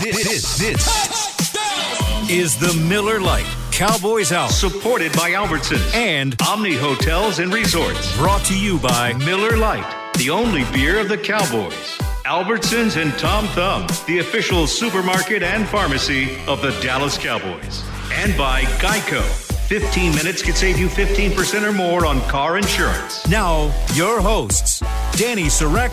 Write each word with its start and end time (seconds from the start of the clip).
This, 0.00 0.56
this, 0.56 0.58
this 0.58 2.30
is 2.30 2.56
the 2.56 2.72
Miller 2.88 3.20
Lite 3.20 3.44
Cowboys 3.70 4.32
Hour. 4.32 4.48
Supported 4.48 5.12
by 5.12 5.32
Albertsons 5.32 5.94
and 5.94 6.34
Omni 6.40 6.74
Hotels 6.74 7.38
and 7.38 7.52
Resorts. 7.52 8.16
Brought 8.16 8.42
to 8.46 8.58
you 8.58 8.78
by 8.78 9.12
Miller 9.12 9.58
Lite, 9.58 9.84
the 10.16 10.30
only 10.30 10.64
beer 10.72 10.98
of 10.98 11.10
the 11.10 11.18
Cowboys. 11.18 11.98
Albertsons 12.24 12.96
and 12.96 13.12
Tom 13.18 13.46
Thumb, 13.48 13.86
the 14.06 14.20
official 14.20 14.66
supermarket 14.66 15.42
and 15.42 15.68
pharmacy 15.68 16.34
of 16.46 16.62
the 16.62 16.70
Dallas 16.80 17.18
Cowboys. 17.18 17.84
And 18.12 18.34
by 18.38 18.62
Geico. 18.80 19.20
15 19.68 20.14
minutes 20.14 20.40
could 20.42 20.56
save 20.56 20.78
you 20.78 20.88
15% 20.88 21.62
or 21.62 21.72
more 21.72 22.06
on 22.06 22.22
car 22.22 22.56
insurance. 22.56 23.28
Now, 23.28 23.64
your 23.92 24.22
hosts, 24.22 24.80
Danny 25.12 25.44
Sarek 25.44 25.92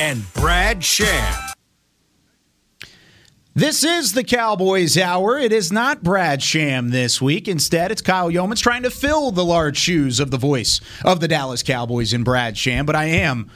and 0.00 0.24
Brad 0.34 0.82
Sham. 0.82 1.48
This 3.58 3.82
is 3.82 4.12
the 4.12 4.22
Cowboys 4.22 4.96
Hour. 4.96 5.36
It 5.36 5.50
is 5.50 5.72
not 5.72 6.04
Brad 6.04 6.44
Sham 6.44 6.90
this 6.90 7.20
week. 7.20 7.48
Instead, 7.48 7.90
it's 7.90 8.00
Kyle 8.00 8.30
Youmans 8.30 8.62
trying 8.62 8.84
to 8.84 8.88
fill 8.88 9.32
the 9.32 9.44
large 9.44 9.76
shoes 9.76 10.20
of 10.20 10.30
the 10.30 10.36
voice 10.36 10.80
of 11.04 11.18
the 11.18 11.26
Dallas 11.26 11.64
Cowboys 11.64 12.12
in 12.12 12.22
Brad 12.22 12.56
Sham. 12.56 12.86
But 12.86 12.94
I 12.94 13.06
am 13.06 13.50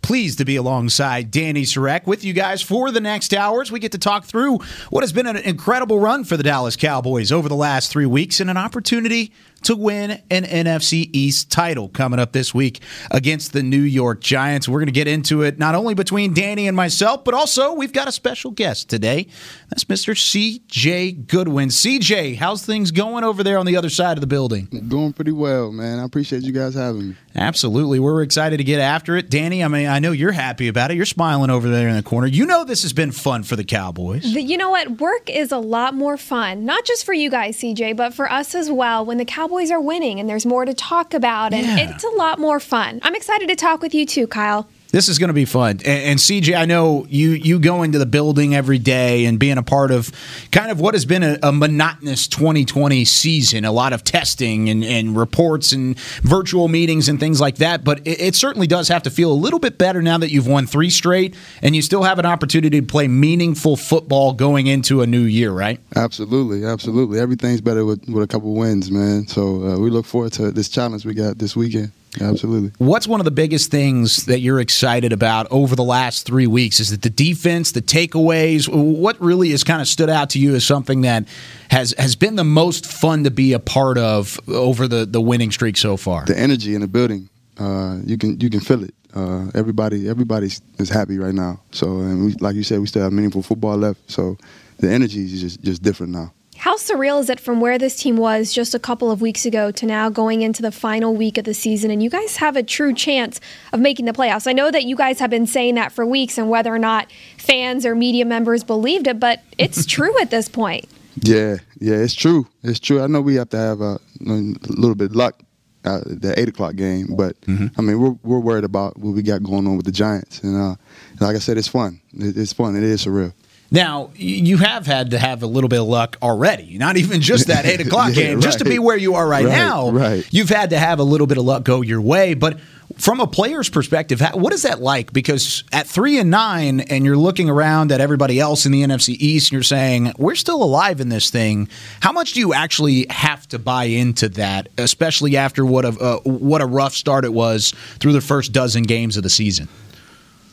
pleased 0.00 0.38
to 0.38 0.44
be 0.44 0.54
alongside 0.54 1.32
Danny 1.32 1.64
Sarek 1.64 2.06
with 2.06 2.22
you 2.22 2.32
guys 2.34 2.62
for 2.62 2.92
the 2.92 3.00
next 3.00 3.34
hours. 3.34 3.72
We 3.72 3.80
get 3.80 3.90
to 3.90 3.98
talk 3.98 4.26
through 4.26 4.58
what 4.90 5.02
has 5.02 5.12
been 5.12 5.26
an 5.26 5.38
incredible 5.38 5.98
run 5.98 6.22
for 6.22 6.36
the 6.36 6.44
Dallas 6.44 6.76
Cowboys 6.76 7.32
over 7.32 7.48
the 7.48 7.56
last 7.56 7.90
three 7.90 8.06
weeks 8.06 8.38
and 8.38 8.48
an 8.48 8.56
opportunity 8.56 9.32
to 9.62 9.76
win 9.76 10.22
an 10.30 10.44
NFC 10.44 11.10
East 11.12 11.50
title 11.50 11.88
coming 11.88 12.20
up 12.20 12.32
this 12.32 12.54
week 12.54 12.80
against 13.10 13.52
the 13.52 13.62
New 13.62 13.80
York 13.80 14.20
Giants. 14.20 14.68
We're 14.68 14.78
going 14.78 14.86
to 14.86 14.92
get 14.92 15.08
into 15.08 15.42
it 15.42 15.58
not 15.58 15.74
only 15.74 15.94
between 15.94 16.34
Danny 16.34 16.68
and 16.68 16.76
myself, 16.76 17.24
but 17.24 17.34
also 17.34 17.72
we've 17.72 17.92
got 17.92 18.08
a 18.08 18.12
special 18.12 18.50
guest 18.50 18.88
today. 18.88 19.26
That's 19.70 19.84
Mr. 19.84 20.14
CJ 20.14 21.26
Goodwin. 21.26 21.68
CJ, 21.68 22.36
how's 22.36 22.64
things 22.64 22.90
going 22.90 23.24
over 23.24 23.42
there 23.42 23.58
on 23.58 23.66
the 23.66 23.76
other 23.76 23.90
side 23.90 24.16
of 24.16 24.20
the 24.20 24.26
building? 24.26 24.68
Going 24.88 25.12
pretty 25.12 25.32
well, 25.32 25.72
man. 25.72 25.98
I 25.98 26.04
appreciate 26.04 26.42
you 26.42 26.52
guys 26.52 26.74
having 26.74 27.10
me. 27.10 27.16
Absolutely. 27.34 28.00
We're 28.00 28.22
excited 28.22 28.56
to 28.56 28.64
get 28.64 28.80
after 28.80 29.16
it. 29.16 29.30
Danny, 29.30 29.62
I 29.62 29.68
mean, 29.68 29.86
I 29.86 29.98
know 29.98 30.12
you're 30.12 30.32
happy 30.32 30.68
about 30.68 30.90
it. 30.90 30.96
You're 30.96 31.06
smiling 31.06 31.50
over 31.50 31.68
there 31.68 31.88
in 31.88 31.96
the 31.96 32.02
corner. 32.02 32.26
You 32.26 32.46
know 32.46 32.64
this 32.64 32.82
has 32.82 32.92
been 32.92 33.12
fun 33.12 33.44
for 33.44 33.54
the 33.54 33.64
Cowboys. 33.64 34.24
You 34.24 34.56
know 34.56 34.70
what? 34.70 35.00
Work 35.00 35.30
is 35.30 35.52
a 35.52 35.58
lot 35.58 35.94
more 35.94 36.16
fun, 36.16 36.64
not 36.64 36.84
just 36.84 37.04
for 37.04 37.12
you 37.12 37.30
guys, 37.30 37.58
CJ, 37.58 37.96
but 37.96 38.14
for 38.14 38.30
us 38.30 38.54
as 38.54 38.70
well 38.70 39.04
when 39.04 39.18
the 39.18 39.24
Cowboys 39.24 39.47
are 39.70 39.80
winning 39.80 40.20
and 40.20 40.28
there's 40.28 40.46
more 40.46 40.64
to 40.64 40.74
talk 40.74 41.14
about 41.14 41.52
and 41.52 41.66
Yeah. 41.66 41.90
it's 41.94 42.04
a 42.04 42.08
lot 42.10 42.38
more 42.38 42.60
fun. 42.60 43.00
I'm 43.02 43.14
excited 43.14 43.48
to 43.48 43.56
talk 43.56 43.80
with 43.82 43.94
you 43.94 44.06
too, 44.06 44.26
Kyle. 44.26 44.68
This 44.90 45.10
is 45.10 45.18
going 45.18 45.28
to 45.28 45.34
be 45.34 45.44
fun. 45.44 45.80
And, 45.84 45.86
and 45.86 46.18
CJ, 46.18 46.56
I 46.56 46.64
know 46.64 47.06
you 47.10 47.30
you 47.30 47.58
go 47.58 47.82
into 47.82 47.98
the 47.98 48.06
building 48.06 48.54
every 48.54 48.78
day 48.78 49.26
and 49.26 49.38
being 49.38 49.58
a 49.58 49.62
part 49.62 49.90
of 49.90 50.10
kind 50.50 50.70
of 50.70 50.80
what 50.80 50.94
has 50.94 51.04
been 51.04 51.22
a, 51.22 51.38
a 51.42 51.52
monotonous 51.52 52.26
2020 52.26 53.04
season, 53.04 53.66
a 53.66 53.72
lot 53.72 53.92
of 53.92 54.02
testing 54.02 54.70
and, 54.70 54.82
and 54.82 55.14
reports 55.14 55.72
and 55.72 55.98
virtual 56.22 56.68
meetings 56.68 57.08
and 57.08 57.20
things 57.20 57.38
like 57.38 57.56
that. 57.56 57.84
But 57.84 57.98
it, 58.06 58.20
it 58.20 58.34
certainly 58.34 58.66
does 58.66 58.88
have 58.88 59.02
to 59.02 59.10
feel 59.10 59.30
a 59.30 59.34
little 59.34 59.58
bit 59.58 59.76
better 59.76 60.00
now 60.00 60.16
that 60.18 60.30
you've 60.30 60.46
won 60.46 60.66
three 60.66 60.90
straight 60.90 61.36
and 61.60 61.76
you 61.76 61.82
still 61.82 62.04
have 62.04 62.18
an 62.18 62.26
opportunity 62.26 62.80
to 62.80 62.86
play 62.86 63.08
meaningful 63.08 63.76
football 63.76 64.32
going 64.32 64.68
into 64.68 65.02
a 65.02 65.06
new 65.06 65.22
year, 65.22 65.52
right? 65.52 65.80
Absolutely, 65.96 66.64
absolutely. 66.64 67.20
Everything's 67.20 67.60
better 67.60 67.84
with, 67.84 68.08
with 68.08 68.22
a 68.22 68.26
couple 68.26 68.54
wins, 68.54 68.90
man. 68.90 69.26
So 69.26 69.66
uh, 69.66 69.78
we 69.78 69.90
look 69.90 70.06
forward 70.06 70.32
to 70.34 70.50
this 70.50 70.70
challenge 70.70 71.04
we 71.04 71.12
got 71.12 71.36
this 71.36 71.54
weekend. 71.54 71.92
Absolutely. 72.20 72.72
What's 72.78 73.06
one 73.06 73.20
of 73.20 73.24
the 73.24 73.30
biggest 73.30 73.70
things 73.70 74.26
that 74.26 74.40
you're 74.40 74.60
excited 74.60 75.12
about 75.12 75.46
over 75.50 75.76
the 75.76 75.84
last 75.84 76.26
three 76.26 76.46
weeks? 76.46 76.80
Is 76.80 76.92
it 76.92 77.02
the 77.02 77.10
defense, 77.10 77.72
the 77.72 77.82
takeaways? 77.82 78.68
What 78.68 79.20
really 79.20 79.50
has 79.50 79.64
kind 79.64 79.80
of 79.80 79.88
stood 79.88 80.10
out 80.10 80.30
to 80.30 80.38
you 80.38 80.54
as 80.54 80.64
something 80.64 81.02
that 81.02 81.26
has 81.70 81.94
has 81.98 82.16
been 82.16 82.36
the 82.36 82.44
most 82.44 82.86
fun 82.86 83.24
to 83.24 83.30
be 83.30 83.52
a 83.52 83.58
part 83.58 83.98
of 83.98 84.38
over 84.48 84.88
the, 84.88 85.06
the 85.06 85.20
winning 85.20 85.50
streak 85.50 85.76
so 85.76 85.96
far? 85.96 86.24
The 86.24 86.38
energy 86.38 86.74
in 86.74 86.80
the 86.80 86.88
building, 86.88 87.28
uh, 87.58 87.98
you 88.04 88.18
can 88.18 88.40
you 88.40 88.50
can 88.50 88.60
feel 88.60 88.84
it. 88.84 88.94
Uh, 89.14 89.50
everybody 89.54 90.08
everybody 90.08 90.50
is 90.78 90.88
happy 90.88 91.18
right 91.18 91.34
now. 91.34 91.60
So 91.72 92.00
and 92.00 92.26
we, 92.26 92.32
like 92.34 92.56
you 92.56 92.62
said, 92.62 92.80
we 92.80 92.86
still 92.86 93.02
have 93.02 93.12
meaningful 93.12 93.42
football 93.42 93.76
left. 93.76 94.10
So 94.10 94.36
the 94.78 94.90
energy 94.90 95.24
is 95.24 95.40
just 95.40 95.62
just 95.62 95.82
different 95.82 96.12
now. 96.12 96.32
How 96.58 96.76
surreal 96.76 97.20
is 97.20 97.30
it 97.30 97.38
from 97.38 97.60
where 97.60 97.78
this 97.78 97.94
team 97.94 98.16
was 98.16 98.52
just 98.52 98.74
a 98.74 98.80
couple 98.80 99.12
of 99.12 99.20
weeks 99.20 99.46
ago 99.46 99.70
to 99.70 99.86
now 99.86 100.10
going 100.10 100.42
into 100.42 100.60
the 100.60 100.72
final 100.72 101.14
week 101.14 101.38
of 101.38 101.44
the 101.44 101.54
season 101.54 101.92
and 101.92 102.02
you 102.02 102.10
guys 102.10 102.38
have 102.38 102.56
a 102.56 102.64
true 102.64 102.92
chance 102.92 103.40
of 103.72 103.78
making 103.78 104.06
the 104.06 104.12
playoffs? 104.12 104.48
I 104.48 104.52
know 104.52 104.68
that 104.68 104.82
you 104.82 104.96
guys 104.96 105.20
have 105.20 105.30
been 105.30 105.46
saying 105.46 105.76
that 105.76 105.92
for 105.92 106.04
weeks 106.04 106.36
and 106.36 106.50
whether 106.50 106.74
or 106.74 106.78
not 106.78 107.12
fans 107.36 107.86
or 107.86 107.94
media 107.94 108.24
members 108.24 108.64
believed 108.64 109.06
it, 109.06 109.20
but 109.20 109.40
it's 109.56 109.86
true 109.96 110.12
at 110.20 110.30
this 110.30 110.48
point. 110.48 110.86
Yeah, 111.22 111.58
yeah, 111.78 111.94
it's 111.94 112.14
true. 112.14 112.48
It's 112.64 112.80
true. 112.80 113.00
I 113.02 113.06
know 113.06 113.20
we 113.20 113.36
have 113.36 113.50
to 113.50 113.56
have 113.56 113.80
a, 113.80 114.00
a 114.26 114.32
little 114.68 114.96
bit 114.96 115.10
of 115.10 115.16
luck 115.16 115.40
uh, 115.84 116.00
the 116.04 116.34
eight 116.36 116.48
o'clock 116.48 116.74
game, 116.74 117.14
but 117.16 117.36
I 117.78 117.82
mean 117.82 118.00
we're 118.00 118.16
we're 118.24 118.40
worried 118.40 118.64
about 118.64 118.98
what 118.98 119.14
we 119.14 119.22
got 119.22 119.44
going 119.44 119.66
on 119.66 119.76
with 119.76 119.86
the 119.86 119.92
Giants, 119.92 120.42
and 120.42 120.56
uh, 120.56 120.74
like 121.20 121.36
I 121.36 121.38
said, 121.38 121.56
it's 121.56 121.68
fun. 121.68 122.00
It, 122.12 122.36
it's 122.36 122.52
fun. 122.52 122.76
It 122.76 122.82
is 122.82 123.04
surreal. 123.06 123.32
Now, 123.70 124.10
you 124.16 124.56
have 124.56 124.86
had 124.86 125.10
to 125.10 125.18
have 125.18 125.42
a 125.42 125.46
little 125.46 125.68
bit 125.68 125.78
of 125.80 125.86
luck 125.86 126.16
already. 126.22 126.78
Not 126.78 126.96
even 126.96 127.20
just 127.20 127.48
that 127.48 127.66
8 127.66 127.80
o'clock 127.86 128.08
Yeah, 128.16 128.22
game. 128.22 128.40
Just 128.40 128.60
to 128.60 128.64
be 128.64 128.78
where 128.78 128.96
you 128.96 129.14
are 129.16 129.28
right, 129.28 129.44
Right, 129.44 129.52
now, 129.52 129.90
right. 129.90 130.26
you've 130.30 130.48
had 130.48 130.70
to 130.70 130.78
have 130.78 130.98
a 131.00 131.02
little 131.04 131.26
bit 131.26 131.36
of 131.36 131.44
luck 131.44 131.64
go 131.64 131.82
your 131.82 132.00
way. 132.00 132.32
But 132.32 132.58
from 132.96 133.20
a 133.20 133.26
player's 133.26 133.68
perspective, 133.68 134.22
what 134.32 134.54
is 134.54 134.62
that 134.62 134.80
like? 134.80 135.12
Because 135.12 135.64
at 135.70 135.86
3 135.86 136.18
and 136.18 136.30
9, 136.30 136.80
and 136.80 137.04
you're 137.04 137.18
looking 137.18 137.50
around 137.50 137.92
at 137.92 138.00
everybody 138.00 138.40
else 138.40 138.64
in 138.64 138.72
the 138.72 138.82
NFC 138.82 139.16
East, 139.18 139.48
and 139.48 139.52
you're 139.52 139.62
saying, 139.62 140.12
we're 140.16 140.34
still 140.34 140.62
alive 140.62 140.98
in 140.98 141.10
this 141.10 141.28
thing. 141.28 141.68
How 142.00 142.12
much 142.12 142.32
do 142.32 142.40
you 142.40 142.54
actually 142.54 143.06
have 143.10 143.46
to 143.48 143.58
buy 143.58 143.84
into 143.84 144.30
that, 144.30 144.68
especially 144.78 145.36
after 145.36 145.66
what 145.66 145.84
a, 145.84 145.88
uh, 145.88 146.18
what 146.20 146.62
a 146.62 146.66
rough 146.66 146.94
start 146.94 147.26
it 147.26 147.34
was 147.34 147.74
through 148.00 148.14
the 148.14 148.22
first 148.22 148.52
dozen 148.52 148.84
games 148.84 149.18
of 149.18 149.22
the 149.24 149.30
season? 149.30 149.68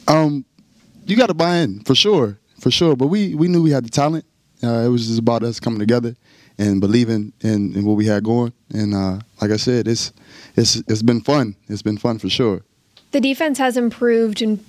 Um, 0.10 0.44
you 1.06 1.16
got 1.16 1.28
to 1.28 1.34
buy 1.34 1.58
in 1.60 1.80
for 1.86 1.96
sure, 1.96 2.38
for 2.66 2.72
sure. 2.72 2.96
But 2.96 3.08
we 3.08 3.36
we 3.36 3.48
knew 3.48 3.62
we 3.62 3.70
had 3.70 3.86
the 3.86 3.92
talent. 3.92 4.26
Uh, 4.64 4.80
it 4.80 4.88
was 4.88 5.06
just 5.06 5.20
about 5.20 5.44
us 5.44 5.60
coming 5.60 5.78
together 5.78 6.16
and 6.58 6.82
believing 6.82 7.32
in, 7.42 7.76
in 7.76 7.86
what 7.86 7.94
we 7.94 8.08
had 8.08 8.24
going. 8.24 8.54
And 8.74 8.96
uh, 8.96 9.20
like 9.40 9.52
I 9.52 9.58
said, 9.58 9.88
it's 9.88 10.12
it's 10.56 10.78
it's 10.88 11.04
been 11.04 11.22
fun. 11.22 11.56
It's 11.68 11.84
been 11.84 12.00
fun 12.00 12.18
for 12.18 12.28
sure. 12.28 12.64
The 13.12 13.22
defense 13.22 13.60
has 13.60 13.78
improved 13.78 14.42
in 14.42 14.66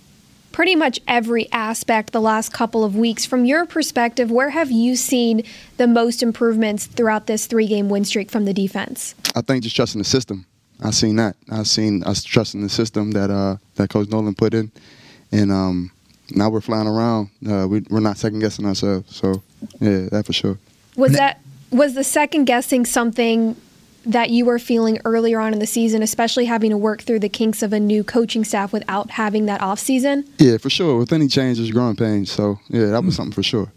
pretty 0.52 0.76
much 0.76 1.00
every 1.08 1.50
aspect 1.52 2.12
the 2.12 2.20
last 2.20 2.52
couple 2.52 2.84
of 2.84 2.94
weeks. 2.94 3.24
From 3.24 3.46
your 3.46 3.64
perspective, 3.64 4.30
where 4.30 4.50
have 4.50 4.70
you 4.70 4.94
seen 4.94 5.42
the 5.78 5.86
most 5.86 6.22
improvements 6.22 6.84
throughout 6.84 7.26
this 7.26 7.46
three 7.46 7.66
game 7.66 7.88
win 7.88 8.04
streak 8.04 8.30
from 8.30 8.44
the 8.44 8.52
defense? 8.52 9.14
I 9.34 9.40
think 9.40 9.62
just 9.62 9.74
trusting 9.74 10.00
the 10.02 10.04
system. 10.16 10.44
I've 10.82 10.94
seen 10.94 11.16
that. 11.16 11.34
I've 11.50 11.66
seen 11.66 12.04
us 12.04 12.22
trusting 12.22 12.60
the 12.60 12.68
system 12.68 13.12
that 13.12 13.30
uh, 13.30 13.56
that 13.76 13.88
Coach 13.88 14.10
Nolan 14.10 14.34
put 14.34 14.52
in, 14.52 14.70
and 15.32 15.50
um, 15.50 15.92
now 16.30 16.48
we're 16.48 16.60
flying 16.60 16.88
around. 16.88 17.30
Uh, 17.48 17.66
we, 17.68 17.80
we're 17.90 18.00
not 18.00 18.16
second 18.16 18.40
guessing 18.40 18.66
ourselves. 18.66 19.14
So 19.14 19.42
yeah, 19.80 20.08
that 20.10 20.26
for 20.26 20.32
sure. 20.32 20.58
Was 20.96 21.12
that 21.12 21.40
was 21.70 21.94
the 21.94 22.04
second 22.04 22.44
guessing 22.44 22.84
something 22.84 23.56
that 24.04 24.30
you 24.30 24.44
were 24.44 24.58
feeling 24.58 25.00
earlier 25.04 25.40
on 25.40 25.52
in 25.52 25.58
the 25.58 25.66
season, 25.66 26.00
especially 26.00 26.44
having 26.44 26.70
to 26.70 26.76
work 26.76 27.02
through 27.02 27.18
the 27.18 27.28
kinks 27.28 27.62
of 27.62 27.72
a 27.72 27.80
new 27.80 28.04
coaching 28.04 28.44
staff 28.44 28.72
without 28.72 29.10
having 29.10 29.46
that 29.46 29.60
off 29.60 29.80
season? 29.80 30.24
Yeah, 30.38 30.58
for 30.58 30.70
sure. 30.70 30.96
With 30.96 31.12
any 31.12 31.26
change, 31.26 31.58
there's 31.58 31.72
growing 31.72 31.96
pains. 31.96 32.30
So 32.30 32.60
yeah, 32.68 32.86
that 32.86 33.04
was 33.04 33.16
something 33.16 33.32
for 33.32 33.42
sure. 33.42 33.72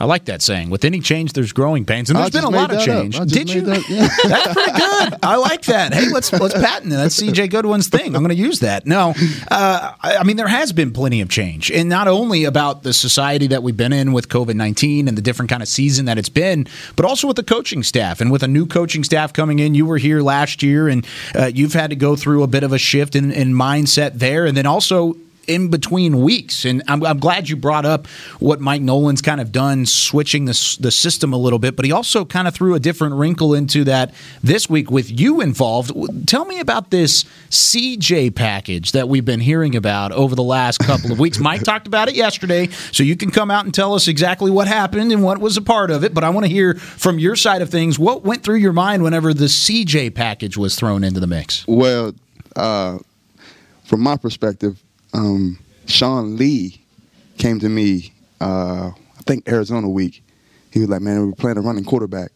I 0.00 0.06
like 0.06 0.24
that 0.24 0.42
saying. 0.42 0.70
With 0.70 0.84
any 0.84 0.98
change, 0.98 1.34
there's 1.34 1.52
growing 1.52 1.84
pains, 1.84 2.10
and 2.10 2.18
there's 2.18 2.30
been 2.30 2.42
a 2.44 2.50
lot 2.50 2.72
of 2.74 2.80
change. 2.80 3.18
Did 3.30 3.48
you? 3.52 3.60
that- 3.62 3.88
yeah. 3.88 4.08
That's 4.24 4.52
pretty 4.52 4.72
good. 4.72 5.18
I 5.22 5.36
like 5.36 5.62
that. 5.66 5.94
Hey, 5.94 6.08
let's 6.10 6.32
let's 6.32 6.54
patent 6.54 6.92
it. 6.92 6.96
That's 6.96 7.20
CJ 7.22 7.50
Goodwin's 7.50 7.88
thing. 7.88 8.16
I'm 8.16 8.22
going 8.22 8.34
to 8.36 8.42
use 8.42 8.60
that. 8.60 8.86
No, 8.86 9.14
uh, 9.50 9.92
I, 10.02 10.16
I 10.16 10.22
mean 10.24 10.36
there 10.36 10.48
has 10.48 10.72
been 10.72 10.92
plenty 10.92 11.20
of 11.20 11.28
change, 11.28 11.70
and 11.70 11.88
not 11.88 12.08
only 12.08 12.44
about 12.44 12.82
the 12.82 12.92
society 12.92 13.46
that 13.48 13.62
we've 13.62 13.76
been 13.76 13.92
in 13.92 14.12
with 14.12 14.28
COVID 14.28 14.54
19 14.54 15.06
and 15.06 15.16
the 15.16 15.22
different 15.22 15.48
kind 15.48 15.62
of 15.62 15.68
season 15.68 16.06
that 16.06 16.18
it's 16.18 16.28
been, 16.28 16.66
but 16.96 17.04
also 17.04 17.28
with 17.28 17.36
the 17.36 17.44
coaching 17.44 17.82
staff 17.84 18.20
and 18.20 18.32
with 18.32 18.42
a 18.42 18.48
new 18.48 18.66
coaching 18.66 19.04
staff 19.04 19.32
coming 19.32 19.60
in. 19.60 19.74
You 19.74 19.86
were 19.86 19.98
here 19.98 20.22
last 20.22 20.62
year, 20.62 20.88
and 20.88 21.06
uh, 21.36 21.50
you've 21.54 21.72
had 21.72 21.90
to 21.90 21.96
go 21.96 22.16
through 22.16 22.42
a 22.42 22.48
bit 22.48 22.64
of 22.64 22.72
a 22.72 22.78
shift 22.78 23.14
in, 23.14 23.30
in 23.30 23.52
mindset 23.54 24.14
there, 24.18 24.44
and 24.44 24.56
then 24.56 24.66
also 24.66 25.16
in 25.44 25.68
between 25.68 26.22
weeks. 26.22 26.64
And 26.64 26.82
I'm, 26.88 27.04
I'm 27.04 27.18
glad 27.18 27.48
you 27.48 27.56
brought 27.56 27.84
up 27.84 28.06
what 28.38 28.60
Mike 28.60 28.82
Nolan's 28.82 29.22
kind 29.22 29.40
of 29.40 29.52
done, 29.52 29.86
switching 29.86 30.44
the, 30.44 30.76
the 30.80 30.90
system 30.90 31.32
a 31.32 31.36
little 31.36 31.58
bit, 31.58 31.76
but 31.76 31.84
he 31.84 31.92
also 31.92 32.24
kind 32.24 32.48
of 32.48 32.54
threw 32.54 32.74
a 32.74 32.80
different 32.80 33.14
wrinkle 33.14 33.54
into 33.54 33.84
that 33.84 34.14
this 34.42 34.68
week 34.68 34.90
with 34.90 35.10
you 35.10 35.40
involved. 35.40 35.92
Tell 36.28 36.44
me 36.44 36.60
about 36.60 36.90
this 36.90 37.24
CJ 37.50 38.34
package 38.34 38.92
that 38.92 39.08
we've 39.08 39.24
been 39.24 39.40
hearing 39.40 39.76
about 39.76 40.12
over 40.12 40.34
the 40.34 40.42
last 40.42 40.78
couple 40.78 41.12
of 41.12 41.18
weeks. 41.18 41.38
Mike 41.38 41.62
talked 41.62 41.86
about 41.86 42.08
it 42.08 42.14
yesterday, 42.14 42.68
so 42.92 43.02
you 43.02 43.16
can 43.16 43.30
come 43.30 43.50
out 43.50 43.64
and 43.64 43.74
tell 43.74 43.94
us 43.94 44.08
exactly 44.08 44.50
what 44.50 44.68
happened 44.68 45.12
and 45.12 45.22
what 45.22 45.38
was 45.38 45.56
a 45.56 45.62
part 45.62 45.90
of 45.90 46.04
it. 46.04 46.14
But 46.14 46.24
I 46.24 46.30
want 46.30 46.46
to 46.46 46.52
hear 46.52 46.74
from 46.74 47.18
your 47.18 47.36
side 47.36 47.62
of 47.62 47.70
things 47.70 47.98
what 47.98 48.22
went 48.22 48.42
through 48.42 48.56
your 48.56 48.72
mind 48.72 49.02
whenever 49.02 49.34
the 49.34 49.46
CJ 49.46 50.14
package 50.14 50.56
was 50.56 50.74
thrown 50.74 51.04
into 51.04 51.20
the 51.20 51.26
mix. 51.26 51.66
Well, 51.66 52.14
uh, 52.56 52.98
from 53.84 54.00
my 54.00 54.16
perspective, 54.16 54.82
um, 55.14 55.58
Sean 55.86 56.36
Lee 56.36 56.80
came 57.38 57.58
to 57.60 57.68
me. 57.68 58.12
Uh, 58.40 58.90
I 58.90 59.22
think 59.26 59.48
Arizona 59.48 59.88
week. 59.88 60.22
He 60.70 60.80
was 60.80 60.88
like, 60.88 61.00
man, 61.00 61.26
we're 61.26 61.32
playing 61.32 61.56
a 61.56 61.60
running 61.60 61.84
quarterback. 61.84 62.30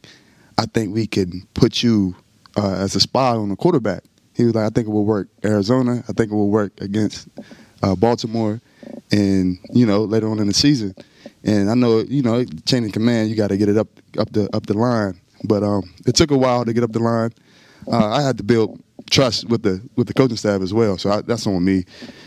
I 0.57 0.67
think 0.67 0.95
we 0.95 1.07
can 1.07 1.47
put 1.55 1.83
you 1.83 2.17
uh, 2.57 2.75
as 2.75 2.95
a 2.95 3.01
spy 3.01 3.31
on 3.31 3.49
the 3.49 3.57
quarterback. 3.57 4.05
He 4.35 4.45
was 4.45 4.55
like, 4.55 4.65
I 4.65 4.71
think 4.71 4.87
it 4.87 4.91
will 4.91 5.05
work 5.05 5.29
Arizona. 5.45 6.05
I 6.09 6.13
think 6.13 6.31
it 6.31 6.35
will 6.35 6.51
work 6.51 6.81
against 6.81 7.29
uh, 7.83 7.97
Baltimore, 7.97 8.61
and 9.11 9.59
you 9.73 9.87
know 9.87 10.05
later 10.05 10.29
on 10.29 10.39
in 10.39 10.47
the 10.47 10.55
season. 10.55 10.95
And 11.45 11.69
I 11.69 11.75
know 11.75 12.01
you 12.01 12.23
know 12.23 12.45
chain 12.65 12.85
of 12.85 12.93
command, 12.93 13.31
you 13.31 13.37
got 13.37 13.49
to 13.49 13.57
get 13.57 13.69
it 13.69 13.77
up 13.77 13.89
up 14.17 14.31
the 14.33 14.49
up 14.55 14.67
the 14.67 14.75
line. 14.75 15.21
But 15.45 15.63
um, 15.63 15.93
it 16.07 16.15
took 16.15 16.31
a 16.31 16.37
while 16.37 16.65
to 16.65 16.73
get 16.73 16.85
up 16.85 16.93
the 16.93 17.01
line. 17.01 17.33
Uh, 17.91 18.09
I 18.09 18.23
had 18.23 18.37
to 18.39 18.45
build 18.45 18.81
trust 19.11 19.49
with 19.49 19.63
the 19.63 19.81
with 19.97 20.07
the 20.07 20.15
coaching 20.15 20.37
staff 20.37 20.63
as 20.63 20.73
well. 20.73 20.99
So 20.99 21.11
I, 21.11 21.21
that's 21.23 21.47
on 21.47 21.65
me. 21.65 21.85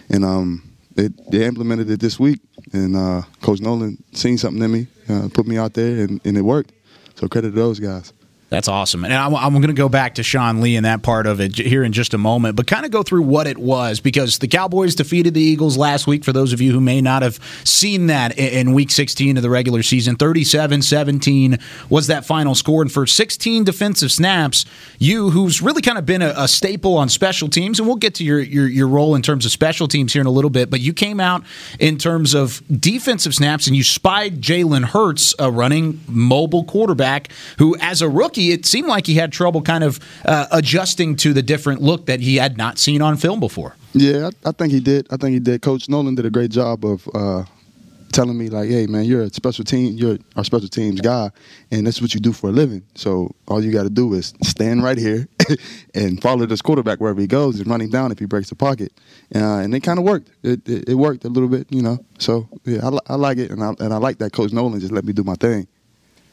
And 0.09 0.25
um, 0.25 0.63
it, 0.95 1.31
they 1.31 1.45
implemented 1.45 1.89
it 1.89 1.99
this 1.99 2.19
week, 2.19 2.41
and 2.73 2.95
uh, 2.95 3.21
Coach 3.41 3.61
Nolan 3.61 3.97
seen 4.13 4.37
something 4.37 4.61
in 4.61 4.71
me, 4.71 4.87
uh, 5.09 5.29
put 5.33 5.47
me 5.47 5.57
out 5.57 5.73
there, 5.73 6.03
and, 6.03 6.19
and 6.25 6.37
it 6.37 6.41
worked. 6.41 6.73
So 7.15 7.27
credit 7.27 7.51
to 7.51 7.55
those 7.55 7.79
guys. 7.79 8.13
That's 8.51 8.67
awesome. 8.67 9.05
And 9.05 9.13
I'm, 9.13 9.33
I'm 9.33 9.53
going 9.53 9.67
to 9.67 9.73
go 9.73 9.87
back 9.87 10.15
to 10.15 10.23
Sean 10.23 10.59
Lee 10.59 10.75
and 10.75 10.85
that 10.85 11.03
part 11.03 11.25
of 11.25 11.39
it 11.39 11.55
here 11.55 11.85
in 11.85 11.93
just 11.93 12.13
a 12.13 12.17
moment, 12.17 12.57
but 12.57 12.67
kind 12.67 12.83
of 12.83 12.91
go 12.91 13.01
through 13.01 13.21
what 13.21 13.47
it 13.47 13.57
was 13.57 14.01
because 14.01 14.39
the 14.39 14.47
Cowboys 14.49 14.93
defeated 14.93 15.33
the 15.33 15.41
Eagles 15.41 15.77
last 15.77 16.05
week. 16.05 16.25
For 16.25 16.33
those 16.33 16.51
of 16.51 16.59
you 16.59 16.73
who 16.73 16.81
may 16.81 16.99
not 16.99 17.21
have 17.21 17.39
seen 17.63 18.07
that 18.07 18.37
in 18.37 18.73
week 18.73 18.91
16 18.91 19.37
of 19.37 19.43
the 19.43 19.49
regular 19.49 19.81
season, 19.83 20.17
37 20.17 20.81
17 20.81 21.59
was 21.89 22.07
that 22.07 22.25
final 22.25 22.53
score. 22.53 22.81
And 22.81 22.91
for 22.91 23.07
16 23.07 23.63
defensive 23.63 24.11
snaps, 24.11 24.65
you, 24.99 25.29
who's 25.29 25.61
really 25.61 25.81
kind 25.81 25.97
of 25.97 26.05
been 26.05 26.21
a, 26.21 26.33
a 26.35 26.49
staple 26.49 26.97
on 26.97 27.07
special 27.07 27.47
teams, 27.47 27.79
and 27.79 27.87
we'll 27.87 27.95
get 27.95 28.15
to 28.15 28.25
your, 28.25 28.41
your, 28.41 28.67
your 28.67 28.89
role 28.89 29.15
in 29.15 29.21
terms 29.21 29.45
of 29.45 29.53
special 29.53 29.87
teams 29.87 30.11
here 30.11 30.19
in 30.19 30.27
a 30.27 30.31
little 30.31 30.49
bit, 30.49 30.69
but 30.69 30.81
you 30.81 30.91
came 30.91 31.21
out 31.21 31.41
in 31.79 31.97
terms 31.97 32.33
of 32.33 32.61
defensive 32.69 33.33
snaps 33.33 33.67
and 33.67 33.77
you 33.77 33.83
spied 33.83 34.41
Jalen 34.41 34.83
Hurts, 34.83 35.33
a 35.39 35.49
running 35.49 36.01
mobile 36.09 36.65
quarterback 36.65 37.29
who, 37.57 37.77
as 37.79 38.01
a 38.01 38.09
rookie, 38.09 38.40
it 38.49 38.65
seemed 38.65 38.87
like 38.87 39.05
he 39.05 39.15
had 39.15 39.31
trouble 39.31 39.61
kind 39.61 39.83
of 39.83 39.99
uh, 40.25 40.47
adjusting 40.51 41.15
to 41.17 41.33
the 41.33 41.43
different 41.43 41.81
look 41.81 42.07
that 42.07 42.19
he 42.19 42.37
had 42.37 42.57
not 42.57 42.79
seen 42.79 43.01
on 43.01 43.17
film 43.17 43.39
before. 43.39 43.75
Yeah, 43.93 44.29
I, 44.45 44.49
I, 44.49 44.51
think 44.51 44.71
he 44.73 44.79
did. 44.79 45.07
I 45.11 45.17
think 45.17 45.33
he 45.33 45.39
did. 45.39 45.61
Coach 45.61 45.89
Nolan 45.89 46.15
did 46.15 46.25
a 46.25 46.29
great 46.29 46.51
job 46.51 46.85
of 46.85 47.07
uh, 47.13 47.43
telling 48.11 48.37
me 48.37 48.49
like, 48.49 48.69
"Hey, 48.69 48.87
man, 48.87 49.05
you're 49.05 49.23
a 49.23 49.33
special 49.33 49.65
team. 49.65 49.93
You're 49.95 50.17
our 50.35 50.43
special 50.43 50.67
teams 50.67 51.01
guy, 51.01 51.29
and 51.71 51.85
that's 51.85 52.01
what 52.01 52.13
you 52.13 52.19
do 52.19 52.31
for 52.31 52.49
a 52.49 52.53
living. 52.53 52.83
So 52.95 53.33
all 53.47 53.63
you 53.63 53.71
got 53.71 53.83
to 53.83 53.89
do 53.89 54.13
is 54.13 54.33
stand 54.43 54.83
right 54.83 54.97
here 54.97 55.27
and 55.93 56.21
follow 56.21 56.45
this 56.45 56.61
quarterback 56.61 56.99
wherever 56.99 57.19
he 57.19 57.27
goes 57.27 57.59
and 57.59 57.67
run 57.67 57.81
him 57.81 57.89
down 57.89 58.11
if 58.11 58.19
he 58.19 58.25
breaks 58.25 58.49
the 58.49 58.55
pocket." 58.55 58.91
Uh, 59.33 59.59
and 59.59 59.73
it 59.73 59.81
kind 59.81 59.99
of 59.99 60.05
worked. 60.05 60.29
It, 60.43 60.67
it, 60.67 60.89
it, 60.89 60.95
worked 60.95 61.25
a 61.25 61.29
little 61.29 61.49
bit, 61.49 61.67
you 61.69 61.81
know. 61.81 62.03
So 62.19 62.47
yeah, 62.65 62.87
I, 62.87 63.13
I 63.13 63.15
like 63.15 63.37
it, 63.37 63.51
and 63.51 63.63
I, 63.63 63.73
and 63.79 63.93
I 63.93 63.97
like 63.97 64.17
that 64.19 64.33
Coach 64.33 64.51
Nolan 64.51 64.79
just 64.79 64.91
let 64.91 65.05
me 65.05 65.13
do 65.13 65.23
my 65.23 65.35
thing. 65.35 65.67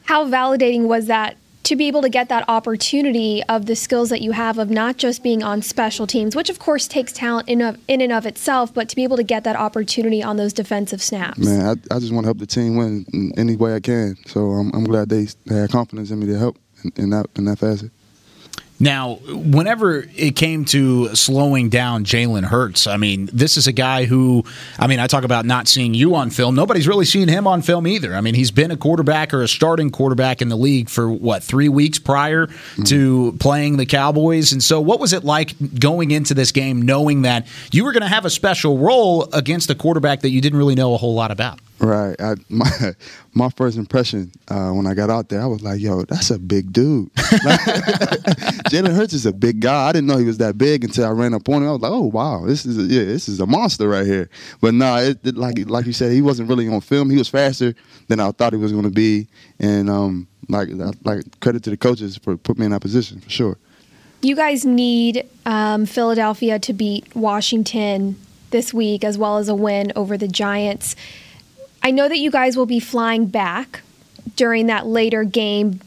How 0.05 0.25
validating 0.25 0.83
was 0.83 1.07
that 1.07 1.37
to 1.63 1.75
be 1.75 1.87
able 1.87 2.01
to 2.01 2.09
get 2.09 2.29
that 2.29 2.47
opportunity 2.47 3.43
of 3.43 3.65
the 3.65 3.75
skills 3.75 4.09
that 4.09 4.21
you 4.21 4.31
have 4.31 4.57
of 4.57 4.69
not 4.69 4.97
just 4.97 5.21
being 5.21 5.43
on 5.43 5.61
special 5.61 6.07
teams, 6.07 6.35
which 6.35 6.49
of 6.49 6.59
course 6.59 6.87
takes 6.87 7.11
talent 7.11 7.47
in, 7.47 7.61
of, 7.61 7.77
in 7.87 8.01
and 8.01 8.11
of 8.11 8.25
itself, 8.25 8.73
but 8.73 8.89
to 8.89 8.95
be 8.95 9.03
able 9.03 9.17
to 9.17 9.23
get 9.23 9.43
that 9.43 9.55
opportunity 9.55 10.23
on 10.23 10.37
those 10.37 10.53
defensive 10.53 11.01
snaps. 11.01 11.39
Man, 11.39 11.65
I, 11.65 11.95
I 11.95 11.99
just 11.99 12.11
want 12.13 12.23
to 12.23 12.27
help 12.27 12.39
the 12.39 12.47
team 12.47 12.75
win 12.75 13.05
in 13.13 13.31
any 13.37 13.55
way 13.55 13.75
I 13.75 13.79
can. 13.79 14.15
So 14.25 14.51
I'm, 14.51 14.71
I'm 14.73 14.85
glad 14.85 15.09
they, 15.09 15.27
they 15.45 15.55
had 15.55 15.69
confidence 15.69 16.11
in 16.11 16.19
me 16.19 16.27
to 16.27 16.37
help 16.37 16.57
in, 16.83 16.91
in 16.95 17.09
that 17.11 17.27
in 17.35 17.45
that 17.45 17.59
facet. 17.59 17.91
Now, 18.79 19.15
whenever 19.27 20.05
it 20.15 20.37
came 20.37 20.63
to 20.65 21.13
slowing 21.15 21.69
down 21.69 22.05
Jalen 22.05 22.45
Hurts, 22.45 22.87
I 22.87 22.95
mean, 22.95 23.29
this 23.33 23.57
is 23.57 23.67
a 23.67 23.73
guy 23.73 24.05
who, 24.05 24.45
I 24.77 24.87
mean, 24.87 24.99
I 24.99 25.07
talk 25.07 25.25
about 25.25 25.45
not 25.45 25.67
seeing 25.67 25.93
you 25.93 26.15
on 26.15 26.29
film. 26.29 26.55
Nobody's 26.55 26.87
really 26.87 27.03
seen 27.03 27.27
him 27.27 27.45
on 27.45 27.61
film 27.61 27.87
either. 27.87 28.15
I 28.15 28.21
mean, 28.21 28.35
he's 28.35 28.51
been 28.51 28.71
a 28.71 28.77
quarterback 28.77 29.33
or 29.33 29.41
a 29.41 29.49
starting 29.49 29.89
quarterback 29.89 30.41
in 30.41 30.47
the 30.47 30.55
league 30.55 30.89
for 30.89 31.11
what, 31.11 31.43
three 31.43 31.67
weeks 31.67 31.99
prior 31.99 32.47
mm-hmm. 32.47 32.83
to 32.83 33.35
playing 33.39 33.75
the 33.77 33.85
Cowboys. 33.85 34.53
And 34.53 34.63
so, 34.63 34.79
what 34.79 34.99
was 34.99 35.11
it 35.11 35.25
like 35.25 35.55
going 35.77 36.11
into 36.11 36.33
this 36.33 36.53
game 36.53 36.81
knowing 36.81 37.23
that 37.23 37.47
you 37.71 37.83
were 37.83 37.91
going 37.91 38.01
to 38.01 38.07
have 38.07 38.23
a 38.23 38.29
special 38.29 38.77
role 38.77 39.27
against 39.33 39.69
a 39.69 39.75
quarterback 39.75 40.21
that 40.21 40.29
you 40.29 40.39
didn't 40.39 40.57
really 40.57 40.75
know 40.75 40.93
a 40.93 40.97
whole 40.97 41.13
lot 41.13 41.31
about? 41.31 41.59
Right. 41.79 42.19
I, 42.19 42.35
my 42.49 42.69
my 43.33 43.49
first 43.49 43.77
impression 43.77 44.31
uh, 44.49 44.71
when 44.71 44.85
I 44.85 44.93
got 44.93 45.09
out 45.09 45.29
there, 45.29 45.41
I 45.41 45.45
was 45.45 45.61
like, 45.61 45.79
"Yo, 45.79 46.03
that's 46.03 46.29
a 46.29 46.37
big 46.37 46.73
dude." 46.73 47.13
Jalen 48.69 48.93
Hurts 48.93 49.13
is 49.13 49.25
a 49.25 49.31
big 49.31 49.61
guy. 49.61 49.87
I 49.87 49.91
didn't 49.93 50.07
know 50.07 50.17
he 50.17 50.25
was 50.25 50.39
that 50.39 50.57
big 50.57 50.83
until 50.83 51.05
I 51.05 51.11
ran 51.11 51.33
up 51.33 51.47
on 51.47 51.63
him. 51.63 51.69
I 51.69 51.71
was 51.71 51.81
like, 51.81 51.91
"Oh 51.91 52.03
wow, 52.03 52.45
this 52.45 52.65
is 52.65 52.77
a, 52.77 52.81
yeah, 52.81 53.05
this 53.05 53.29
is 53.29 53.39
a 53.39 53.45
monster 53.45 53.87
right 53.87 54.05
here." 54.05 54.29
But 54.59 54.73
nah, 54.73 54.97
it, 54.97 55.19
it, 55.23 55.37
like 55.37 55.57
like 55.69 55.85
you 55.85 55.93
said, 55.93 56.11
he 56.11 56.21
wasn't 56.21 56.49
really 56.49 56.67
on 56.67 56.81
film. 56.81 57.09
He 57.09 57.17
was 57.17 57.29
faster 57.29 57.73
than 58.07 58.19
I 58.19 58.31
thought 58.31 58.53
he 58.53 58.59
was 58.59 58.71
going 58.71 58.83
to 58.83 58.89
be, 58.89 59.27
and 59.59 59.89
um, 59.89 60.27
like 60.49 60.69
like 61.03 61.39
credit 61.39 61.63
to 61.63 61.69
the 61.69 61.77
coaches 61.77 62.17
for 62.17 62.35
putting 62.35 62.61
me 62.61 62.65
in 62.65 62.71
that 62.71 62.81
position 62.81 63.21
for 63.21 63.29
sure. 63.29 63.57
You 64.21 64.35
guys 64.35 64.65
need 64.65 65.25
um, 65.45 65.85
Philadelphia 65.85 66.59
to 66.59 66.73
beat 66.73 67.15
Washington 67.15 68.17
this 68.49 68.73
week, 68.73 69.05
as 69.05 69.17
well 69.17 69.37
as 69.37 69.47
a 69.47 69.55
win 69.55 69.93
over 69.95 70.17
the 70.17 70.27
Giants. 70.27 70.95
I 71.81 71.91
know 71.91 72.07
that 72.07 72.17
you 72.17 72.31
guys 72.31 72.57
will 72.57 72.65
be 72.65 72.79
flying 72.79 73.27
back 73.27 73.81
during 74.35 74.67
that 74.67 74.85
later 74.85 75.23
game. 75.23 75.79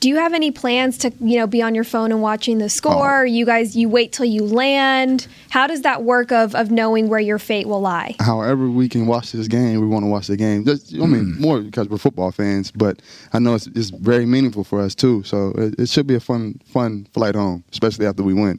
Do 0.00 0.08
you 0.08 0.16
have 0.16 0.32
any 0.32 0.50
plans 0.50 0.96
to, 0.98 1.12
you 1.20 1.36
know, 1.36 1.46
be 1.46 1.60
on 1.60 1.74
your 1.74 1.84
phone 1.84 2.10
and 2.10 2.22
watching 2.22 2.56
the 2.56 2.70
score? 2.70 3.20
Oh. 3.20 3.24
You 3.24 3.44
guys, 3.44 3.76
you 3.76 3.86
wait 3.90 4.12
till 4.12 4.24
you 4.24 4.44
land. 4.44 5.26
How 5.50 5.66
does 5.66 5.82
that 5.82 6.04
work 6.04 6.32
of 6.32 6.54
of 6.54 6.70
knowing 6.70 7.10
where 7.10 7.20
your 7.20 7.38
fate 7.38 7.66
will 7.66 7.82
lie? 7.82 8.16
However, 8.18 8.70
we 8.70 8.88
can 8.88 9.06
watch 9.06 9.32
this 9.32 9.46
game, 9.46 9.78
we 9.78 9.86
want 9.86 10.04
to 10.04 10.08
watch 10.08 10.28
the 10.28 10.38
game. 10.38 10.64
Just, 10.64 10.94
I 10.94 11.04
mean, 11.04 11.34
mm. 11.34 11.40
more 11.40 11.60
because 11.60 11.90
we're 11.90 11.98
football 11.98 12.32
fans, 12.32 12.70
but 12.70 13.02
I 13.34 13.40
know 13.40 13.54
it's, 13.54 13.66
it's 13.68 13.90
very 13.90 14.24
meaningful 14.24 14.64
for 14.64 14.80
us 14.80 14.94
too. 14.94 15.22
So 15.24 15.50
it, 15.58 15.78
it 15.78 15.88
should 15.90 16.06
be 16.06 16.14
a 16.14 16.20
fun, 16.20 16.58
fun 16.64 17.06
flight 17.12 17.34
home, 17.34 17.62
especially 17.70 18.06
after 18.06 18.22
we 18.22 18.32
win. 18.32 18.58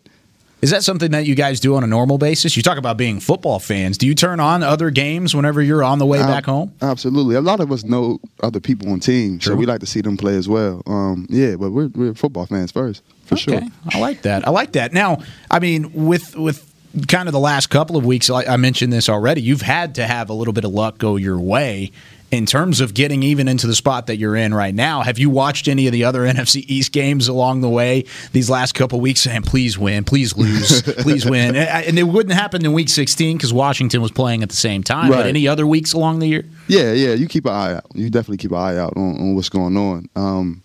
Is 0.62 0.70
that 0.70 0.84
something 0.84 1.12
that 1.12 1.26
you 1.26 1.34
guys 1.34 1.60
do 1.60 1.76
on 1.76 1.84
a 1.84 1.88
normal 1.88 2.20
basis? 2.20 2.56
You 2.56 2.62
talk 2.62 2.78
about 2.78 2.96
being 2.96 3.20
football 3.20 3.60
fans. 3.60 3.98
Do 3.98 4.06
you 4.06 4.14
turn 4.14 4.40
on 4.40 4.62
other 4.62 4.92
games 4.92 5.34
whenever 5.34 5.62
you're 5.62 5.84
on 5.84 5.98
the 5.98 6.06
way 6.06 6.20
back 6.20 6.46
home? 6.46 6.74
Absolutely. 6.82 7.36
A 7.36 7.42
lot 7.42 7.60
of 7.60 7.72
us 7.72 7.84
know 7.84 8.20
other 8.44 8.60
people 8.60 8.92
on 8.92 9.00
teams, 9.00 9.44
True. 9.44 9.54
so 9.54 9.58
we 9.58 9.66
like 9.66 9.80
to 9.80 9.88
see 9.88 10.02
them 10.02 10.18
play 10.18 10.36
as 10.36 10.48
well. 10.48 10.84
Um, 10.86 11.26
yeah, 11.30 11.56
but 11.56 11.72
we're, 11.72 11.88
we're 11.88 12.14
football 12.14 12.46
fans 12.46 12.72
first, 12.72 13.02
for 13.26 13.36
okay. 13.36 13.44
sure. 13.44 13.62
I 13.92 14.00
like 14.00 14.22
that. 14.22 14.48
I 14.48 14.52
like 14.52 14.74
that. 14.74 14.94
Now, 14.94 15.18
I 15.50 15.60
mean, 15.60 15.92
with 15.94 16.36
with 16.36 16.68
kind 17.08 17.28
of 17.28 17.34
the 17.34 17.40
last 17.40 17.70
couple 17.70 17.98
of 17.98 18.06
weeks, 18.06 18.30
I 18.30 18.58
mentioned 18.58 18.94
this 18.94 19.10
already. 19.10 19.42
You've 19.42 19.62
had 19.62 19.96
to 19.96 20.06
have 20.06 20.30
a 20.30 20.34
little 20.34 20.54
bit 20.54 20.66
of 20.66 20.72
luck 20.72 20.98
go 20.98 21.16
your 21.16 21.40
way 21.40 21.92
in 22.32 22.46
terms 22.46 22.80
of 22.80 22.94
getting 22.94 23.24
even 23.24 23.48
into 23.48 23.68
the 23.68 23.76
spot 23.76 24.08
that 24.08 24.16
you're 24.16 24.38
in 24.38 24.54
right 24.54 24.74
now. 24.74 25.02
Have 25.02 25.20
you 25.20 25.30
watched 25.30 25.68
any 25.68 25.86
of 25.88 25.92
the 25.92 26.06
other 26.06 26.22
NFC 26.26 26.64
East 26.68 26.92
games 26.94 27.28
along 27.28 27.62
the 27.62 27.70
way 27.70 28.06
these 28.32 28.50
last 28.50 28.74
couple 28.74 29.02
weeks 29.02 29.22
saying, 29.22 29.44
please 29.44 29.78
win, 29.78 30.06
please 30.06 30.36
lose, 30.38 30.82
please 31.00 31.26
win? 31.26 31.56
And 31.56 32.00
it 32.00 32.04
wouldn't 32.04 32.34
happen 32.34 32.66
in 32.66 32.74
week 32.74 32.90
16 32.90 33.38
because 33.38 33.54
Washington 33.54 34.02
was 34.02 34.12
playing 34.12 34.44
at 34.44 34.50
the 34.50 34.56
same 34.56 34.82
time. 34.82 35.12
Right. 35.12 35.18
But 35.18 35.26
any 35.28 35.48
other 35.48 35.68
weeks 35.68 35.94
along 35.94 36.20
the 36.20 36.28
year? 36.28 36.46
Yeah, 36.68 36.94
yeah. 36.94 37.14
You 37.14 37.28
keep 37.28 37.46
an 37.46 37.52
eye 37.52 37.74
out. 37.74 37.86
You 37.94 38.10
definitely 38.10 38.38
keep 38.38 38.52
an 38.52 38.58
eye 38.58 38.78
out 38.78 38.96
on, 38.96 39.20
on 39.20 39.36
what's 39.36 39.50
going 39.50 39.76
on. 39.76 40.10
Um, 40.16 40.64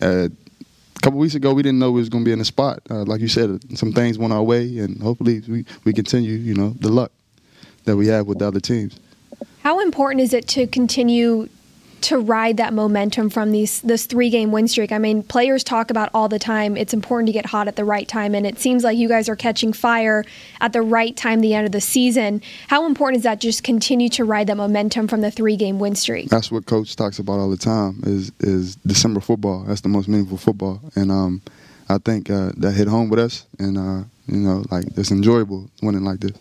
uh, 0.00 0.28
a 0.98 1.00
couple 1.00 1.18
weeks 1.18 1.34
ago, 1.34 1.52
we 1.52 1.62
didn't 1.62 1.78
know 1.78 1.90
we 1.90 2.00
was 2.00 2.08
going 2.08 2.24
to 2.24 2.28
be 2.28 2.32
in 2.32 2.38
the 2.38 2.44
spot. 2.44 2.80
Uh, 2.90 3.04
like 3.04 3.20
you 3.20 3.28
said, 3.28 3.60
some 3.76 3.92
things 3.92 4.18
went 4.18 4.32
our 4.32 4.42
way, 4.42 4.78
and 4.78 5.00
hopefully 5.00 5.42
we, 5.48 5.64
we 5.84 5.92
continue, 5.92 6.32
you 6.32 6.54
know, 6.54 6.70
the 6.80 6.88
luck 6.88 7.12
that 7.84 7.96
we 7.96 8.06
have 8.08 8.26
with 8.26 8.38
the 8.38 8.46
other 8.46 8.60
teams. 8.60 8.98
How 9.68 9.80
important 9.80 10.22
is 10.22 10.32
it 10.32 10.48
to 10.48 10.66
continue 10.66 11.50
to 12.00 12.18
ride 12.18 12.56
that 12.56 12.72
momentum 12.72 13.28
from 13.28 13.52
these 13.52 13.82
this 13.82 14.06
three 14.06 14.30
game 14.30 14.50
win 14.50 14.66
streak? 14.66 14.92
I 14.92 14.96
mean, 14.96 15.22
players 15.22 15.62
talk 15.62 15.90
about 15.90 16.08
all 16.14 16.26
the 16.26 16.38
time. 16.38 16.74
It's 16.74 16.94
important 16.94 17.26
to 17.26 17.34
get 17.34 17.44
hot 17.44 17.68
at 17.68 17.76
the 17.76 17.84
right 17.84 18.08
time, 18.08 18.34
and 18.34 18.46
it 18.46 18.58
seems 18.58 18.82
like 18.82 18.96
you 18.96 19.08
guys 19.08 19.28
are 19.28 19.36
catching 19.36 19.74
fire 19.74 20.24
at 20.62 20.72
the 20.72 20.80
right 20.80 21.14
time, 21.14 21.42
the 21.42 21.52
end 21.52 21.66
of 21.66 21.72
the 21.72 21.82
season. 21.82 22.40
How 22.68 22.86
important 22.86 23.18
is 23.18 23.24
that? 23.24 23.42
Just 23.42 23.62
continue 23.62 24.08
to 24.08 24.24
ride 24.24 24.46
that 24.46 24.56
momentum 24.56 25.06
from 25.06 25.20
the 25.20 25.30
three 25.30 25.56
game 25.56 25.78
win 25.78 25.94
streak. 25.94 26.30
That's 26.30 26.50
what 26.50 26.64
coach 26.64 26.96
talks 26.96 27.18
about 27.18 27.38
all 27.38 27.50
the 27.50 27.58
time. 27.58 28.00
Is 28.04 28.32
is 28.40 28.76
December 28.76 29.20
football? 29.20 29.64
That's 29.64 29.82
the 29.82 29.90
most 29.90 30.08
meaningful 30.08 30.38
football, 30.38 30.80
and 30.96 31.12
um, 31.12 31.42
I 31.90 31.98
think 31.98 32.30
uh, 32.30 32.52
that 32.56 32.72
hit 32.72 32.88
home 32.88 33.10
with 33.10 33.20
us, 33.20 33.44
and 33.58 33.76
uh, 33.76 34.04
you 34.28 34.38
know, 34.38 34.64
like 34.70 34.86
it's 34.96 35.10
enjoyable 35.10 35.68
winning 35.82 36.04
like 36.04 36.20
this. 36.20 36.32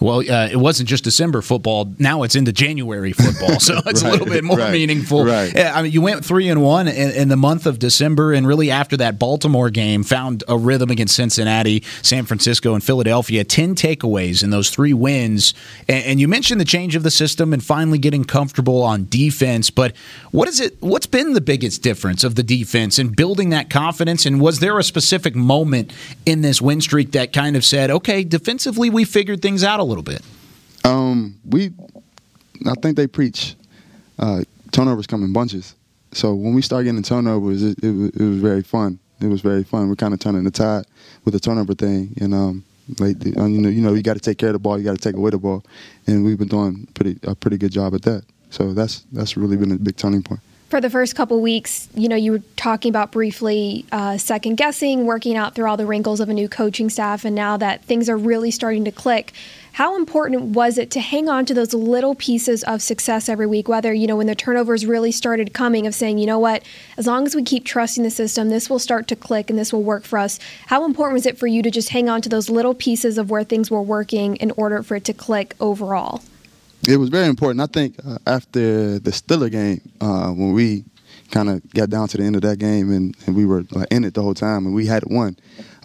Well, 0.00 0.18
uh, 0.18 0.48
it 0.50 0.56
wasn't 0.56 0.90
just 0.90 1.04
December 1.04 1.40
football. 1.40 1.94
Now 1.98 2.22
it's 2.22 2.34
into 2.34 2.52
January 2.52 3.12
football, 3.12 3.58
so 3.60 3.80
it's 3.86 4.02
right, 4.02 4.10
a 4.10 4.12
little 4.12 4.26
bit 4.26 4.44
more 4.44 4.58
right, 4.58 4.72
meaningful. 4.72 5.24
Right. 5.24 5.56
I 5.56 5.82
mean, 5.82 5.92
you 5.92 6.02
went 6.02 6.22
three 6.22 6.48
and 6.48 6.62
one 6.62 6.86
in, 6.86 7.10
in, 7.12 7.28
the 7.28 7.36
month 7.36 7.64
of 7.64 7.78
December, 7.78 8.34
and 8.34 8.46
really 8.46 8.70
after 8.70 8.96
that 8.98 9.18
Baltimore 9.18 9.70
game, 9.70 10.02
found 10.02 10.44
a 10.48 10.58
rhythm 10.58 10.90
against 10.90 11.16
Cincinnati, 11.16 11.82
San 12.02 12.26
Francisco, 12.26 12.74
and 12.74 12.84
Philadelphia. 12.84 13.42
Ten 13.42 13.74
takeaways 13.74 14.42
in 14.42 14.50
those 14.50 14.68
three 14.68 14.92
wins. 14.92 15.54
And, 15.88 16.04
and 16.04 16.20
you 16.20 16.28
mentioned 16.28 16.60
the 16.60 16.66
change 16.66 16.94
of 16.94 17.02
the 17.02 17.10
system 17.10 17.54
and 17.54 17.64
finally 17.64 17.98
getting 17.98 18.24
comfortable 18.24 18.82
on 18.82 19.06
defense. 19.08 19.70
But 19.70 19.96
what 20.30 20.46
is 20.46 20.60
it? 20.60 20.76
What's 20.80 21.06
been 21.06 21.32
the 21.32 21.40
biggest 21.40 21.82
difference 21.82 22.22
of 22.22 22.34
the 22.34 22.42
defense 22.42 22.98
and 22.98 23.16
building 23.16 23.48
that 23.50 23.70
confidence? 23.70 24.26
And 24.26 24.42
was 24.42 24.60
there 24.60 24.78
a 24.78 24.84
specific 24.84 25.34
moment 25.34 25.90
in 26.26 26.42
this 26.42 26.60
win 26.60 26.82
streak 26.82 27.12
that 27.12 27.32
kind 27.32 27.56
of 27.56 27.64
said, 27.64 27.90
"Okay, 27.90 28.24
defensively, 28.24 28.90
we 28.90 29.06
figured 29.06 29.40
things 29.40 29.64
out"? 29.64 29.85
Little 29.86 30.02
bit? 30.02 30.22
Um, 30.84 31.38
we, 31.44 31.72
I 32.66 32.74
think 32.82 32.96
they 32.96 33.06
preach 33.06 33.56
uh, 34.18 34.42
turnovers 34.72 35.06
come 35.06 35.24
in 35.24 35.32
bunches. 35.32 35.74
So 36.12 36.34
when 36.34 36.54
we 36.54 36.62
start 36.62 36.84
getting 36.84 37.02
turnovers, 37.02 37.62
it, 37.62 37.78
it, 37.82 38.14
it 38.14 38.22
was 38.22 38.38
very 38.38 38.62
fun. 38.62 38.98
It 39.20 39.26
was 39.26 39.40
very 39.40 39.64
fun. 39.64 39.88
We're 39.88 39.96
kind 39.96 40.14
of 40.14 40.20
turning 40.20 40.44
the 40.44 40.50
tide 40.50 40.84
with 41.24 41.34
the 41.34 41.40
turnover 41.40 41.74
thing, 41.74 42.14
and 42.20 42.34
um, 42.34 42.64
like 42.98 43.24
you 43.24 43.32
know, 43.32 43.46
you 43.46 43.80
know, 43.80 43.94
you 43.94 44.02
got 44.02 44.14
to 44.14 44.20
take 44.20 44.36
care 44.38 44.50
of 44.50 44.52
the 44.52 44.58
ball, 44.58 44.78
you 44.78 44.84
got 44.84 44.96
to 44.96 45.02
take 45.02 45.16
away 45.16 45.30
the 45.30 45.38
ball, 45.38 45.64
and 46.06 46.22
we've 46.24 46.38
been 46.38 46.48
doing 46.48 46.86
pretty 46.94 47.18
a 47.22 47.34
pretty 47.34 47.56
good 47.56 47.72
job 47.72 47.94
at 47.94 48.02
that. 48.02 48.24
So 48.50 48.74
that's 48.74 49.04
that's 49.12 49.36
really 49.36 49.56
been 49.56 49.72
a 49.72 49.78
big 49.78 49.96
turning 49.96 50.22
point 50.22 50.40
for 50.68 50.80
the 50.80 50.90
first 50.90 51.14
couple 51.14 51.40
weeks, 51.40 51.88
you 51.94 52.08
know, 52.08 52.16
you 52.16 52.32
were 52.32 52.42
talking 52.56 52.88
about 52.88 53.12
briefly 53.12 53.84
uh, 53.92 54.18
second 54.18 54.56
guessing, 54.56 55.06
working 55.06 55.36
out 55.36 55.54
through 55.54 55.68
all 55.68 55.76
the 55.76 55.86
wrinkles 55.86 56.18
of 56.18 56.28
a 56.28 56.34
new 56.34 56.48
coaching 56.48 56.90
staff, 56.90 57.24
and 57.24 57.36
now 57.36 57.56
that 57.56 57.84
things 57.84 58.08
are 58.08 58.16
really 58.16 58.50
starting 58.50 58.84
to 58.84 58.90
click. 58.90 59.32
How 59.76 59.94
important 59.94 60.54
was 60.54 60.78
it 60.78 60.90
to 60.92 61.00
hang 61.00 61.28
on 61.28 61.44
to 61.44 61.52
those 61.52 61.74
little 61.74 62.14
pieces 62.14 62.64
of 62.64 62.80
success 62.80 63.28
every 63.28 63.46
week? 63.46 63.68
Whether, 63.68 63.92
you 63.92 64.06
know, 64.06 64.16
when 64.16 64.26
the 64.26 64.34
turnovers 64.34 64.86
really 64.86 65.12
started 65.12 65.52
coming, 65.52 65.86
of 65.86 65.94
saying, 65.94 66.16
you 66.16 66.24
know 66.24 66.38
what, 66.38 66.62
as 66.96 67.06
long 67.06 67.26
as 67.26 67.34
we 67.34 67.42
keep 67.42 67.66
trusting 67.66 68.02
the 68.02 68.10
system, 68.10 68.48
this 68.48 68.70
will 68.70 68.78
start 68.78 69.06
to 69.08 69.16
click 69.16 69.50
and 69.50 69.58
this 69.58 69.74
will 69.74 69.82
work 69.82 70.04
for 70.04 70.18
us. 70.18 70.38
How 70.68 70.86
important 70.86 71.12
was 71.12 71.26
it 71.26 71.36
for 71.36 71.46
you 71.46 71.62
to 71.62 71.70
just 71.70 71.90
hang 71.90 72.08
on 72.08 72.22
to 72.22 72.30
those 72.30 72.48
little 72.48 72.72
pieces 72.72 73.18
of 73.18 73.28
where 73.28 73.44
things 73.44 73.70
were 73.70 73.82
working 73.82 74.36
in 74.36 74.50
order 74.52 74.82
for 74.82 74.96
it 74.96 75.04
to 75.04 75.12
click 75.12 75.54
overall? 75.60 76.22
It 76.88 76.96
was 76.96 77.10
very 77.10 77.26
important. 77.26 77.60
I 77.60 77.66
think 77.66 77.96
uh, 78.02 78.16
after 78.26 78.98
the 78.98 79.10
Steeler 79.10 79.50
game, 79.50 79.82
uh, 80.00 80.30
when 80.30 80.54
we 80.54 80.86
kind 81.30 81.50
of 81.50 81.70
got 81.74 81.90
down 81.90 82.08
to 82.08 82.16
the 82.16 82.24
end 82.24 82.36
of 82.36 82.40
that 82.42 82.58
game 82.58 82.90
and, 82.90 83.14
and 83.26 83.36
we 83.36 83.44
were 83.44 83.64
like, 83.72 83.88
in 83.90 84.04
it 84.04 84.14
the 84.14 84.22
whole 84.22 84.32
time 84.32 84.64
and 84.64 84.74
we 84.74 84.86
had 84.86 85.04
won. 85.04 85.36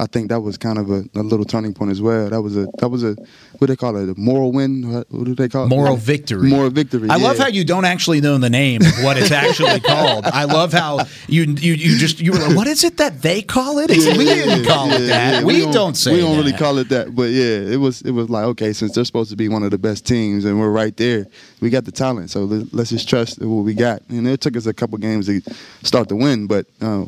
I 0.02 0.08
think 0.08 0.30
that 0.30 0.42
was 0.42 0.58
kind 0.58 0.80
of 0.80 0.90
a, 0.90 1.04
a, 1.14 1.22
little 1.22 1.46
turning 1.46 1.76
point 1.76 1.92
as 1.92 2.02
well. 2.02 2.28
That 2.28 2.42
was 2.42 2.58
a 2.58 2.66
that 2.80 2.90
was 2.90 3.04
a 3.04 3.16
what 3.60 3.60
do 3.60 3.68
they 3.68 3.76
call 3.76 3.96
it? 3.98 4.10
A 4.10 4.20
moral 4.20 4.52
win? 4.52 4.92
What, 4.92 5.08
do 5.12 5.36
they 5.36 5.48
call 5.48 5.66
it? 5.66 5.68
Moral 5.68 5.96
victory. 5.96 6.50
Moral 6.50 6.72
victory. 6.72 7.08
I 7.08 7.18
yeah. 7.18 7.24
love 7.24 7.38
how 7.38 7.48
you 7.48 7.64
don't 7.64 7.86
actually 7.86 8.20
know 8.20 8.36
the 8.40 8.50
name 8.50 8.82
of 8.82 9.04
what 9.04 9.18
it's 9.18 9.30
actually 9.30 9.80
called. 9.92 10.26
I 10.26 10.46
love 10.46 10.74
how 10.74 11.06
you 11.28 11.44
you 11.44 11.74
you 11.74 12.00
just 12.00 12.20
you 12.20 12.32
were 12.32 12.40
like, 12.40 12.56
what 12.56 12.66
is 12.66 12.84
it 12.84 12.98
that 12.98 13.22
they 13.22 13.44
call 13.44 13.78
it? 13.78 13.92
Yeah, 13.92 14.18
we 14.18 14.26
didn't 14.26 14.66
call 14.66 14.88
yeah, 14.88 14.96
it 14.96 15.08
that. 15.08 15.44
we, 15.44 15.54
we 15.54 15.62
don't, 15.62 15.72
don't, 15.72 15.94
say. 15.96 16.14
We 16.14 16.22
don't 16.22 16.32
that. 16.32 16.38
really 16.38 16.58
call 16.58 16.80
it 16.80 16.90
that. 16.90 17.14
But 17.14 17.30
yeah, 17.30 17.72
it 17.72 17.78
was 17.78 18.02
it 18.02 18.12
was 18.12 18.28
like 18.28 18.46
okay, 18.46 18.74
since 18.74 18.96
they're 18.96 19.06
supposed 19.06 19.30
to 19.30 19.38
be 19.38 19.50
one 19.50 19.62
of 19.62 19.70
the 19.70 19.78
best 19.78 20.08
teams 20.08 20.46
and 20.46 20.60
we're 20.60 20.72
right 20.72 20.98
there, 20.98 21.28
we 21.60 21.70
got 21.70 21.86
the 21.86 21.92
talent. 21.92 22.32
So 22.32 22.46
let's 22.72 22.90
just 22.90 23.08
trust 23.08 23.40
what 23.40 23.64
we 23.64 23.76
got. 23.76 24.02
And 24.10 24.28
it 24.28 24.42
took 24.42 24.58
us 24.58 24.66
a 24.66 24.74
couple 24.74 24.98
games 24.98 25.28
to 25.28 25.42
start 25.84 26.10
to 26.10 26.16
win, 26.16 26.48
but 26.48 26.66
uh, 26.82 27.06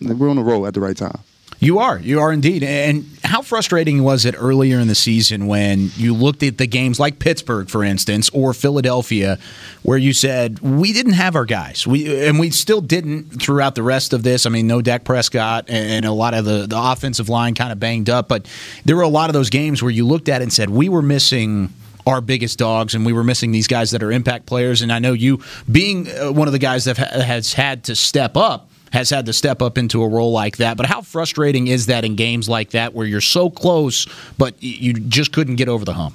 we're 0.00 0.28
on 0.28 0.36
the 0.36 0.42
roll 0.42 0.66
at 0.66 0.74
the 0.74 0.80
right 0.80 0.96
time. 0.96 1.20
You 1.66 1.80
are. 1.80 1.98
You 1.98 2.20
are 2.20 2.32
indeed. 2.32 2.62
And 2.62 3.04
how 3.24 3.42
frustrating 3.42 4.04
was 4.04 4.24
it 4.24 4.36
earlier 4.38 4.78
in 4.78 4.86
the 4.86 4.94
season 4.94 5.48
when 5.48 5.90
you 5.96 6.14
looked 6.14 6.44
at 6.44 6.58
the 6.58 6.66
games 6.68 7.00
like 7.00 7.18
Pittsburgh, 7.18 7.68
for 7.68 7.82
instance, 7.82 8.30
or 8.32 8.54
Philadelphia, 8.54 9.36
where 9.82 9.98
you 9.98 10.12
said, 10.12 10.60
we 10.60 10.92
didn't 10.92 11.14
have 11.14 11.34
our 11.34 11.44
guys. 11.44 11.84
We 11.84 12.24
And 12.24 12.38
we 12.38 12.50
still 12.50 12.80
didn't 12.80 13.42
throughout 13.42 13.74
the 13.74 13.82
rest 13.82 14.12
of 14.12 14.22
this. 14.22 14.46
I 14.46 14.50
mean, 14.50 14.68
no 14.68 14.80
Dak 14.80 15.02
Prescott 15.02 15.64
and 15.68 16.04
a 16.04 16.12
lot 16.12 16.34
of 16.34 16.44
the, 16.44 16.68
the 16.68 16.80
offensive 16.80 17.28
line 17.28 17.56
kind 17.56 17.72
of 17.72 17.80
banged 17.80 18.08
up. 18.08 18.28
But 18.28 18.46
there 18.84 18.94
were 18.94 19.02
a 19.02 19.08
lot 19.08 19.28
of 19.28 19.34
those 19.34 19.50
games 19.50 19.82
where 19.82 19.90
you 19.90 20.06
looked 20.06 20.28
at 20.28 20.42
it 20.42 20.44
and 20.44 20.52
said, 20.52 20.70
we 20.70 20.88
were 20.88 21.02
missing 21.02 21.70
our 22.06 22.20
biggest 22.20 22.60
dogs, 22.60 22.94
and 22.94 23.04
we 23.04 23.12
were 23.12 23.24
missing 23.24 23.50
these 23.50 23.66
guys 23.66 23.90
that 23.90 24.04
are 24.04 24.12
impact 24.12 24.46
players. 24.46 24.82
And 24.82 24.92
I 24.92 25.00
know 25.00 25.14
you, 25.14 25.42
being 25.68 26.08
uh, 26.08 26.30
one 26.30 26.46
of 26.46 26.52
the 26.52 26.60
guys 26.60 26.84
that 26.84 26.96
has 26.96 27.54
had 27.54 27.82
to 27.84 27.96
step 27.96 28.36
up, 28.36 28.70
has 28.96 29.10
had 29.10 29.26
to 29.26 29.32
step 29.32 29.60
up 29.60 29.76
into 29.76 30.02
a 30.02 30.08
role 30.08 30.32
like 30.32 30.56
that. 30.56 30.78
But 30.78 30.86
how 30.86 31.02
frustrating 31.02 31.68
is 31.68 31.86
that 31.86 32.04
in 32.04 32.16
games 32.16 32.48
like 32.48 32.70
that 32.70 32.94
where 32.94 33.06
you're 33.06 33.20
so 33.20 33.50
close, 33.50 34.06
but 34.38 34.54
you 34.60 34.94
just 34.94 35.32
couldn't 35.32 35.56
get 35.56 35.68
over 35.68 35.84
the 35.84 35.92
hump? 35.92 36.14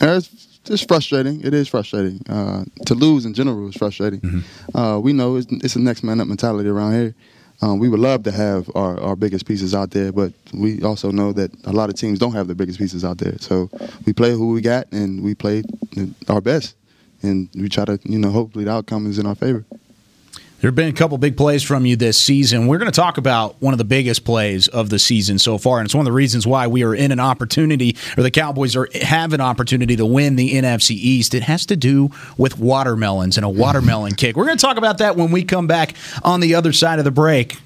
Uh, 0.00 0.16
it's, 0.16 0.58
it's 0.64 0.82
frustrating. 0.82 1.44
It 1.44 1.52
is 1.52 1.68
frustrating. 1.68 2.22
Uh, 2.26 2.64
to 2.86 2.94
lose 2.94 3.26
in 3.26 3.34
general 3.34 3.68
is 3.68 3.76
frustrating. 3.76 4.20
Mm-hmm. 4.20 4.76
Uh, 4.76 4.98
we 4.98 5.12
know 5.12 5.36
it's, 5.36 5.46
it's 5.50 5.76
a 5.76 5.78
next 5.78 6.02
man 6.02 6.20
up 6.20 6.26
mentality 6.26 6.70
around 6.70 6.94
here. 6.94 7.14
Um, 7.60 7.78
we 7.78 7.88
would 7.88 8.00
love 8.00 8.22
to 8.24 8.32
have 8.32 8.70
our, 8.74 8.98
our 9.00 9.16
biggest 9.16 9.46
pieces 9.46 9.74
out 9.74 9.90
there, 9.90 10.10
but 10.10 10.32
we 10.52 10.82
also 10.82 11.10
know 11.10 11.32
that 11.32 11.50
a 11.64 11.72
lot 11.72 11.90
of 11.90 11.96
teams 11.96 12.18
don't 12.18 12.32
have 12.32 12.48
the 12.48 12.54
biggest 12.54 12.78
pieces 12.78 13.04
out 13.04 13.18
there. 13.18 13.36
So 13.40 13.68
we 14.06 14.12
play 14.14 14.32
who 14.32 14.52
we 14.52 14.60
got, 14.60 14.90
and 14.92 15.22
we 15.22 15.34
play 15.34 15.62
our 16.28 16.40
best, 16.40 16.76
and 17.22 17.48
we 17.54 17.68
try 17.68 17.84
to, 17.84 17.98
you 18.04 18.18
know, 18.18 18.30
hopefully 18.30 18.64
the 18.64 18.72
outcome 18.72 19.06
is 19.06 19.18
in 19.18 19.26
our 19.26 19.34
favor. 19.34 19.64
There 20.60 20.68
have 20.68 20.74
been 20.74 20.88
a 20.88 20.92
couple 20.92 21.18
big 21.18 21.36
plays 21.36 21.62
from 21.62 21.84
you 21.84 21.96
this 21.96 22.16
season. 22.16 22.66
We're 22.66 22.78
going 22.78 22.90
to 22.90 22.96
talk 23.00 23.18
about 23.18 23.60
one 23.60 23.74
of 23.74 23.78
the 23.78 23.84
biggest 23.84 24.24
plays 24.24 24.68
of 24.68 24.88
the 24.88 24.98
season 24.98 25.38
so 25.38 25.58
far, 25.58 25.78
and 25.78 25.86
it's 25.86 25.94
one 25.94 26.00
of 26.00 26.06
the 26.06 26.12
reasons 26.12 26.46
why 26.46 26.66
we 26.66 26.82
are 26.82 26.94
in 26.94 27.12
an 27.12 27.20
opportunity, 27.20 27.94
or 28.16 28.22
the 28.22 28.30
Cowboys 28.30 28.74
are 28.74 28.88
have 29.02 29.34
an 29.34 29.42
opportunity 29.42 29.96
to 29.96 30.06
win 30.06 30.36
the 30.36 30.54
NFC 30.54 30.92
East. 30.92 31.34
It 31.34 31.42
has 31.42 31.66
to 31.66 31.76
do 31.76 32.10
with 32.38 32.58
watermelons 32.58 33.36
and 33.36 33.44
a 33.44 33.50
watermelon 33.50 34.14
kick. 34.16 34.34
We're 34.34 34.46
going 34.46 34.56
to 34.56 34.66
talk 34.66 34.78
about 34.78 34.96
that 34.98 35.14
when 35.14 35.30
we 35.30 35.44
come 35.44 35.66
back 35.66 35.94
on 36.22 36.40
the 36.40 36.54
other 36.54 36.72
side 36.72 36.98
of 36.98 37.04
the 37.04 37.10
break. 37.10 37.58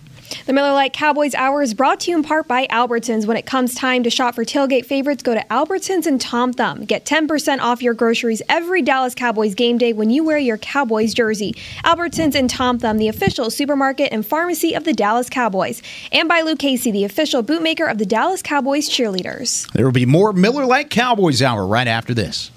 The 0.47 0.53
Miller 0.53 0.73
Lite 0.73 0.93
Cowboys 0.93 1.35
Hour 1.35 1.63
is 1.63 1.75
brought 1.75 2.01
to 2.01 2.11
you 2.11 2.17
in 2.17 2.23
part 2.23 2.49
by 2.49 2.67
Albertsons. 2.69 3.27
When 3.27 3.37
it 3.37 3.47
comes 3.47 3.75
time 3.75 4.03
to 4.03 4.11
shop 4.11 4.35
for 4.35 4.45
tailgate 4.45 4.87
favorites, 4.87 5.23
go 5.23 5.35
to 5.35 5.45
Albertsons 5.51 6.07
and 6.07 6.21
Tom 6.21 6.53
Thumb. 6.53 6.85
Get 6.85 7.05
10% 7.05 7.61
off 7.61 7.83
your 7.83 7.95
groceries 7.95 8.43
every 8.49 8.83
Dallas 8.83 9.15
Cowboys 9.15 9.55
game 9.55 9.79
day 9.79 9.93
when 9.93 10.11
you 10.11 10.25
wear 10.25 10.39
your 10.39 10.59
Cowboys 10.59 11.15
jersey. 11.15 11.55
Albertsons 11.85 12.35
and 12.35 12.49
Tom 12.49 12.79
Thumb, 12.79 12.99
the 12.99 13.09
official 13.09 13.51
supermarket 13.51 14.13
and 14.13 14.27
pharmacy 14.27 14.75
of 14.75 14.85
the 14.85 14.93
Dallas 14.93 15.29
Cowboys. 15.29 15.83
And 16.13 16.29
by 16.29 16.41
Lucchese, 16.41 16.91
the 16.91 17.05
official 17.05 17.43
bootmaker 17.43 17.91
of 17.91 17.99
the 17.99 18.07
Dallas 18.07 18.43
Cowboys 18.43 18.89
cheerleaders. 18.89 19.71
There 19.73 19.85
will 19.85 19.93
be 19.93 20.07
more 20.07 20.33
Miller 20.33 20.65
Lite 20.65 20.91
Cowboys 20.91 21.43
Hour 21.43 21.67
right 21.67 21.89
after 21.89 22.15
this. 22.15 22.51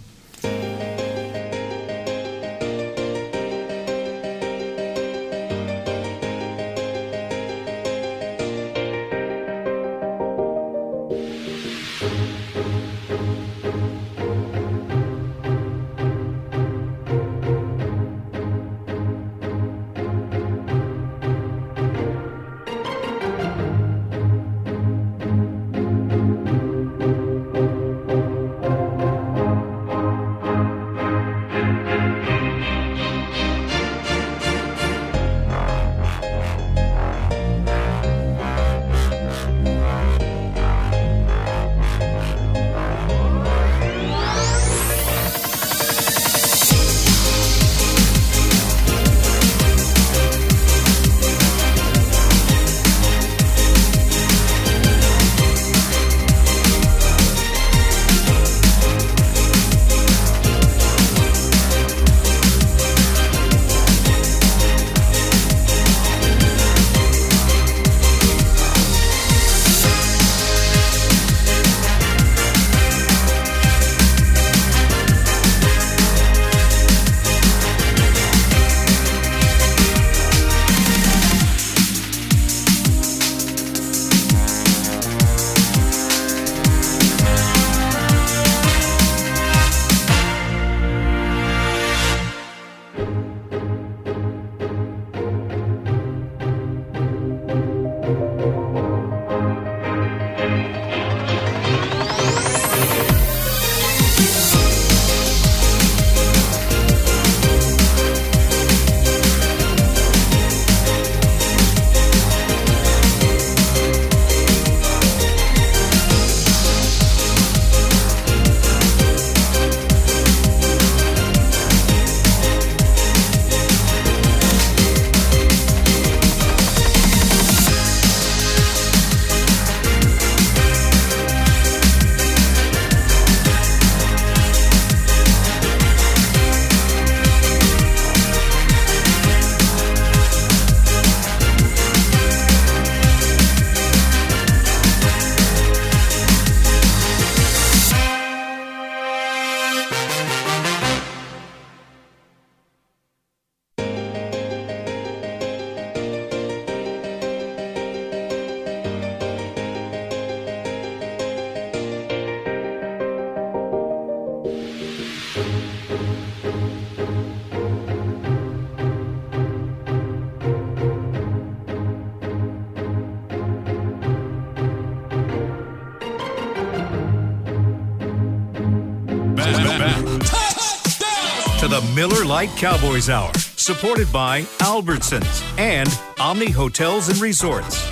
Cowboys 182.52 183.10
Hour, 183.10 183.32
supported 183.36 184.12
by 184.12 184.42
Albertsons 184.60 185.44
and 185.58 185.90
Omni 186.20 186.52
Hotels 186.52 187.10
and 187.10 187.20
Resorts. 187.20 187.83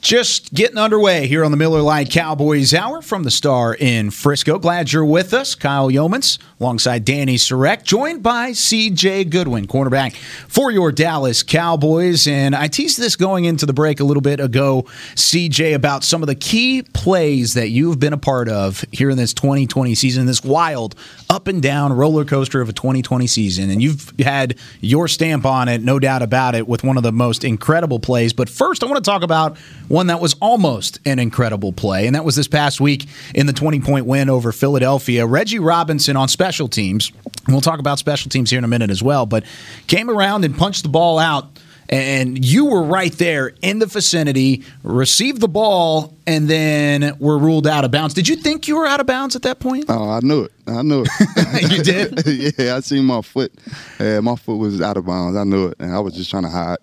Just 0.00 0.54
getting 0.54 0.78
underway 0.78 1.26
here 1.26 1.44
on 1.44 1.50
the 1.50 1.58
Miller 1.58 1.82
Lite 1.82 2.10
Cowboys 2.10 2.72
Hour 2.72 3.02
from 3.02 3.22
the 3.22 3.30
Star 3.30 3.74
in 3.74 4.10
Frisco. 4.10 4.58
Glad 4.58 4.92
you're 4.92 5.04
with 5.04 5.34
us. 5.34 5.54
Kyle 5.54 5.90
Youmans 5.90 6.38
alongside 6.58 7.04
Danny 7.04 7.36
Sarek, 7.36 7.84
joined 7.84 8.22
by 8.22 8.50
CJ 8.50 9.30
Goodwin, 9.30 9.66
cornerback 9.66 10.14
for 10.48 10.70
your 10.70 10.92
Dallas 10.92 11.42
Cowboys. 11.42 12.26
And 12.26 12.54
I 12.54 12.68
teased 12.68 12.98
this 12.98 13.16
going 13.16 13.46
into 13.46 13.64
the 13.66 13.72
break 13.72 14.00
a 14.00 14.04
little 14.04 14.20
bit 14.20 14.40
ago, 14.40 14.82
CJ, 15.14 15.74
about 15.74 16.04
some 16.04 16.22
of 16.22 16.26
the 16.26 16.34
key 16.34 16.82
plays 16.82 17.54
that 17.54 17.68
you've 17.68 17.98
been 17.98 18.12
a 18.12 18.18
part 18.18 18.48
of 18.48 18.84
here 18.92 19.10
in 19.10 19.16
this 19.16 19.32
2020 19.34 19.94
season, 19.94 20.26
this 20.26 20.44
wild 20.44 20.94
up 21.28 21.46
and 21.46 21.62
down 21.62 21.92
roller 21.92 22.24
coaster 22.24 22.60
of 22.60 22.68
a 22.68 22.74
2020 22.74 23.26
season. 23.26 23.70
And 23.70 23.82
you've 23.82 24.12
had 24.18 24.58
your 24.80 25.08
stamp 25.08 25.46
on 25.46 25.68
it, 25.68 25.82
no 25.82 25.98
doubt 25.98 26.22
about 26.22 26.54
it, 26.54 26.68
with 26.68 26.84
one 26.84 26.96
of 26.96 27.02
the 27.02 27.12
most 27.12 27.44
incredible 27.44 28.00
plays. 28.00 28.32
But 28.32 28.48
first, 28.48 28.82
I 28.82 28.86
want 28.86 29.02
to 29.02 29.10
talk 29.10 29.22
about 29.22 29.56
one 29.90 30.06
that 30.06 30.20
was 30.20 30.34
almost 30.40 31.00
an 31.04 31.18
incredible 31.18 31.72
play, 31.72 32.06
and 32.06 32.14
that 32.14 32.24
was 32.24 32.36
this 32.36 32.46
past 32.46 32.80
week 32.80 33.08
in 33.34 33.46
the 33.46 33.52
20 33.52 33.80
point 33.80 34.06
win 34.06 34.30
over 34.30 34.52
Philadelphia. 34.52 35.26
Reggie 35.26 35.58
Robinson 35.58 36.16
on 36.16 36.28
special 36.28 36.68
teams, 36.68 37.10
and 37.46 37.48
we'll 37.48 37.60
talk 37.60 37.80
about 37.80 37.98
special 37.98 38.30
teams 38.30 38.50
here 38.50 38.58
in 38.58 38.64
a 38.64 38.68
minute 38.68 38.90
as 38.90 39.02
well, 39.02 39.26
but 39.26 39.44
came 39.88 40.08
around 40.08 40.44
and 40.44 40.56
punched 40.56 40.84
the 40.84 40.88
ball 40.88 41.18
out 41.18 41.58
and 41.88 42.44
you 42.44 42.66
were 42.66 42.84
right 42.84 43.12
there 43.14 43.52
in 43.62 43.80
the 43.80 43.86
vicinity, 43.86 44.62
received 44.84 45.40
the 45.40 45.48
ball, 45.48 46.16
and 46.24 46.48
then 46.48 47.16
were 47.18 47.36
ruled 47.36 47.66
out 47.66 47.84
of 47.84 47.90
bounds. 47.90 48.14
Did 48.14 48.28
you 48.28 48.36
think 48.36 48.68
you 48.68 48.76
were 48.76 48.86
out 48.86 49.00
of 49.00 49.08
bounds 49.08 49.34
at 49.34 49.42
that 49.42 49.58
point? 49.58 49.86
Oh, 49.88 50.08
I 50.08 50.20
knew 50.22 50.44
it. 50.44 50.52
I 50.68 50.82
knew 50.82 51.04
it. 51.04 51.72
you 51.72 51.82
did? 51.82 52.56
yeah, 52.56 52.76
I 52.76 52.80
seen 52.80 53.04
my 53.04 53.22
foot. 53.22 53.52
Yeah, 53.98 54.20
my 54.20 54.36
foot 54.36 54.56
was 54.56 54.80
out 54.80 54.96
of 54.96 55.04
bounds. 55.04 55.36
I 55.36 55.42
knew 55.42 55.66
it, 55.66 55.78
and 55.80 55.92
I 55.92 55.98
was 55.98 56.14
just 56.14 56.30
trying 56.30 56.44
to 56.44 56.48
hide. 56.48 56.78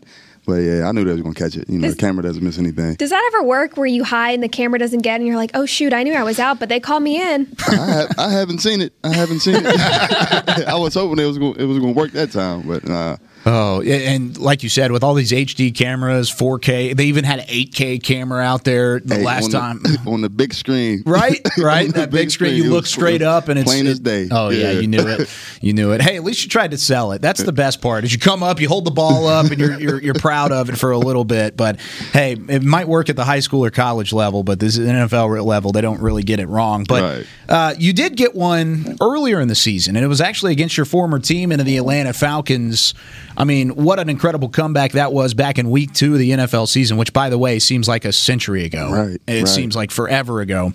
But 0.47 0.61
yeah, 0.63 0.87
I 0.87 0.93
knew 0.93 1.03
they 1.03 1.11
was 1.11 1.21
gonna 1.21 1.35
catch 1.35 1.57
it. 1.57 1.69
You 1.69 1.77
know, 1.77 1.87
Does- 1.87 1.95
the 1.97 1.99
camera 2.01 2.23
doesn't 2.23 2.41
miss 2.41 2.57
anything. 2.57 2.95
Does 2.95 3.09
that 3.09 3.31
ever 3.33 3.43
work 3.43 3.75
where 3.75 3.85
you 3.85 4.03
hide 4.05 4.33
and 4.35 4.41
the 4.41 4.47
camera 4.47 4.79
doesn't 4.79 5.01
get 5.01 5.17
and 5.19 5.27
you're 5.27 5.35
like, 5.35 5.51
oh 5.53 5.65
shoot, 5.65 5.91
I 5.93 6.03
knew 6.03 6.13
I 6.13 6.23
was 6.23 6.39
out, 6.39 6.57
but 6.57 6.69
they 6.69 6.79
called 6.79 7.03
me 7.03 7.21
in? 7.21 7.47
I, 7.67 7.75
ha- 7.75 8.07
I 8.17 8.31
haven't 8.31 8.59
seen 8.59 8.79
it. 8.81 8.93
I 9.03 9.13
haven't 9.13 9.41
seen 9.41 9.55
it. 9.57 9.65
I 10.67 10.75
was 10.75 10.93
hoping 10.93 11.19
it 11.23 11.27
was 11.27 11.37
gonna, 11.37 11.53
it 11.59 11.65
was 11.65 11.79
gonna 11.79 11.91
work 11.91 12.11
that 12.13 12.31
time, 12.31 12.61
but 12.61 12.87
nah. 12.87 13.17
Oh, 13.49 13.81
and 13.81 14.37
like 14.37 14.61
you 14.61 14.67
said, 14.67 14.91
with 14.91 15.03
all 15.05 15.13
these 15.13 15.31
HD 15.31 15.73
cameras, 15.73 16.29
4K, 16.29 16.93
they 16.97 17.05
even 17.05 17.23
had 17.23 17.39
an 17.39 17.45
8K 17.47 18.03
camera 18.03 18.43
out 18.43 18.65
there 18.65 18.99
the 18.99 19.15
Hey, 19.15 19.23
last 19.23 19.45
on 19.55 19.79
time. 19.79 19.79
the, 19.83 19.97
on 20.05 20.19
the 20.19 20.29
big 20.29 20.53
screen, 20.53 21.01
Right, 21.05 21.39
right. 21.57 21.93
That 21.93 22.11
big 22.11 22.29
screen, 22.29 22.53
it 22.53 22.57
you 22.57 22.69
look 22.69 22.85
straight 22.85 23.21
up, 23.21 23.47
and 23.47 23.57
it's 23.57 23.69
plain 23.71 23.87
as 23.87 23.99
day. 24.01 24.27
Oh 24.29 24.49
yeah. 24.49 24.71
you 24.71 24.87
knew 24.87 25.07
it. 25.07 25.29
You 25.61 25.71
knew 25.71 25.93
it. 25.93 26.01
Hey, 26.01 26.17
at 26.17 26.25
least 26.25 26.43
you 26.43 26.49
tried 26.49 26.71
to 26.71 26.77
sell 26.77 27.13
it. 27.13 27.21
That's 27.21 27.41
the 27.41 27.53
best 27.53 27.81
part. 27.81 28.03
Is 28.03 28.11
you 28.11 28.19
come 28.19 28.43
up, 28.43 28.59
you 28.59 28.67
hold 28.67 28.83
the 28.83 28.91
ball 28.91 29.27
up, 29.27 29.45
and 29.49 29.57
you're 29.57 29.79
you're, 29.79 30.01
you're 30.01 30.13
proud 30.13 30.51
of 30.51 30.69
it 30.69 30.77
for 30.77 30.91
a 30.91 30.97
little 30.97 31.23
bit. 31.23 31.55
But 31.55 31.79
hey, 32.11 32.33
it 32.49 32.63
might 32.63 32.89
work 32.89 33.09
at 33.09 33.15
the 33.15 33.23
high 33.23 33.39
school 33.39 33.63
or 33.63 33.71
college 33.71 34.11
level, 34.11 34.43
but 34.43 34.59
this 34.59 34.77
is 34.77 34.85
an 34.85 34.93
NFL 34.95 35.41
level. 35.45 35.71
They 35.71 35.81
don't 35.81 36.01
really 36.01 36.23
get 36.23 36.41
it 36.41 36.47
wrong. 36.49 36.83
But 36.83 37.01
Right. 37.01 37.25
uh, 37.47 37.75
you 37.77 37.93
did 37.93 38.17
get 38.17 38.35
one 38.35 38.97
earlier 38.99 39.39
in 39.39 39.47
the 39.47 39.55
season, 39.55 39.95
and 39.95 40.03
it 40.03 40.09
was 40.09 40.19
actually 40.19 40.51
against 40.51 40.75
your 40.75 40.85
former 40.85 41.19
team 41.19 41.53
and 41.53 41.61
the 41.61 41.77
Atlanta 41.77 42.11
Falcons. 42.11 42.93
I 43.39 43.43
mean, 43.43 43.69
what 43.69 43.99
an 43.99 44.09
incredible 44.09 44.49
comeback 44.49 44.93
that 44.93 45.13
was 45.13 45.35
back 45.35 45.59
in 45.59 45.69
week 45.69 45.93
two 45.93 46.13
of 46.13 46.19
the 46.19 46.31
NFL 46.31 46.67
season, 46.67 46.97
which, 46.97 47.13
by 47.13 47.29
the 47.29 47.37
way, 47.37 47.59
seems 47.59 47.87
like 47.87 48.03
a 48.03 48.11
century 48.11 48.65
ago. 48.65 48.89
Right, 48.91 49.21
It 49.27 49.37
right. 49.43 49.47
seems 49.47 49.75
like 49.75 49.91
forever 49.91 50.41
ago. 50.41 50.73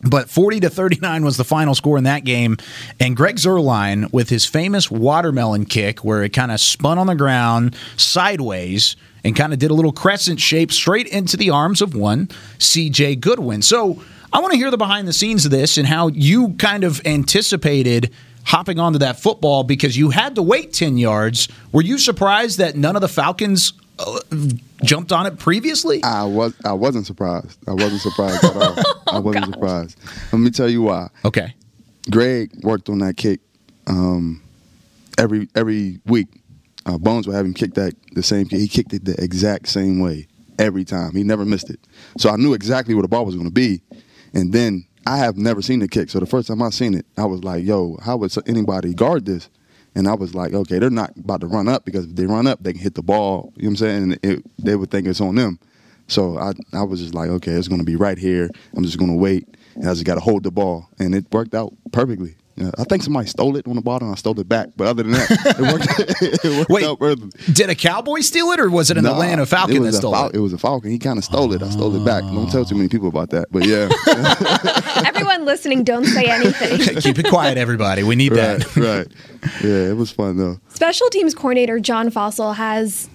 But 0.00 0.30
40 0.30 0.60
to 0.60 0.70
39 0.70 1.24
was 1.24 1.36
the 1.36 1.44
final 1.44 1.74
score 1.74 1.98
in 1.98 2.04
that 2.04 2.22
game. 2.24 2.56
And 3.00 3.16
Greg 3.16 3.34
Zuerlein, 3.34 4.12
with 4.12 4.28
his 4.28 4.46
famous 4.46 4.88
watermelon 4.92 5.64
kick, 5.64 6.04
where 6.04 6.22
it 6.22 6.28
kind 6.32 6.52
of 6.52 6.60
spun 6.60 6.98
on 6.98 7.08
the 7.08 7.16
ground 7.16 7.74
sideways 7.96 8.94
and 9.24 9.34
kind 9.34 9.52
of 9.52 9.58
did 9.58 9.72
a 9.72 9.74
little 9.74 9.90
crescent 9.90 10.38
shape 10.38 10.70
straight 10.70 11.08
into 11.08 11.36
the 11.36 11.50
arms 11.50 11.82
of 11.82 11.96
one 11.96 12.28
CJ 12.58 13.18
Goodwin. 13.20 13.60
So 13.60 14.00
I 14.32 14.38
want 14.38 14.52
to 14.52 14.56
hear 14.56 14.70
the 14.70 14.76
behind 14.76 15.08
the 15.08 15.12
scenes 15.12 15.44
of 15.44 15.50
this 15.50 15.76
and 15.76 15.88
how 15.88 16.06
you 16.06 16.50
kind 16.58 16.84
of 16.84 17.04
anticipated 17.04 18.12
hopping 18.44 18.78
onto 18.78 18.98
that 19.00 19.20
football 19.20 19.64
because 19.64 19.96
you 19.96 20.10
had 20.10 20.34
to 20.36 20.42
wait 20.42 20.72
10 20.72 20.98
yards. 20.98 21.48
Were 21.72 21.82
you 21.82 21.98
surprised 21.98 22.58
that 22.58 22.76
none 22.76 22.96
of 22.96 23.02
the 23.02 23.08
Falcons 23.08 23.72
uh, 23.98 24.20
jumped 24.82 25.12
on 25.12 25.26
it 25.26 25.38
previously? 25.38 26.02
I 26.02 26.24
was 26.24 26.54
I 26.64 26.72
wasn't 26.72 27.06
surprised. 27.06 27.58
I 27.68 27.72
wasn't 27.72 28.00
surprised 28.00 28.44
at 28.44 28.56
all. 28.56 28.76
I 29.06 29.18
wasn't 29.18 29.46
surprised. 29.54 29.98
Let 30.32 30.38
me 30.38 30.50
tell 30.50 30.68
you 30.68 30.82
why. 30.82 31.08
Okay. 31.24 31.54
Greg 32.10 32.50
worked 32.62 32.88
on 32.88 32.98
that 33.00 33.16
kick 33.16 33.40
um, 33.86 34.42
every 35.18 35.48
every 35.54 36.00
week. 36.06 36.28
Uh, 36.86 36.96
Bones 36.96 37.26
would 37.26 37.36
have 37.36 37.44
him 37.44 37.54
kick 37.54 37.74
that 37.74 37.94
the 38.12 38.22
same 38.22 38.46
kick. 38.48 38.60
He 38.60 38.68
kicked 38.68 38.92
it 38.94 39.04
the 39.04 39.22
exact 39.22 39.68
same 39.68 40.00
way 40.00 40.26
every 40.58 40.84
time. 40.84 41.14
He 41.14 41.22
never 41.22 41.44
missed 41.44 41.70
it. 41.70 41.80
So 42.16 42.30
I 42.30 42.36
knew 42.36 42.54
exactly 42.54 42.94
where 42.94 43.02
the 43.02 43.08
ball 43.08 43.24
was 43.24 43.34
going 43.34 43.46
to 43.46 43.52
be. 43.52 43.80
And 44.34 44.52
then 44.52 44.86
I 45.08 45.16
have 45.16 45.38
never 45.38 45.62
seen 45.62 45.78
the 45.78 45.88
kick. 45.88 46.10
So 46.10 46.20
the 46.20 46.26
first 46.26 46.48
time 46.48 46.60
I 46.60 46.68
seen 46.68 46.92
it, 46.92 47.06
I 47.16 47.24
was 47.24 47.42
like, 47.42 47.64
"Yo, 47.64 47.96
how 48.02 48.18
would 48.18 48.30
anybody 48.46 48.92
guard 48.92 49.24
this?" 49.24 49.48
And 49.94 50.06
I 50.06 50.14
was 50.14 50.34
like, 50.34 50.52
"Okay, 50.52 50.78
they're 50.78 50.90
not 50.90 51.16
about 51.16 51.40
to 51.40 51.46
run 51.46 51.66
up 51.66 51.86
because 51.86 52.04
if 52.04 52.14
they 52.14 52.26
run 52.26 52.46
up, 52.46 52.62
they 52.62 52.74
can 52.74 52.82
hit 52.82 52.94
the 52.94 53.02
ball." 53.02 53.52
You 53.56 53.62
know 53.62 53.68
what 53.68 53.70
I'm 53.70 53.76
saying? 53.76 54.02
And 54.02 54.18
it, 54.22 54.44
they 54.62 54.76
would 54.76 54.90
think 54.90 55.06
it's 55.06 55.22
on 55.22 55.36
them. 55.36 55.58
So 56.08 56.38
I, 56.38 56.52
I 56.74 56.82
was 56.82 57.00
just 57.00 57.14
like, 57.14 57.30
okay, 57.30 57.52
it's 57.52 57.68
going 57.68 57.80
to 57.80 57.86
be 57.86 57.96
right 57.96 58.18
here. 58.18 58.50
I'm 58.74 58.84
just 58.84 58.98
going 58.98 59.10
to 59.10 59.16
wait, 59.16 59.48
and 59.76 59.86
I 59.88 59.92
just 59.92 60.04
got 60.04 60.14
to 60.14 60.20
hold 60.20 60.42
the 60.42 60.50
ball, 60.50 60.88
and 60.98 61.14
it 61.14 61.24
worked 61.32 61.54
out 61.54 61.72
perfectly. 61.90 62.34
Yeah, 62.58 62.70
I 62.76 62.82
think 62.84 63.04
somebody 63.04 63.28
stole 63.28 63.56
it 63.56 63.68
on 63.68 63.76
the 63.76 63.82
bottom. 63.82 64.10
I 64.10 64.16
stole 64.16 64.38
it 64.40 64.48
back, 64.48 64.70
but 64.76 64.88
other 64.88 65.04
than 65.04 65.12
that, 65.12 65.30
it 65.30 65.72
worked, 65.72 66.44
it 66.44 66.58
worked 66.58 66.70
Wait, 66.70 66.84
out 66.84 66.98
perfectly. 66.98 67.52
Did 67.54 67.70
a 67.70 67.74
Cowboy 67.76 68.20
steal 68.20 68.46
it, 68.50 68.58
or 68.58 68.68
was 68.68 68.90
it 68.90 68.96
an 68.98 69.04
Nah, 69.04 69.12
Atlanta 69.12 69.46
Falcon 69.46 69.82
that 69.84 69.92
stole 69.92 70.12
Fal- 70.12 70.30
it? 70.30 70.34
It 70.34 70.40
was 70.40 70.52
a 70.52 70.58
Falcon. 70.58 70.90
He 70.90 70.98
kind 70.98 71.18
of 71.18 71.24
stole 71.24 71.52
it. 71.52 71.62
I 71.62 71.70
stole 71.70 71.94
it 71.94 72.04
back. 72.04 72.22
Don't 72.24 72.50
tell 72.50 72.64
too 72.64 72.74
many 72.74 72.88
people 72.88 73.06
about 73.06 73.30
that, 73.30 73.46
but 73.52 73.64
yeah, 73.64 73.88
Everyone 75.06 75.44
listening, 75.44 75.84
don't 75.84 76.04
say 76.04 76.24
anything. 76.24 76.96
Keep 77.00 77.20
it 77.20 77.28
quiet, 77.28 77.58
everybody. 77.58 78.02
We 78.02 78.16
need 78.16 78.32
right, 78.32 78.58
that. 78.58 78.76
right. 78.76 79.06
Yeah, 79.62 79.90
it 79.90 79.96
was 79.96 80.10
fun 80.10 80.36
though. 80.36 80.58
Special 80.70 81.08
teams 81.10 81.34
coordinator 81.34 81.78
John 81.78 82.10
Fassel 82.10 82.56
has 82.56 83.08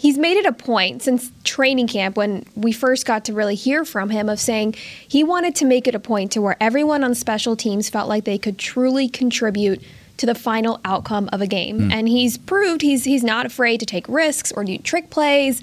he's 0.00 0.16
made 0.16 0.38
it 0.38 0.46
a 0.46 0.52
point 0.52 1.02
since 1.02 1.30
training 1.44 1.86
camp 1.86 2.16
when 2.16 2.42
we 2.54 2.72
first 2.72 3.04
got 3.04 3.22
to 3.26 3.34
really 3.34 3.54
hear 3.54 3.84
from 3.84 4.08
him 4.08 4.30
of 4.30 4.40
saying 4.40 4.74
he 5.06 5.22
wanted 5.22 5.54
to 5.54 5.66
make 5.66 5.86
it 5.86 5.94
a 5.94 6.00
point 6.00 6.32
to 6.32 6.40
where 6.40 6.56
everyone 6.58 7.04
on 7.04 7.14
special 7.14 7.54
teams 7.54 7.90
felt 7.90 8.08
like 8.08 8.24
they 8.24 8.38
could 8.38 8.56
truly 8.56 9.10
contribute 9.10 9.82
to 10.16 10.24
the 10.24 10.34
final 10.34 10.80
outcome 10.86 11.28
of 11.34 11.42
a 11.42 11.46
game. 11.46 11.92
And 11.92 12.08
he's 12.08 12.38
proved 12.38 12.80
he's 12.80 13.04
he's 13.04 13.22
not 13.22 13.44
afraid 13.44 13.78
to 13.80 13.86
take 13.86 14.08
risks 14.08 14.50
or 14.52 14.64
do 14.64 14.78
trick 14.78 15.10
plays. 15.10 15.60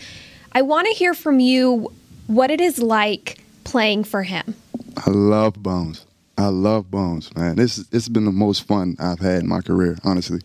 I 0.51 0.61
want 0.61 0.87
to 0.87 0.93
hear 0.93 1.15
from 1.15 1.39
you 1.39 1.91
what 2.27 2.51
it 2.51 2.61
is 2.61 2.77
like 2.77 3.39
playing 3.63 4.03
for 4.03 4.21
him. 4.21 4.53
I 4.97 5.09
love 5.09 5.63
Bones. 5.63 6.05
I 6.37 6.49
love 6.49 6.91
Bones, 6.91 7.35
man. 7.35 7.55
This 7.55 7.79
is, 7.79 7.87
this 7.87 8.03
has 8.03 8.09
been 8.09 8.25
the 8.25 8.31
most 8.31 8.67
fun 8.67 8.97
I've 8.99 9.19
had 9.19 9.41
in 9.41 9.47
my 9.47 9.61
career, 9.61 9.97
honestly. 10.03 10.41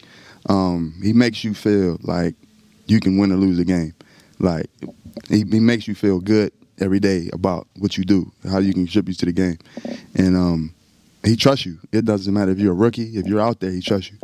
Um, 0.48 0.98
he 1.02 1.12
makes 1.12 1.44
you 1.44 1.52
feel 1.52 1.98
like 2.02 2.34
you 2.86 3.00
can 3.00 3.18
win 3.18 3.32
or 3.32 3.36
lose 3.36 3.58
a 3.58 3.64
game. 3.64 3.94
Like 4.38 4.66
he, 5.28 5.44
he 5.50 5.60
makes 5.60 5.86
you 5.86 5.94
feel 5.94 6.20
good 6.20 6.52
every 6.80 7.00
day 7.00 7.30
about 7.32 7.66
what 7.78 7.96
you 7.96 8.04
do, 8.04 8.32
how 8.50 8.58
you 8.58 8.72
can 8.72 8.84
contribute 8.84 9.18
to 9.18 9.26
the 9.26 9.32
game, 9.32 9.58
and 10.14 10.36
um, 10.36 10.74
he 11.24 11.36
trusts 11.36 11.66
you. 11.66 11.78
It 11.92 12.04
doesn't 12.04 12.32
matter 12.32 12.50
if 12.50 12.58
you're 12.58 12.72
a 12.72 12.76
rookie, 12.76 13.16
if 13.16 13.26
you're 13.26 13.40
out 13.40 13.60
there, 13.60 13.70
he 13.70 13.80
trusts 13.80 14.10
you. 14.10 14.18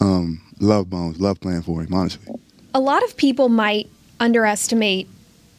Um, 0.00 0.42
love 0.60 0.90
Bones. 0.90 1.20
Love 1.20 1.40
playing 1.40 1.62
for 1.62 1.82
him, 1.82 1.94
honestly. 1.94 2.34
A 2.74 2.80
lot 2.80 3.02
of 3.04 3.16
people 3.16 3.48
might 3.48 3.88
underestimate 4.20 5.08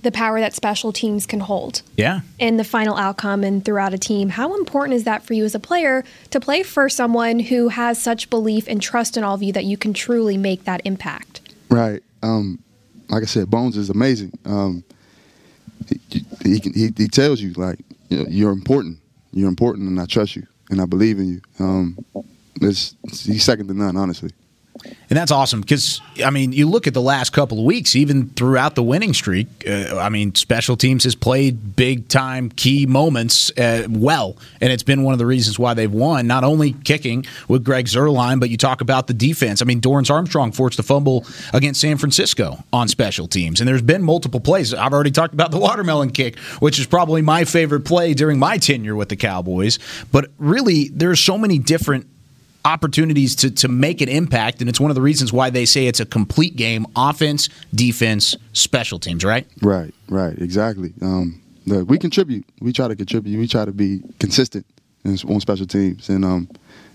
the 0.01 0.11
power 0.11 0.39
that 0.39 0.53
special 0.53 0.91
teams 0.93 1.25
can 1.25 1.39
hold. 1.39 1.81
Yeah. 1.97 2.21
in 2.37 2.57
the 2.57 2.63
final 2.63 2.95
outcome 2.95 3.43
and 3.43 3.65
throughout 3.65 3.93
a 3.93 3.97
team. 3.97 4.29
How 4.29 4.53
important 4.55 4.95
is 4.95 5.03
that 5.05 5.23
for 5.23 5.33
you 5.33 5.45
as 5.45 5.55
a 5.55 5.59
player 5.59 6.03
to 6.29 6.39
play 6.39 6.61
for 6.61 6.89
someone 6.89 7.39
who 7.39 7.69
has 7.69 7.99
such 7.99 8.29
belief 8.29 8.67
and 8.67 8.79
trust 8.81 9.17
in 9.17 9.23
all 9.23 9.33
of 9.33 9.41
you 9.41 9.51
that 9.53 9.65
you 9.65 9.77
can 9.77 9.93
truly 9.93 10.37
make 10.37 10.65
that 10.65 10.81
impact? 10.85 11.41
Right. 11.69 12.03
Um, 12.25 12.59
like 13.09 13.23
I 13.23 13.27
said, 13.27 13.49
Bones 13.49 13.77
is 13.77 13.89
amazing. 13.89 14.33
Um, 14.45 14.83
he, 16.09 16.25
he, 16.43 16.59
he, 16.73 16.93
he 16.97 17.07
tells 17.07 17.39
you 17.39 17.53
like 17.53 17.79
you 18.09 18.17
know, 18.17 18.25
you're 18.27 18.51
important. 18.51 18.99
You're 19.31 19.49
important, 19.49 19.89
and 19.89 19.99
I 19.99 20.05
trust 20.05 20.35
you, 20.35 20.47
and 20.69 20.81
I 20.81 20.85
believe 20.85 21.19
in 21.19 21.27
you. 21.27 21.41
Um, 21.59 21.97
it's, 22.61 22.95
he's 23.25 23.43
second 23.43 23.67
to 23.67 23.73
none, 23.73 23.97
honestly. 23.97 24.31
And 24.83 25.17
that's 25.17 25.31
awesome 25.31 25.61
because, 25.61 26.01
I 26.23 26.29
mean, 26.29 26.51
you 26.51 26.67
look 26.67 26.87
at 26.87 26.93
the 26.93 27.01
last 27.01 27.31
couple 27.31 27.59
of 27.59 27.65
weeks, 27.65 27.95
even 27.95 28.29
throughout 28.29 28.75
the 28.75 28.83
winning 28.83 29.13
streak, 29.13 29.47
uh, 29.67 29.97
I 29.97 30.09
mean, 30.09 30.35
special 30.35 30.75
teams 30.75 31.03
has 31.03 31.15
played 31.15 31.75
big 31.75 32.07
time 32.07 32.49
key 32.49 32.85
moments 32.85 33.51
uh, 33.57 33.87
well. 33.89 34.35
And 34.61 34.71
it's 34.71 34.83
been 34.83 35.03
one 35.03 35.13
of 35.13 35.19
the 35.19 35.25
reasons 35.25 35.57
why 35.59 35.73
they've 35.73 35.91
won, 35.91 36.27
not 36.27 36.43
only 36.43 36.73
kicking 36.73 37.25
with 37.47 37.63
Greg 37.63 37.85
Zuerlein, 37.85 38.39
but 38.39 38.49
you 38.49 38.57
talk 38.57 38.81
about 38.81 39.07
the 39.07 39.13
defense. 39.13 39.61
I 39.61 39.65
mean, 39.65 39.79
Dorance 39.79 40.09
Armstrong 40.09 40.51
forced 40.51 40.79
a 40.79 40.83
fumble 40.83 41.25
against 41.53 41.81
San 41.81 41.97
Francisco 41.97 42.63
on 42.73 42.87
special 42.87 43.27
teams. 43.27 43.61
And 43.61 43.67
there's 43.67 43.81
been 43.81 44.01
multiple 44.01 44.39
plays. 44.39 44.73
I've 44.73 44.93
already 44.93 45.11
talked 45.11 45.33
about 45.33 45.51
the 45.51 45.59
watermelon 45.59 46.11
kick, 46.11 46.37
which 46.59 46.79
is 46.79 46.87
probably 46.87 47.21
my 47.21 47.45
favorite 47.45 47.85
play 47.85 48.13
during 48.13 48.39
my 48.39 48.57
tenure 48.57 48.95
with 48.95 49.09
the 49.09 49.15
Cowboys. 49.15 49.79
But 50.11 50.31
really, 50.37 50.89
there's 50.89 51.19
so 51.19 51.37
many 51.37 51.59
different 51.59 52.07
opportunities 52.65 53.35
to, 53.37 53.51
to 53.51 53.67
make 53.67 54.01
an 54.01 54.09
impact. 54.09 54.59
And 54.59 54.69
it's 54.69 54.79
one 54.79 54.91
of 54.91 54.95
the 54.95 55.01
reasons 55.01 55.31
why 55.31 55.49
they 55.49 55.65
say 55.65 55.87
it's 55.87 55.99
a 55.99 56.05
complete 56.05 56.55
game 56.55 56.85
offense, 56.95 57.47
defense, 57.73 58.35
special 58.53 58.99
teams, 58.99 59.23
right? 59.23 59.47
Right, 59.61 59.93
right, 60.09 60.37
exactly. 60.37 60.93
Um, 61.01 61.41
look, 61.65 61.87
we 61.89 61.97
contribute. 61.97 62.45
We 62.59 62.73
try 62.73 62.87
to 62.87 62.95
contribute. 62.95 63.37
We 63.37 63.47
try 63.47 63.65
to 63.65 63.71
be 63.71 64.01
consistent 64.19 64.65
in, 65.03 65.17
on 65.29 65.39
special 65.39 65.67
teams. 65.67 66.09
And 66.09 66.25
um, 66.25 66.49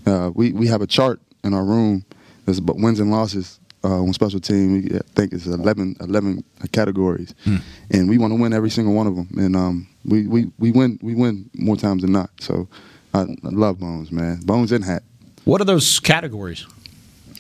uh, 0.06 0.30
we, 0.34 0.52
we 0.52 0.66
have 0.66 0.82
a 0.82 0.86
chart 0.86 1.20
in 1.44 1.54
our 1.54 1.64
room 1.64 2.04
that's 2.44 2.58
about 2.58 2.76
wins 2.76 3.00
and 3.00 3.10
losses. 3.10 3.58
Uh, 3.82 4.02
on 4.02 4.12
special 4.12 4.40
team, 4.40 4.72
we, 4.74 4.94
I 4.94 5.00
think 5.14 5.32
it's 5.32 5.46
11, 5.46 5.96
11 6.00 6.44
categories, 6.70 7.34
hmm. 7.44 7.56
and 7.90 8.10
we 8.10 8.18
want 8.18 8.30
to 8.30 8.38
win 8.38 8.52
every 8.52 8.68
single 8.68 8.92
one 8.92 9.06
of 9.06 9.16
them. 9.16 9.28
And 9.38 9.56
um, 9.56 9.88
we, 10.04 10.26
we, 10.26 10.52
we 10.58 10.70
win 10.70 10.98
we 11.00 11.14
win 11.14 11.48
more 11.54 11.76
times 11.76 12.02
than 12.02 12.12
not. 12.12 12.28
So 12.40 12.68
I, 13.14 13.22
I 13.22 13.26
love 13.42 13.78
Bones, 13.78 14.12
man. 14.12 14.40
Bones 14.42 14.72
and 14.72 14.84
Hat. 14.84 15.02
What 15.44 15.60
are 15.60 15.64
those 15.64 16.00
categories? 16.00 16.66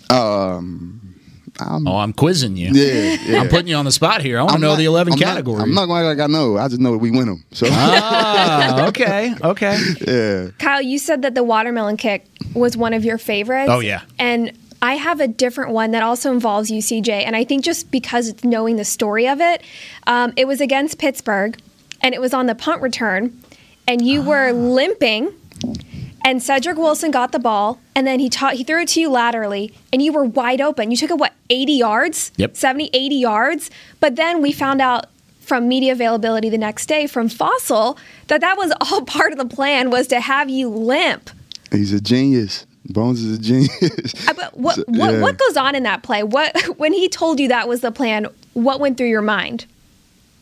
Um, 0.08 1.00
I'm, 1.60 1.86
oh, 1.86 1.98
I'm 1.98 2.12
quizzing 2.12 2.56
you. 2.56 2.70
Yeah, 2.72 3.16
yeah. 3.24 3.40
I'm 3.40 3.48
putting 3.48 3.68
you 3.68 3.76
on 3.76 3.84
the 3.84 3.92
spot 3.92 4.22
here. 4.22 4.38
I 4.38 4.42
want 4.42 4.54
to 4.54 4.60
know 4.60 4.70
not, 4.70 4.78
the 4.78 4.84
11 4.86 5.12
I'm 5.12 5.18
categories. 5.18 5.58
Not, 5.58 5.68
I'm 5.68 5.74
not 5.74 5.86
going 5.86 6.04
like 6.04 6.18
I 6.18 6.26
know. 6.26 6.56
I 6.56 6.68
just 6.68 6.80
know 6.80 6.96
we 6.96 7.10
win 7.10 7.26
them. 7.26 7.44
So. 7.52 7.66
Ah, 7.70 8.86
okay, 8.88 9.34
okay. 9.42 9.78
Yeah. 10.06 10.50
Kyle, 10.58 10.82
you 10.82 10.98
said 10.98 11.22
that 11.22 11.34
the 11.34 11.44
watermelon 11.44 11.96
kick 11.96 12.26
was 12.54 12.76
one 12.76 12.94
of 12.94 13.04
your 13.04 13.18
favorites. 13.18 13.70
Oh 13.70 13.80
yeah. 13.80 14.02
And 14.18 14.56
I 14.82 14.94
have 14.94 15.20
a 15.20 15.28
different 15.28 15.72
one 15.72 15.90
that 15.90 16.02
also 16.02 16.32
involves 16.32 16.70
you, 16.70 16.80
CJ. 16.80 17.08
And 17.08 17.36
I 17.36 17.44
think 17.44 17.64
just 17.64 17.90
because 17.90 18.28
it's 18.28 18.44
knowing 18.44 18.76
the 18.76 18.84
story 18.84 19.28
of 19.28 19.40
it, 19.40 19.62
um, 20.06 20.32
it 20.36 20.46
was 20.46 20.60
against 20.60 20.98
Pittsburgh, 20.98 21.60
and 22.00 22.14
it 22.14 22.20
was 22.20 22.32
on 22.32 22.46
the 22.46 22.54
punt 22.54 22.80
return, 22.80 23.38
and 23.86 24.04
you 24.04 24.22
were 24.22 24.48
ah. 24.48 24.52
limping 24.52 25.34
and 26.24 26.42
Cedric 26.42 26.76
Wilson 26.76 27.10
got 27.10 27.32
the 27.32 27.38
ball, 27.38 27.80
and 27.94 28.06
then 28.06 28.20
he 28.20 28.28
taught 28.28 28.54
he 28.54 28.64
threw 28.64 28.82
it 28.82 28.88
to 28.88 29.00
you 29.00 29.10
laterally, 29.10 29.72
and 29.92 30.02
you 30.02 30.12
were 30.12 30.24
wide 30.24 30.60
open. 30.60 30.90
You 30.90 30.96
took 30.96 31.10
it 31.10 31.18
what 31.18 31.32
80 31.48 31.72
yards, 31.72 32.32
yep, 32.36 32.56
70, 32.56 32.90
80 32.92 33.14
yards. 33.16 33.70
But 34.00 34.16
then 34.16 34.42
we 34.42 34.52
found 34.52 34.80
out 34.80 35.06
from 35.40 35.66
media 35.66 35.92
availability 35.92 36.48
the 36.48 36.58
next 36.58 36.86
day 36.86 37.06
from 37.06 37.28
Fassel 37.28 37.98
that 38.28 38.40
that 38.40 38.56
was 38.56 38.72
all 38.80 39.02
part 39.02 39.32
of 39.32 39.38
the 39.38 39.46
plan 39.46 39.90
was 39.90 40.06
to 40.08 40.20
have 40.20 40.48
you 40.48 40.68
limp. 40.68 41.30
He's 41.72 41.92
a 41.92 42.00
genius. 42.00 42.66
Bones 42.86 43.22
is 43.22 43.38
a 43.38 43.40
genius. 43.40 44.28
Uh, 44.28 44.34
but 44.34 44.56
what, 44.56 44.76
so, 44.76 44.84
what, 44.86 45.12
yeah. 45.12 45.20
what 45.20 45.38
goes 45.38 45.56
on 45.56 45.74
in 45.74 45.82
that 45.84 46.02
play? 46.02 46.22
What 46.22 46.56
when 46.78 46.92
he 46.92 47.08
told 47.08 47.40
you 47.40 47.48
that 47.48 47.68
was 47.68 47.80
the 47.80 47.92
plan? 47.92 48.26
What 48.54 48.80
went 48.80 48.96
through 48.96 49.08
your 49.08 49.22
mind? 49.22 49.66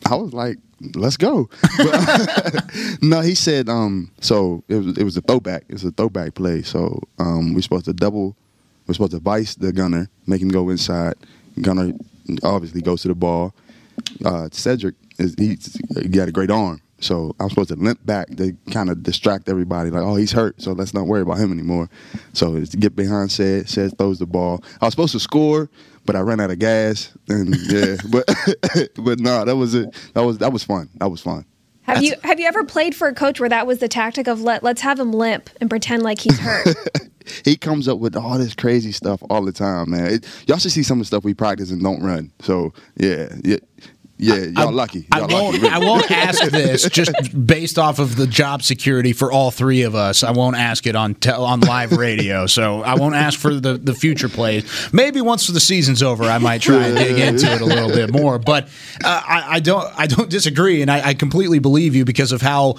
I 0.05 0.15
was 0.15 0.33
like, 0.33 0.57
let's 0.95 1.17
go. 1.17 1.49
But, 1.77 2.71
no, 3.01 3.21
he 3.21 3.35
said, 3.35 3.69
um, 3.69 4.11
so 4.21 4.63
it 4.67 4.75
was 4.75 4.97
it 4.97 5.03
was 5.03 5.17
a 5.17 5.21
throwback. 5.21 5.63
It 5.67 5.73
was 5.73 5.83
a 5.83 5.91
throwback 5.91 6.35
play. 6.35 6.61
So 6.61 7.01
um, 7.19 7.53
we're 7.53 7.61
supposed 7.61 7.85
to 7.85 7.93
double. 7.93 8.35
We're 8.87 8.93
supposed 8.93 9.11
to 9.11 9.19
vice 9.19 9.55
the 9.55 9.71
gunner, 9.71 10.09
make 10.25 10.41
him 10.41 10.49
go 10.49 10.69
inside. 10.69 11.13
Gunner 11.61 11.93
obviously 12.43 12.81
goes 12.81 13.03
to 13.03 13.09
the 13.09 13.15
ball. 13.15 13.53
Uh, 14.25 14.49
Cedric 14.51 14.95
is 15.19 15.35
he, 15.37 15.57
he 16.01 16.07
got 16.07 16.27
a 16.27 16.31
great 16.31 16.49
arm. 16.49 16.81
So 16.99 17.35
I'm 17.39 17.49
supposed 17.49 17.69
to 17.69 17.75
limp 17.75 18.05
back 18.05 18.27
to 18.37 18.55
kind 18.71 18.89
of 18.89 19.03
distract 19.03 19.49
everybody, 19.49 19.89
like, 19.89 20.03
oh, 20.03 20.15
he's 20.15 20.31
hurt, 20.31 20.61
so 20.61 20.73
let's 20.73 20.93
not 20.93 21.07
worry 21.07 21.21
about 21.21 21.37
him 21.37 21.51
anymore. 21.51 21.89
So 22.33 22.55
it's 22.55 22.75
get 22.75 22.95
behind 22.95 23.31
Ced, 23.31 23.69
Ced 23.69 23.97
throws 23.97 24.19
the 24.19 24.25
ball. 24.25 24.63
I 24.81 24.85
was 24.85 24.93
supposed 24.93 25.13
to 25.13 25.19
score, 25.19 25.69
but 26.05 26.15
I 26.15 26.19
ran 26.21 26.39
out 26.39 26.51
of 26.51 26.59
gas, 26.59 27.15
and 27.27 27.55
yeah, 27.69 27.95
but 28.09 28.25
but 28.97 29.19
no, 29.19 29.45
that 29.45 29.55
was 29.55 29.75
it. 29.75 29.93
That 30.13 30.21
was 30.21 30.39
that 30.39 30.51
was 30.51 30.63
fun. 30.63 30.89
That 30.95 31.09
was 31.09 31.21
fun. 31.21 31.45
Have 31.83 31.97
That's, 31.97 32.07
you 32.07 32.15
have 32.23 32.39
you 32.39 32.47
ever 32.47 32.63
played 32.63 32.95
for 32.95 33.07
a 33.07 33.13
coach 33.13 33.39
where 33.39 33.49
that 33.49 33.65
was 33.65 33.79
the 33.79 33.87
tactic 33.87 34.27
of 34.27 34.41
let 34.41 34.63
let's 34.63 34.81
have 34.81 34.99
him 34.99 35.11
limp 35.11 35.49
and 35.61 35.69
pretend 35.69 36.03
like 36.03 36.19
he's 36.19 36.37
hurt? 36.37 36.67
he 37.45 37.55
comes 37.55 37.87
up 37.87 37.99
with 37.99 38.15
all 38.15 38.37
this 38.37 38.53
crazy 38.53 38.91
stuff 38.91 39.23
all 39.29 39.43
the 39.43 39.51
time, 39.51 39.91
man. 39.91 40.13
It, 40.13 40.27
y'all 40.47 40.57
should 40.57 40.71
see 40.71 40.83
some 40.83 40.99
of 40.99 41.01
the 41.01 41.05
stuff 41.05 41.23
we 41.23 41.33
practice 41.33 41.71
and 41.71 41.81
don't 41.81 42.01
run. 42.01 42.31
So 42.41 42.73
yeah, 42.95 43.29
yeah, 43.43 43.57
yeah, 44.21 44.35
y'all 44.35 44.67
I, 44.67 44.71
lucky. 44.71 45.07
Y'all 45.15 45.23
I 45.23 45.33
won't. 45.33 45.61
Lucky. 45.61 45.75
I 45.75 45.79
won't 45.79 46.11
ask 46.11 46.43
this 46.51 46.89
just 46.89 47.47
based 47.47 47.79
off 47.79 47.99
of 47.99 48.17
the 48.17 48.27
job 48.27 48.61
security 48.63 49.13
for 49.13 49.31
all 49.31 49.49
three 49.49 49.83
of 49.83 49.95
us. 49.95 50.23
I 50.23 50.31
won't 50.31 50.57
ask 50.57 50.85
it 50.85 50.95
on 50.97 51.15
te- 51.15 51.31
on 51.31 51.61
live 51.61 51.93
radio, 51.93 52.45
so 52.45 52.81
I 52.81 52.95
won't 52.95 53.15
ask 53.15 53.39
for 53.39 53.55
the, 53.55 53.77
the 53.77 53.93
future 53.93 54.27
plays. 54.27 54.89
Maybe 54.91 55.21
once 55.21 55.47
the 55.47 55.61
season's 55.61 56.03
over, 56.03 56.25
I 56.25 56.37
might 56.37 56.61
try 56.61 56.87
and 56.87 56.97
dig 56.97 57.17
into 57.17 57.49
it 57.49 57.61
a 57.61 57.65
little 57.65 57.87
bit 57.87 58.11
more. 58.11 58.37
But 58.39 58.65
uh, 59.05 59.21
I, 59.25 59.55
I, 59.55 59.59
don't. 59.61 59.87
I 59.97 60.07
don't 60.07 60.29
disagree, 60.29 60.81
and 60.81 60.91
I, 60.91 61.09
I 61.09 61.13
completely 61.13 61.59
believe 61.59 61.95
you 61.95 62.03
because 62.03 62.33
of 62.33 62.41
how 62.41 62.75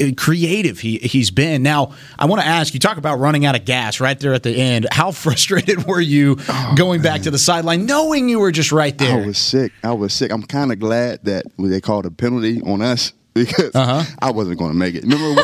uh, 0.00 0.10
creative 0.16 0.80
he 0.80 0.98
he's 0.98 1.30
been. 1.30 1.62
Now, 1.62 1.92
I 2.18 2.26
want 2.26 2.40
to 2.42 2.46
ask 2.46 2.74
you 2.74 2.80
talk 2.80 2.96
about 2.96 3.18
running 3.18 3.46
out 3.46 3.54
of 3.54 3.64
gas 3.64 4.00
right 4.00 4.18
there 4.18 4.34
at 4.34 4.42
the 4.42 4.50
end. 4.50 4.86
How 4.90 5.10
frustrated 5.24 5.86
were 5.86 6.00
you 6.00 6.36
oh, 6.48 6.74
going 6.76 7.02
back 7.02 7.22
to 7.22 7.30
the 7.30 7.38
sideline 7.38 7.86
knowing 7.86 8.28
you 8.28 8.40
were 8.40 8.52
just 8.52 8.72
right 8.72 8.96
there? 8.96 9.22
I 9.22 9.26
was 9.26 9.38
sick. 9.38 9.72
I 9.82 9.92
was 9.92 10.12
sick. 10.12 10.32
I'm 10.32 10.42
kind 10.42 10.72
of 10.72 10.78
glad 10.84 11.24
that 11.24 11.46
they 11.58 11.80
called 11.80 12.04
a 12.04 12.10
penalty 12.10 12.60
on 12.60 12.82
us 12.82 13.14
because 13.34 13.74
uh-huh. 13.74 14.04
I 14.20 14.30
wasn't 14.30 14.58
going 14.58 14.70
to 14.70 14.76
make 14.76 14.94
it. 14.94 15.02
Remember, 15.02 15.40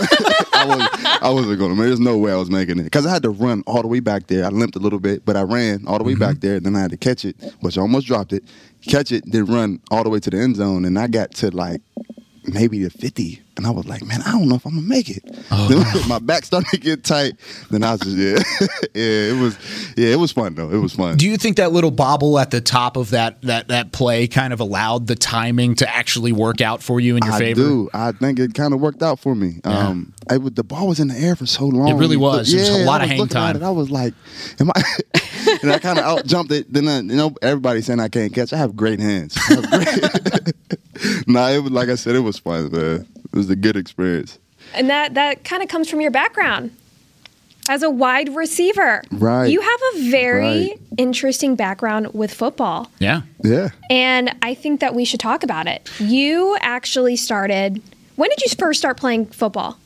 I 0.52 0.64
was 0.66 0.88
I 1.22 1.30
wasn't 1.30 1.58
going 1.58 1.70
to 1.70 1.76
make. 1.76 1.86
it. 1.86 1.88
There's 1.88 2.00
no 2.00 2.18
way 2.18 2.30
I 2.30 2.36
was 2.36 2.50
making 2.50 2.78
it 2.78 2.84
because 2.84 3.06
I 3.06 3.10
had 3.10 3.22
to 3.22 3.30
run 3.30 3.64
all 3.66 3.80
the 3.80 3.88
way 3.88 4.00
back 4.00 4.26
there. 4.26 4.44
I 4.44 4.48
limped 4.48 4.76
a 4.76 4.78
little 4.78 5.00
bit, 5.00 5.24
but 5.24 5.36
I 5.36 5.42
ran 5.42 5.86
all 5.86 5.98
the 5.98 6.04
way 6.04 6.12
mm-hmm. 6.12 6.20
back 6.20 6.40
there. 6.40 6.60
Then 6.60 6.76
I 6.76 6.80
had 6.80 6.90
to 6.90 6.98
catch 6.98 7.24
it, 7.24 7.36
which 7.60 7.78
I 7.78 7.80
almost 7.80 8.06
dropped 8.06 8.32
it. 8.32 8.44
Catch 8.86 9.12
it, 9.12 9.24
then 9.26 9.46
run 9.46 9.80
all 9.90 10.04
the 10.04 10.10
way 10.10 10.20
to 10.20 10.30
the 10.30 10.38
end 10.38 10.56
zone, 10.56 10.84
and 10.84 10.98
I 10.98 11.06
got 11.06 11.32
to 11.36 11.50
like 11.50 11.80
maybe 12.52 12.82
the 12.82 12.90
50 12.90 13.42
and 13.60 13.66
I 13.66 13.70
was 13.72 13.86
like, 13.86 14.02
man, 14.02 14.22
I 14.24 14.32
don't 14.32 14.48
know 14.48 14.54
if 14.54 14.64
I'm 14.64 14.74
gonna 14.74 14.86
make 14.86 15.10
it. 15.10 15.22
Oh. 15.50 16.04
my 16.08 16.18
back 16.18 16.46
started 16.46 16.70
to 16.70 16.78
get 16.78 17.04
tight. 17.04 17.34
Then 17.70 17.82
I 17.82 17.92
was 17.92 18.00
just, 18.00 18.16
yeah, 18.16 18.38
yeah, 18.94 19.32
it 19.32 19.38
was, 19.38 19.58
yeah, 19.98 20.08
it 20.08 20.18
was 20.18 20.32
fun 20.32 20.54
though. 20.54 20.70
It 20.70 20.78
was 20.78 20.94
fun. 20.94 21.18
Do 21.18 21.26
you 21.26 21.36
think 21.36 21.58
that 21.58 21.70
little 21.70 21.90
bobble 21.90 22.38
at 22.38 22.50
the 22.50 22.62
top 22.62 22.96
of 22.96 23.10
that 23.10 23.42
that 23.42 23.68
that 23.68 23.92
play 23.92 24.26
kind 24.28 24.54
of 24.54 24.60
allowed 24.60 25.08
the 25.08 25.14
timing 25.14 25.74
to 25.74 25.88
actually 25.94 26.32
work 26.32 26.62
out 26.62 26.82
for 26.82 27.00
you 27.00 27.16
in 27.16 27.22
your 27.22 27.34
I 27.34 27.38
favor? 27.38 27.60
I 27.60 27.64
do. 27.64 27.90
I 27.92 28.12
think 28.12 28.38
it 28.38 28.54
kind 28.54 28.72
of 28.72 28.80
worked 28.80 29.02
out 29.02 29.20
for 29.20 29.34
me. 29.34 29.60
Yeah. 29.62 29.88
Um, 29.88 30.14
I, 30.30 30.38
the 30.38 30.64
ball 30.64 30.88
was 30.88 30.98
in 30.98 31.08
the 31.08 31.18
air 31.18 31.36
for 31.36 31.44
so 31.44 31.66
long. 31.66 31.88
It 31.88 31.94
really 31.94 32.16
was. 32.16 32.50
Yeah, 32.50 32.60
it 32.60 32.70
was 32.70 32.80
a 32.80 32.84
lot 32.84 33.02
of 33.02 33.10
hang 33.10 33.28
time. 33.28 33.56
It, 33.56 33.62
I 33.62 33.70
was 33.70 33.90
like, 33.90 34.14
am 34.58 34.70
I? 34.74 34.82
and 35.62 35.70
I 35.70 35.78
kind 35.78 35.98
of 35.98 36.04
out 36.06 36.24
jumped 36.24 36.52
it. 36.52 36.72
Then 36.72 36.88
I, 36.88 37.00
you 37.00 37.16
know, 37.16 37.34
everybody 37.42 37.82
saying 37.82 38.00
I 38.00 38.08
can't 38.08 38.32
catch. 38.32 38.54
I 38.54 38.56
have 38.56 38.74
great 38.74 39.00
hands. 39.00 39.34
Have 39.48 39.70
great 39.70 40.79
nah, 41.26 41.48
it 41.48 41.62
was 41.62 41.72
like 41.72 41.88
I 41.88 41.94
said, 41.94 42.16
it 42.16 42.20
was 42.20 42.38
fun, 42.38 42.70
man. 42.70 43.06
It 43.32 43.36
was 43.36 43.50
a 43.50 43.56
good 43.56 43.76
experience. 43.76 44.38
And 44.74 44.90
that 44.90 45.14
that 45.14 45.44
kind 45.44 45.62
of 45.62 45.68
comes 45.68 45.88
from 45.88 46.00
your 46.00 46.10
background 46.10 46.76
as 47.68 47.82
a 47.82 47.90
wide 47.90 48.34
receiver. 48.34 49.02
Right. 49.12 49.46
You 49.46 49.60
have 49.60 49.80
a 49.94 50.10
very 50.10 50.40
right. 50.42 50.80
interesting 50.98 51.54
background 51.54 52.12
with 52.12 52.34
football. 52.34 52.90
Yeah. 52.98 53.22
Yeah. 53.44 53.68
And 53.88 54.34
I 54.42 54.54
think 54.54 54.80
that 54.80 54.94
we 54.94 55.04
should 55.04 55.20
talk 55.20 55.42
about 55.42 55.66
it. 55.66 55.88
You 55.98 56.56
actually 56.60 57.16
started. 57.16 57.80
When 58.16 58.28
did 58.28 58.40
you 58.42 58.48
first 58.58 58.80
start 58.80 58.96
playing 58.96 59.26
football? 59.26 59.78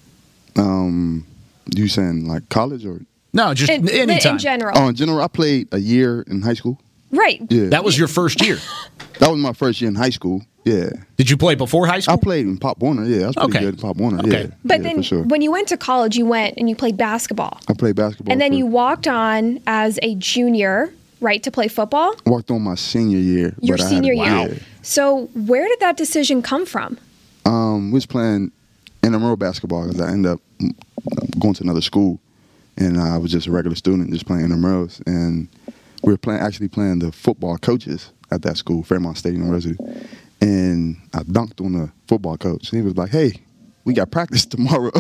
Um, 0.57 1.27
you 1.74 1.88
saying 1.88 2.27
like 2.27 2.48
college 2.48 2.87
or? 2.87 3.00
No, 3.33 3.53
just 3.53 3.70
in, 3.70 3.88
anytime. 3.88 4.35
In 4.35 4.38
general. 4.38 4.79
Oh, 4.79 4.88
in 4.88 4.94
general, 4.94 5.20
I 5.20 5.29
played 5.29 5.68
a 5.72 5.79
year 5.79 6.22
in 6.22 6.40
high 6.40 6.55
school. 6.55 6.81
Right. 7.11 7.42
Yeah. 7.50 7.68
That 7.68 7.85
was 7.85 7.98
your 7.98 8.09
first 8.09 8.44
year. 8.44 8.59
that 9.18 9.31
was 9.31 9.38
my 9.38 9.53
first 9.53 9.81
year 9.81 9.88
in 9.88 9.94
high 9.94 10.11
school. 10.11 10.42
Yeah. 10.64 10.90
Did 11.16 11.29
you 11.29 11.37
play 11.37 11.55
before 11.55 11.87
high 11.87 12.00
school? 12.00 12.14
I 12.14 12.16
played 12.16 12.46
in 12.46 12.57
Pop 12.57 12.79
Warner. 12.79 13.05
Yeah, 13.05 13.24
I 13.24 13.27
was 13.27 13.37
pretty 13.37 13.50
okay. 13.50 13.61
good 13.61 13.74
in 13.74 13.81
Pop 13.81 13.96
Warner. 13.96 14.18
Okay. 14.20 14.44
Yeah. 14.44 14.55
But 14.64 14.81
yeah, 14.81 14.88
then 14.88 15.03
sure. 15.03 15.22
when 15.22 15.42
you 15.42 15.53
went 15.53 15.68
to 15.68 15.77
college, 15.77 16.16
you 16.16 16.24
went 16.24 16.57
and 16.57 16.68
you 16.68 16.74
played 16.74 16.96
basketball. 16.96 17.61
I 17.68 17.74
played 17.74 17.96
basketball. 17.96 18.33
And 18.33 18.40
then 18.40 18.55
you 18.55 18.66
walked 18.66 19.07
on 19.07 19.61
as 19.66 19.98
a 20.03 20.14
junior, 20.14 20.92
right, 21.20 21.42
to 21.42 21.50
play 21.50 21.68
football? 21.68 22.14
Walked 22.24 22.50
on 22.50 22.62
my 22.62 22.77
senior 22.77 23.18
year. 23.18 23.55
Your 23.61 23.77
senior 23.77 24.14
year. 24.14 24.24
Yeah. 24.24 24.55
So 24.83 25.27
where 25.35 25.68
did 25.68 25.81
that 25.81 25.98
decision 25.98 26.40
come 26.40 26.64
from? 26.64 26.98
Um, 27.44 27.90
we 27.90 27.96
was 27.96 28.07
playing 28.07 28.50
intramural 29.03 29.37
basketball 29.37 29.87
because 29.87 30.00
I 30.00 30.11
ended 30.11 30.33
up 30.33 30.40
going 31.38 31.53
to 31.55 31.62
another 31.62 31.83
school, 31.83 32.20
and 32.79 32.98
I 32.98 33.18
was 33.18 33.31
just 33.31 33.46
a 33.46 33.50
regular 33.50 33.77
student, 33.77 34.11
just 34.11 34.24
playing 34.24 34.48
intramurals, 34.48 35.03
and 35.07 35.46
we 36.03 36.14
were 36.14 36.18
playing 36.18 36.40
actually 36.40 36.68
playing 36.68 37.00
the 37.00 37.12
football 37.12 37.59
coaches 37.59 38.12
at 38.31 38.40
that 38.42 38.57
school, 38.57 38.83
Fairmont 38.83 39.18
State 39.18 39.35
University 39.35 39.77
and 40.45 40.97
I 41.15 41.21
dunked 41.21 41.65
on 41.65 41.73
the 41.73 41.91
football 42.07 42.37
coach. 42.37 42.71
And 42.71 42.81
he 42.81 42.85
was 42.85 42.97
like, 42.97 43.11
"Hey, 43.11 43.33
we 43.85 43.95
got 43.95 44.11
practice 44.11 44.45
tomorrow. 44.55 44.93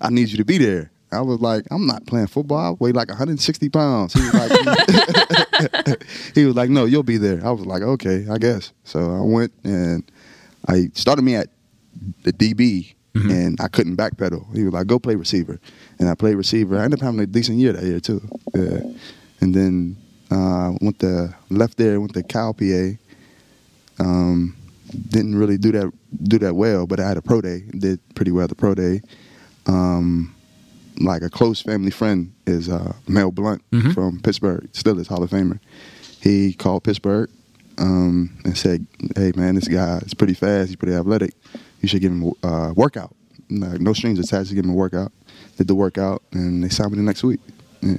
I 0.00 0.10
need 0.10 0.28
you 0.28 0.38
to 0.38 0.44
be 0.44 0.58
there." 0.58 0.90
I 1.12 1.22
was 1.22 1.40
like, 1.40 1.64
I'm 1.72 1.88
not 1.88 2.06
playing 2.06 2.28
football. 2.28 2.58
I 2.58 2.70
weigh 2.78 2.92
like 2.92 3.08
160 3.08 3.68
pounds. 3.70 4.14
He 4.14 4.20
was 4.20 4.32
like, 4.32 6.04
he 6.36 6.44
was 6.44 6.54
like, 6.54 6.70
no, 6.70 6.84
you'll 6.84 7.02
be 7.02 7.16
there. 7.16 7.44
I 7.44 7.50
was 7.50 7.66
like, 7.66 7.82
okay, 7.82 8.28
I 8.30 8.38
guess. 8.38 8.72
So 8.84 9.16
I 9.16 9.20
went 9.20 9.52
and 9.64 10.08
I 10.68 10.88
started 10.94 11.22
me 11.22 11.34
at 11.34 11.48
the 12.22 12.32
DB, 12.32 12.94
mm-hmm. 13.14 13.28
and 13.28 13.60
I 13.60 13.66
couldn't 13.66 13.96
backpedal. 13.96 14.54
He 14.54 14.62
was 14.62 14.72
like, 14.72 14.86
go 14.86 15.00
play 15.00 15.16
receiver, 15.16 15.58
and 15.98 16.08
I 16.08 16.14
played 16.14 16.36
receiver. 16.36 16.78
I 16.78 16.84
ended 16.84 17.00
up 17.00 17.04
having 17.04 17.18
a 17.18 17.26
decent 17.26 17.58
year 17.58 17.72
that 17.72 17.82
year 17.82 17.98
too. 17.98 18.22
Yeah. 18.54 18.82
And 19.40 19.52
then 19.52 19.96
uh, 20.30 20.74
went 20.80 21.00
to 21.00 21.34
left 21.48 21.76
there, 21.76 22.00
went 22.00 22.14
to 22.14 22.22
Cal 22.22 22.54
PA. 22.54 22.90
Um, 23.98 24.56
didn't 25.08 25.36
really 25.36 25.58
do 25.58 25.72
that 25.72 25.92
do 26.24 26.38
that 26.38 26.54
well, 26.54 26.86
but 26.86 27.00
I 27.00 27.08
had 27.08 27.16
a 27.16 27.22
pro 27.22 27.40
day. 27.40 27.64
Did 27.70 28.00
pretty 28.14 28.30
well 28.30 28.44
at 28.44 28.50
the 28.50 28.56
pro 28.56 28.74
day. 28.74 29.02
Um, 29.66 30.34
like 31.00 31.22
a 31.22 31.30
close 31.30 31.62
family 31.62 31.90
friend 31.90 32.32
is 32.46 32.68
uh, 32.68 32.92
Mel 33.08 33.30
Blount 33.30 33.62
mm-hmm. 33.70 33.92
from 33.92 34.20
Pittsburgh, 34.20 34.68
still 34.72 34.98
is 34.98 35.06
Hall 35.06 35.22
of 35.22 35.30
Famer. 35.30 35.60
He 36.20 36.52
called 36.52 36.84
Pittsburgh 36.84 37.30
um, 37.78 38.36
and 38.44 38.56
said, 38.56 38.86
"Hey 39.16 39.32
man, 39.34 39.54
this 39.54 39.68
guy 39.68 39.98
is 39.98 40.14
pretty 40.14 40.34
fast. 40.34 40.68
He's 40.68 40.76
pretty 40.76 40.94
athletic. 40.94 41.34
You 41.80 41.88
should 41.88 42.02
give 42.02 42.12
him 42.12 42.32
a 42.42 42.46
uh, 42.46 42.72
workout. 42.74 43.14
no 43.48 43.92
strings 43.92 44.18
attached. 44.18 44.50
to 44.50 44.54
give 44.54 44.64
him 44.64 44.70
a 44.70 44.74
workout." 44.74 45.12
Did 45.56 45.68
the 45.68 45.74
workout, 45.74 46.22
and 46.32 46.64
they 46.64 46.68
signed 46.68 46.92
me 46.92 46.96
the 46.96 47.02
next 47.02 47.22
week. 47.22 47.40
Yeah. 47.82 47.96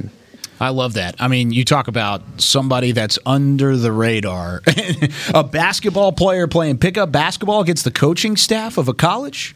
I 0.61 0.69
love 0.69 0.93
that. 0.93 1.15
I 1.19 1.27
mean, 1.27 1.49
you 1.51 1.65
talk 1.65 1.87
about 1.87 2.21
somebody 2.37 2.91
that's 2.91 3.17
under 3.25 3.75
the 3.75 3.91
radar. 3.91 4.61
a 5.33 5.43
basketball 5.43 6.11
player 6.11 6.45
playing 6.45 6.77
pickup 6.77 7.11
basketball 7.11 7.61
against 7.61 7.83
the 7.83 7.89
coaching 7.89 8.37
staff 8.37 8.77
of 8.77 8.87
a 8.87 8.93
college, 8.93 9.55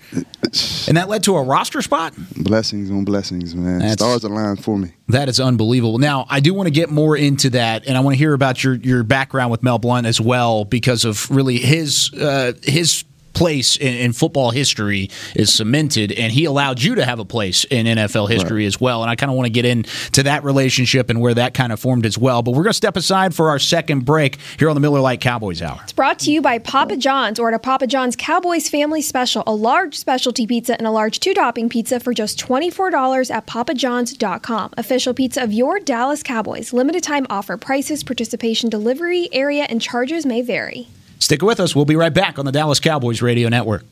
and 0.87 0.97
that 0.97 1.07
led 1.07 1.21
to 1.25 1.35
a 1.35 1.43
roster 1.43 1.83
spot. 1.83 2.15
Blessings 2.35 2.89
on 2.89 3.05
blessings, 3.05 3.53
man. 3.53 3.79
That's, 3.79 4.01
Stars 4.01 4.23
aligned 4.23 4.63
for 4.63 4.79
me. 4.79 4.93
That 5.07 5.29
is 5.29 5.39
unbelievable. 5.39 5.99
Now, 5.99 6.25
I 6.27 6.39
do 6.39 6.55
want 6.55 6.65
to 6.65 6.71
get 6.71 6.89
more 6.89 7.15
into 7.15 7.51
that, 7.51 7.85
and 7.85 7.95
I 7.95 7.99
want 7.99 8.15
to 8.15 8.17
hear 8.17 8.33
about 8.33 8.63
your 8.63 8.73
your 8.73 9.03
background 9.03 9.51
with 9.51 9.61
Mel 9.61 9.77
Blount 9.77 10.07
as 10.07 10.19
well, 10.19 10.65
because 10.65 11.05
of 11.05 11.29
really 11.29 11.59
his 11.59 12.11
uh, 12.15 12.53
his 12.63 13.03
place 13.35 13.77
in, 13.77 13.93
in, 13.95 14.13
football 14.13 14.51
history 14.51 15.09
is 15.35 15.53
cemented, 15.53 16.11
and 16.11 16.31
he 16.31 16.45
allowed 16.45 16.81
you 16.81 16.95
to 16.95 17.05
have 17.05 17.19
a 17.19 17.25
place 17.25 17.65
in 17.65 17.85
NFL 17.85 18.29
history 18.29 18.63
right. 18.63 18.67
as 18.67 18.79
well. 18.79 19.01
And 19.01 19.09
I 19.09 19.15
kind 19.15 19.29
of 19.29 19.35
want 19.35 19.47
to 19.47 19.51
get 19.51 19.65
into 19.65 20.23
that 20.23 20.43
relationship 20.43 21.09
and 21.09 21.19
where 21.19 21.33
that 21.33 21.53
kind 21.53 21.71
of 21.71 21.79
formed 21.79 22.05
as 22.05 22.17
well. 22.17 22.41
But 22.41 22.51
we're 22.51 22.63
going 22.63 22.71
to 22.71 22.73
step 22.73 22.95
aside 22.95 23.35
for 23.35 23.49
our 23.49 23.59
second 23.59 24.05
break 24.05 24.37
here 24.57 24.69
on 24.69 24.75
the 24.75 24.79
Miller 24.79 25.01
Lite 25.01 25.21
Cowboys 25.21 25.61
Hour. 25.61 25.79
It's 25.83 25.93
brought 25.93 26.19
to 26.19 26.31
you 26.31 26.41
by 26.41 26.59
Papa 26.59 26.97
John's. 26.97 27.39
Order 27.39 27.55
a 27.55 27.59
Papa 27.59 27.87
John's 27.87 28.15
Cowboys 28.15 28.67
Family 28.69 29.01
Special, 29.01 29.43
a 29.47 29.55
large 29.55 29.97
specialty 29.97 30.45
pizza 30.45 30.77
and 30.77 30.85
a 30.85 30.91
large 30.91 31.19
two 31.19 31.33
topping 31.33 31.69
pizza 31.69 31.99
for 31.99 32.13
just 32.13 32.37
$24 32.39 33.31
at 33.31 33.47
papajohns.com. 33.47 34.71
Official 34.77 35.13
pizza 35.13 35.41
of 35.41 35.53
your 35.53 35.79
Dallas 35.79 36.21
Cowboys. 36.21 36.73
Limited 36.73 37.03
time 37.03 37.25
offer. 37.29 37.57
Prices, 37.57 38.03
participation, 38.03 38.69
delivery, 38.69 39.29
area, 39.31 39.63
and 39.69 39.81
charges 39.81 40.25
may 40.25 40.41
vary. 40.41 40.87
Stick 41.19 41.41
with 41.41 41.59
us. 41.59 41.75
We'll 41.75 41.85
be 41.85 41.95
right 41.95 42.13
back 42.13 42.37
on 42.37 42.45
the 42.45 42.51
Dallas 42.51 42.79
Cowboys 42.79 43.21
Radio 43.21 43.49
Network. 43.49 43.83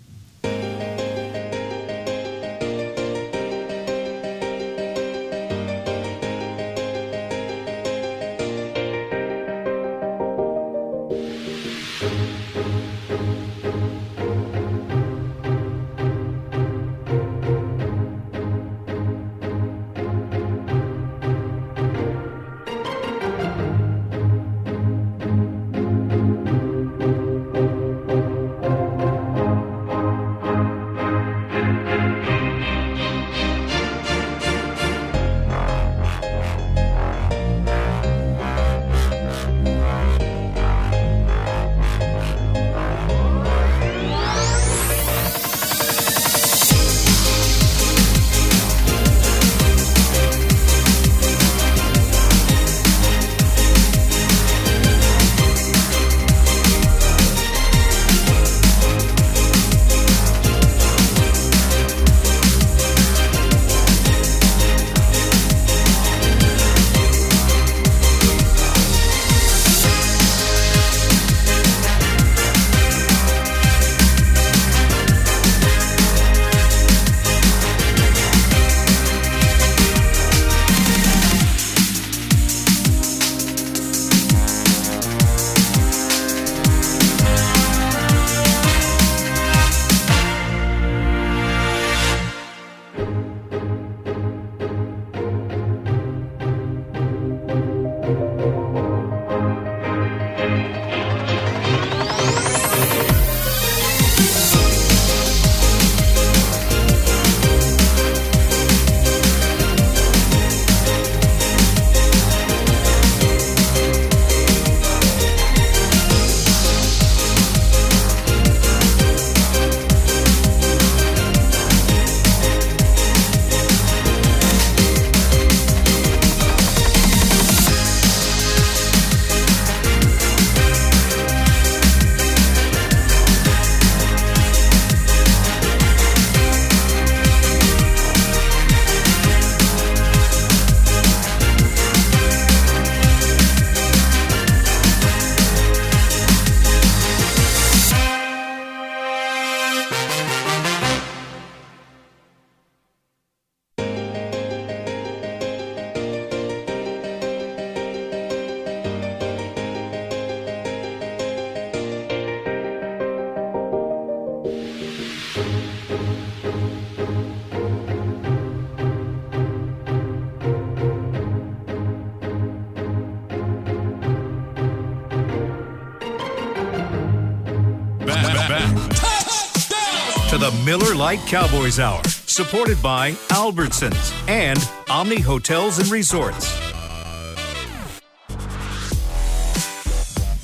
Miller 180.75 180.95
Lite 180.95 181.19
Cowboys 181.27 181.79
Hour, 181.79 182.01
supported 182.05 182.81
by 182.81 183.11
Albertsons 183.29 184.11
and 184.27 184.57
Omni 184.89 185.19
Hotels 185.19 185.77
and 185.77 185.87
Resorts. 185.91 186.51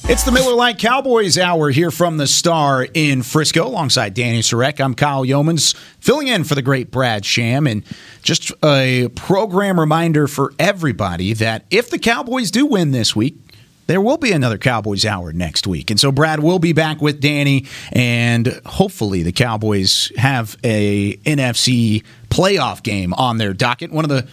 It's 0.07 0.23
the 0.23 0.31
Miller 0.31 0.53
Lite 0.53 0.77
Cowboys 0.77 1.39
Hour 1.39 1.71
here 1.71 1.89
from 1.89 2.17
the 2.17 2.27
Star 2.27 2.87
in 2.93 3.23
Frisco 3.23 3.65
alongside 3.65 4.13
Danny 4.13 4.41
Sarek. 4.41 4.79
I'm 4.79 4.93
Kyle 4.93 5.25
Youmans 5.25 5.75
filling 5.99 6.27
in 6.27 6.43
for 6.43 6.53
the 6.53 6.61
great 6.61 6.91
Brad 6.91 7.25
Sham. 7.25 7.65
And 7.65 7.83
just 8.21 8.51
a 8.63 9.07
program 9.15 9.79
reminder 9.79 10.27
for 10.27 10.53
everybody 10.59 11.33
that 11.33 11.65
if 11.71 11.89
the 11.89 11.97
Cowboys 11.97 12.51
do 12.51 12.67
win 12.67 12.91
this 12.91 13.15
week, 13.15 13.48
there 13.89 13.99
will 13.99 14.17
be 14.17 14.31
another 14.31 14.59
Cowboys 14.59 15.03
Hour 15.03 15.33
next 15.33 15.65
week. 15.65 15.89
And 15.89 15.99
so 15.99 16.11
Brad 16.11 16.41
will 16.41 16.59
be 16.59 16.73
back 16.73 17.01
with 17.01 17.19
Danny, 17.19 17.65
and 17.91 18.61
hopefully 18.63 19.23
the 19.23 19.31
Cowboys 19.31 20.11
have 20.15 20.55
a 20.63 21.15
NFC 21.25 22.03
playoff 22.29 22.83
game 22.83 23.15
on 23.15 23.39
their 23.39 23.51
docket. 23.51 23.91
One 23.91 24.05
of 24.05 24.09
the 24.09 24.27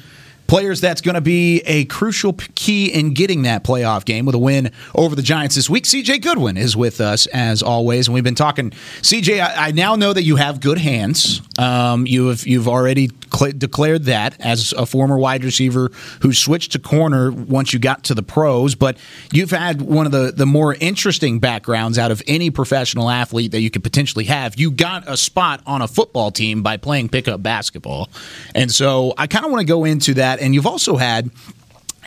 players 0.47 0.81
that's 0.81 1.01
going 1.01 1.15
to 1.15 1.21
be 1.21 1.61
a 1.67 1.85
crucial 1.87 2.35
key 2.55 2.87
in 2.87 3.15
getting 3.15 3.43
that 3.43 3.65
playoff 3.65 4.05
game 4.05 4.27
with 4.27 4.35
a 4.35 4.39
win 4.39 4.71
over 4.95 5.15
the 5.15 5.23
Giants 5.23 5.57
this 5.57 5.69
week. 5.69 5.85
CJ 5.85 6.23
Goodwin 6.23 6.57
is 6.57 6.77
with 6.77 7.01
us 7.01 7.27
as 7.27 7.63
always, 7.63 8.09
and 8.09 8.15
we've 8.15 8.25
been 8.25 8.35
talking. 8.35 8.71
CJ, 8.71 9.41
I, 9.41 9.69
I 9.69 9.71
now 9.73 9.97
know 9.97 10.13
that 10.13 10.23
you 10.23 10.37
have 10.37 10.61
good 10.61 10.79
hands. 10.79 11.41
Um, 11.59 12.07
you 12.07 12.29
have 12.29 12.47
you've 12.47 12.69
already 12.69 13.11
cl- 13.33 13.53
declared 13.53 14.05
that 14.05 14.41
as 14.41 14.73
a 14.73 14.87
former 14.87 15.19
wide 15.19 15.45
receiver 15.45 15.91
who 16.23 16.33
switched 16.33 16.73
to 16.73 16.79
corner 16.79 17.31
once 17.31 17.73
you 17.73 17.79
got 17.79 18.05
to 18.05 18.15
the 18.15 18.23
pros. 18.23 18.75
But 18.75 18.99
you've 19.33 19.51
had 19.51 19.83
one 19.83 20.07
of 20.07 20.13
the 20.13 20.33
the 20.33 20.47
more 20.47 20.75
interesting 20.75 21.39
backgrounds 21.39 21.99
out 21.99 22.11
of 22.11 22.23
any 22.27 22.51
professional 22.51 23.11
athlete 23.11 23.53
that 23.53 23.61
you 23.61 23.71
could 23.71 23.83
potentially 23.83 24.25
have. 24.27 24.59
You 24.59 24.71
got 24.71 25.09
a 25.09 25.17
spot 25.17 25.63
on 25.67 25.83
a 25.83 25.89
football 25.89 26.31
team 26.31 26.63
by 26.63 26.77
playing 26.77 27.09
pickup 27.09 27.43
basketball, 27.43 28.09
and 28.55 28.71
so 28.71 29.15
I 29.17 29.27
kind 29.27 29.45
of 29.45 29.51
want 29.51 29.61
to 29.61 29.67
go 29.67 29.85
into 29.85 30.15
that 30.15 30.36
that. 30.37 30.45
And 30.45 30.55
you've 30.55 30.67
also 30.67 30.97
had 30.97 31.31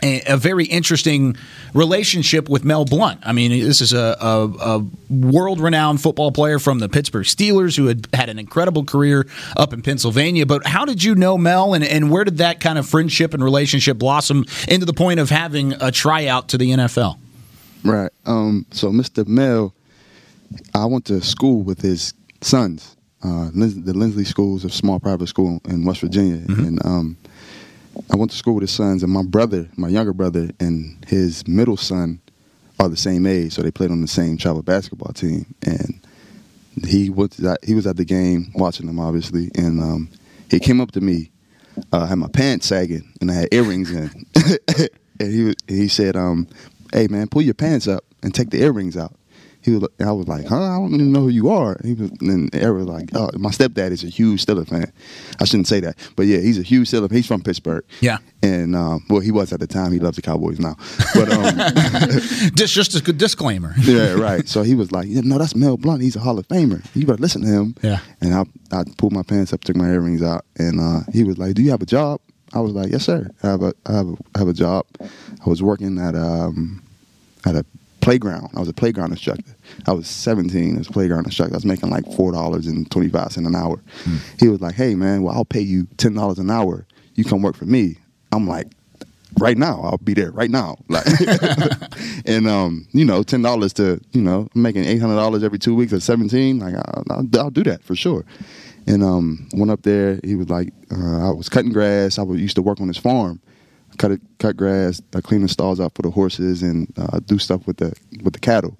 a, 0.02 0.22
a, 0.26 0.36
very 0.36 0.64
interesting 0.64 1.36
relationship 1.74 2.48
with 2.48 2.64
Mel 2.64 2.84
Blount. 2.84 3.20
I 3.22 3.32
mean, 3.32 3.50
this 3.50 3.80
is 3.80 3.92
a, 3.92 4.16
a, 4.20 4.46
a 4.46 4.86
world 5.10 5.60
renowned 5.60 6.00
football 6.00 6.32
player 6.32 6.58
from 6.58 6.78
the 6.78 6.88
Pittsburgh 6.88 7.26
Steelers 7.26 7.76
who 7.76 7.86
had 7.86 8.08
had 8.14 8.28
an 8.28 8.38
incredible 8.38 8.84
career 8.84 9.26
up 9.56 9.72
in 9.72 9.82
Pennsylvania. 9.82 10.46
But 10.46 10.66
how 10.66 10.84
did 10.84 11.04
you 11.04 11.14
know 11.14 11.36
Mel, 11.36 11.74
and, 11.74 11.84
and 11.84 12.10
where 12.10 12.24
did 12.24 12.38
that 12.38 12.60
kind 12.60 12.78
of 12.78 12.88
friendship 12.88 13.34
and 13.34 13.44
relationship 13.44 13.98
blossom 13.98 14.46
into 14.68 14.86
the 14.86 14.94
point 14.94 15.20
of 15.20 15.28
having 15.28 15.74
a 15.74 15.90
tryout 15.90 16.48
to 16.50 16.58
the 16.58 16.70
NFL? 16.70 17.18
Right. 17.84 18.10
Um, 18.26 18.66
so, 18.70 18.88
Mr. 18.90 19.26
Mel, 19.26 19.74
I 20.74 20.84
went 20.86 21.06
to 21.06 21.20
school 21.20 21.62
with 21.62 21.80
his 21.80 22.14
sons. 22.40 22.96
Uh, 23.22 23.50
the 23.52 23.92
Linsly 23.92 24.26
Schools, 24.26 24.64
a 24.64 24.70
small 24.70 24.98
private 24.98 25.26
school 25.26 25.60
in 25.68 25.84
West 25.84 26.00
Virginia, 26.00 26.38
mm-hmm. 26.38 26.64
and 26.64 26.86
um, 26.86 27.18
I 28.12 28.16
went 28.16 28.30
to 28.30 28.36
school 28.36 28.54
with 28.54 28.62
his 28.62 28.70
sons, 28.70 29.02
and 29.02 29.12
my 29.12 29.22
brother, 29.22 29.68
my 29.76 29.88
younger 29.88 30.12
brother, 30.12 30.50
and 30.60 31.04
his 31.06 31.46
middle 31.46 31.76
son 31.76 32.20
are 32.78 32.88
the 32.88 32.96
same 32.96 33.26
age, 33.26 33.52
so 33.52 33.62
they 33.62 33.70
played 33.70 33.90
on 33.90 34.00
the 34.00 34.08
same 34.08 34.36
travel 34.36 34.62
basketball 34.62 35.12
team. 35.12 35.54
And 35.62 36.00
he 36.86 37.10
was 37.10 37.38
at, 37.44 37.62
he 37.64 37.74
was 37.74 37.86
at 37.86 37.96
the 37.96 38.04
game 38.04 38.52
watching 38.54 38.86
them, 38.86 38.98
obviously, 38.98 39.50
and 39.54 39.80
um, 39.80 40.10
he 40.50 40.58
came 40.58 40.80
up 40.80 40.92
to 40.92 41.00
me, 41.00 41.30
uh, 41.92 42.06
had 42.06 42.18
my 42.18 42.28
pants 42.28 42.66
sagging, 42.66 43.12
and 43.20 43.30
I 43.30 43.34
had 43.34 43.48
earrings 43.52 43.90
in, 43.90 44.26
and 45.20 45.32
he 45.32 45.54
he 45.68 45.88
said, 45.88 46.16
um, 46.16 46.46
"Hey 46.92 47.06
man, 47.08 47.28
pull 47.28 47.42
your 47.42 47.54
pants 47.54 47.86
up 47.86 48.04
and 48.22 48.34
take 48.34 48.50
the 48.50 48.62
earrings 48.62 48.96
out." 48.96 49.14
He 49.62 49.72
was, 49.72 49.88
I 50.00 50.12
was 50.12 50.26
like, 50.26 50.46
huh? 50.46 50.56
I 50.56 50.76
don't 50.76 50.94
even 50.94 51.12
know 51.12 51.20
who 51.20 51.28
you 51.28 51.50
are. 51.50 51.78
He 51.84 51.94
was, 51.94 52.10
and 52.20 52.54
Eric 52.54 52.78
was 52.78 52.86
like, 52.86 53.10
oh, 53.14 53.30
my 53.38 53.50
stepdad 53.50 53.90
is 53.90 54.02
a 54.04 54.08
huge 54.08 54.44
Steelers 54.44 54.68
fan. 54.68 54.90
I 55.40 55.44
shouldn't 55.44 55.68
say 55.68 55.80
that, 55.80 55.96
but 56.16 56.26
yeah, 56.26 56.38
he's 56.38 56.58
a 56.58 56.62
huge 56.62 56.90
Steelers. 56.90 57.12
He's 57.12 57.26
from 57.26 57.42
Pittsburgh. 57.42 57.84
Yeah, 58.00 58.18
and 58.42 58.74
um, 58.74 59.04
well, 59.10 59.20
he 59.20 59.30
was 59.30 59.52
at 59.52 59.60
the 59.60 59.66
time. 59.66 59.92
He 59.92 59.98
loves 59.98 60.16
the 60.16 60.22
Cowboys 60.22 60.58
now, 60.58 60.76
but 61.14 61.30
um, 61.30 62.50
just 62.54 62.74
just 62.74 62.96
a 62.96 63.02
good 63.02 63.18
disclaimer. 63.18 63.74
yeah, 63.82 64.12
right. 64.12 64.48
So 64.48 64.62
he 64.62 64.74
was 64.74 64.92
like, 64.92 65.06
yeah, 65.08 65.20
no, 65.22 65.38
that's 65.38 65.54
Mel 65.54 65.76
Blount. 65.76 66.02
He's 66.02 66.16
a 66.16 66.20
Hall 66.20 66.38
of 66.38 66.48
Famer. 66.48 66.84
You 66.94 67.06
better 67.06 67.20
listen 67.20 67.42
to 67.42 67.48
him. 67.48 67.74
Yeah. 67.82 68.00
And 68.20 68.34
I 68.34 68.44
I 68.72 68.84
pulled 68.96 69.12
my 69.12 69.22
pants 69.22 69.52
up, 69.52 69.62
took 69.62 69.76
my 69.76 69.88
earrings 69.90 70.22
out, 70.22 70.44
and 70.58 70.80
uh, 70.80 71.00
he 71.12 71.24
was 71.24 71.38
like, 71.38 71.54
do 71.54 71.62
you 71.62 71.70
have 71.70 71.82
a 71.82 71.86
job? 71.86 72.20
I 72.52 72.60
was 72.60 72.72
like, 72.72 72.90
yes, 72.90 73.04
sir. 73.04 73.30
I 73.42 73.48
have 73.48 73.62
a 73.62 73.72
I 73.86 73.92
have 73.92 74.08
a, 74.08 74.16
I 74.34 74.38
have 74.38 74.48
a 74.48 74.52
job. 74.52 74.86
I 75.00 75.48
was 75.48 75.62
working 75.62 75.98
at 75.98 76.14
um 76.14 76.82
at 77.46 77.56
a 77.56 77.64
playground. 78.10 78.50
I 78.56 78.58
was 78.58 78.68
a 78.68 78.72
playground 78.72 79.12
instructor. 79.12 79.54
I 79.86 79.92
was 79.92 80.08
17 80.08 80.78
as 80.78 80.88
a 80.88 80.90
playground 80.90 81.26
instructor. 81.26 81.54
I 81.54 81.58
was 81.58 81.64
making 81.64 81.90
like 81.90 82.04
four 82.16 82.32
dollars 82.32 82.66
and 82.66 82.90
25 82.90 83.30
cents 83.30 83.46
an 83.46 83.54
hour. 83.54 83.76
Mm. 84.02 84.40
He 84.40 84.48
was 84.48 84.60
like, 84.60 84.74
"Hey 84.74 84.96
man, 84.96 85.22
well 85.22 85.32
I'll 85.32 85.44
pay 85.44 85.60
you 85.60 85.86
ten 85.96 86.14
dollars 86.14 86.40
an 86.40 86.50
hour. 86.50 86.84
You 87.14 87.22
come 87.22 87.40
work 87.40 87.54
for 87.54 87.66
me." 87.66 87.98
I'm 88.32 88.48
like, 88.48 88.66
"Right 89.38 89.56
now, 89.56 89.80
I'll 89.84 89.98
be 89.98 90.14
there 90.14 90.32
right 90.32 90.50
now." 90.50 90.78
Like, 90.88 91.06
and 92.26 92.48
um, 92.48 92.88
you 92.90 93.04
know, 93.04 93.22
ten 93.22 93.42
dollars 93.42 93.72
to 93.74 94.00
you 94.10 94.22
know 94.22 94.48
making 94.56 94.86
eight 94.86 95.00
hundred 95.00 95.14
dollars 95.14 95.44
every 95.44 95.60
two 95.60 95.76
weeks 95.76 95.92
at 95.92 96.02
17. 96.02 96.58
Like 96.58 96.74
I'll, 96.74 97.04
I'll, 97.10 97.28
I'll 97.38 97.50
do 97.50 97.62
that 97.62 97.84
for 97.84 97.94
sure. 97.94 98.24
And 98.88 99.04
um, 99.04 99.48
went 99.52 99.70
up 99.70 99.82
there. 99.82 100.18
He 100.24 100.34
was 100.34 100.48
like, 100.48 100.72
uh, 100.90 101.28
I 101.28 101.30
was 101.30 101.48
cutting 101.48 101.72
grass. 101.72 102.18
I 102.18 102.22
was, 102.22 102.40
used 102.40 102.56
to 102.56 102.62
work 102.62 102.80
on 102.80 102.88
his 102.88 102.96
farm 102.96 103.40
cut 104.00 104.12
it, 104.12 104.20
cut 104.38 104.56
grass, 104.56 105.02
I 105.14 105.20
clean 105.20 105.42
the 105.42 105.48
stalls 105.48 105.78
out 105.78 105.94
for 105.94 106.00
the 106.00 106.10
horses, 106.10 106.62
and 106.62 106.90
uh, 106.96 107.20
do 107.20 107.38
stuff 107.38 107.66
with 107.66 107.76
the 107.76 107.94
with 108.24 108.32
the 108.32 108.40
cattle. 108.40 108.76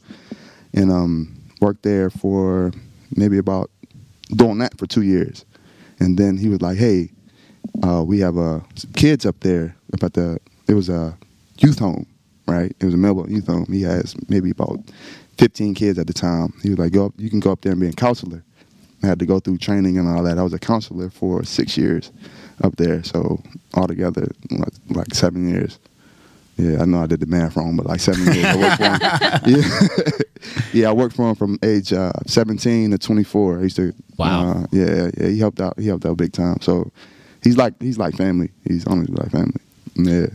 And 0.72 0.90
um, 0.90 1.36
worked 1.60 1.82
there 1.82 2.08
for 2.08 2.72
maybe 3.14 3.36
about 3.36 3.70
doing 4.34 4.58
that 4.58 4.78
for 4.78 4.86
two 4.86 5.02
years. 5.02 5.44
And 5.98 6.16
then 6.16 6.38
he 6.38 6.48
was 6.48 6.62
like, 6.62 6.78
"Hey, 6.78 7.10
uh, 7.82 8.02
we 8.02 8.18
have 8.20 8.38
uh, 8.38 8.60
kids 8.96 9.26
up 9.26 9.38
there 9.40 9.76
about 9.92 10.14
the. 10.14 10.38
It 10.66 10.74
was 10.74 10.88
a 10.88 11.16
youth 11.58 11.78
home, 11.78 12.06
right? 12.46 12.74
It 12.80 12.84
was 12.84 12.94
a 12.94 12.96
Mel 12.96 13.14
Blount 13.14 13.30
youth 13.30 13.46
home. 13.46 13.66
He 13.66 13.82
has 13.82 14.14
maybe 14.28 14.50
about 14.50 14.78
15 15.36 15.74
kids 15.74 15.98
at 15.98 16.06
the 16.06 16.14
time. 16.14 16.54
He 16.62 16.70
was 16.70 16.78
like, 16.78 16.92
"Go 16.92 17.06
up, 17.06 17.12
you 17.18 17.28
can 17.28 17.40
go 17.40 17.52
up 17.52 17.60
there 17.60 17.72
and 17.72 17.80
be 17.80 17.88
a 17.88 17.92
counselor." 17.92 18.42
I 19.02 19.06
had 19.06 19.18
to 19.18 19.26
go 19.26 19.40
through 19.40 19.58
training 19.58 19.96
and 19.98 20.06
all 20.08 20.22
that. 20.22 20.38
I 20.38 20.42
was 20.42 20.52
a 20.52 20.58
counselor 20.58 21.08
for 21.08 21.42
six 21.42 21.76
years 21.76 22.10
up 22.62 22.76
there. 22.76 23.02
So 23.02 23.42
altogether, 23.74 24.28
like, 24.50 24.72
like 24.90 25.14
seven 25.14 25.48
years. 25.48 25.78
Yeah, 26.56 26.82
I 26.82 26.84
know 26.84 27.02
I 27.02 27.06
did 27.06 27.20
the 27.20 27.26
math 27.26 27.56
wrong, 27.56 27.76
but 27.76 27.86
like 27.86 28.00
seven 28.00 28.24
years. 28.34 28.44
I 28.44 28.56
worked 28.56 28.76
for 28.76 28.84
him. 28.84 29.00
Yeah, 29.46 30.70
yeah, 30.72 30.88
I 30.90 30.92
worked 30.92 31.16
for 31.16 31.30
him 31.30 31.34
from 31.34 31.58
age 31.62 31.92
uh, 31.92 32.12
17 32.26 32.90
to 32.90 32.98
24. 32.98 33.58
I 33.58 33.62
used 33.62 33.76
to. 33.76 33.94
Wow. 34.18 34.50
Uh, 34.50 34.66
yeah, 34.70 35.10
yeah, 35.16 35.28
he 35.28 35.38
helped 35.38 35.60
out. 35.60 35.78
He 35.78 35.86
helped 35.86 36.04
out 36.04 36.16
big 36.16 36.32
time. 36.32 36.60
So 36.60 36.90
he's 37.42 37.56
like 37.56 37.80
he's 37.80 37.98
like 37.98 38.14
family. 38.14 38.50
He's 38.66 38.86
honestly 38.86 39.14
like 39.14 39.30
family. 39.30 39.60
Yeah. 39.94 40.26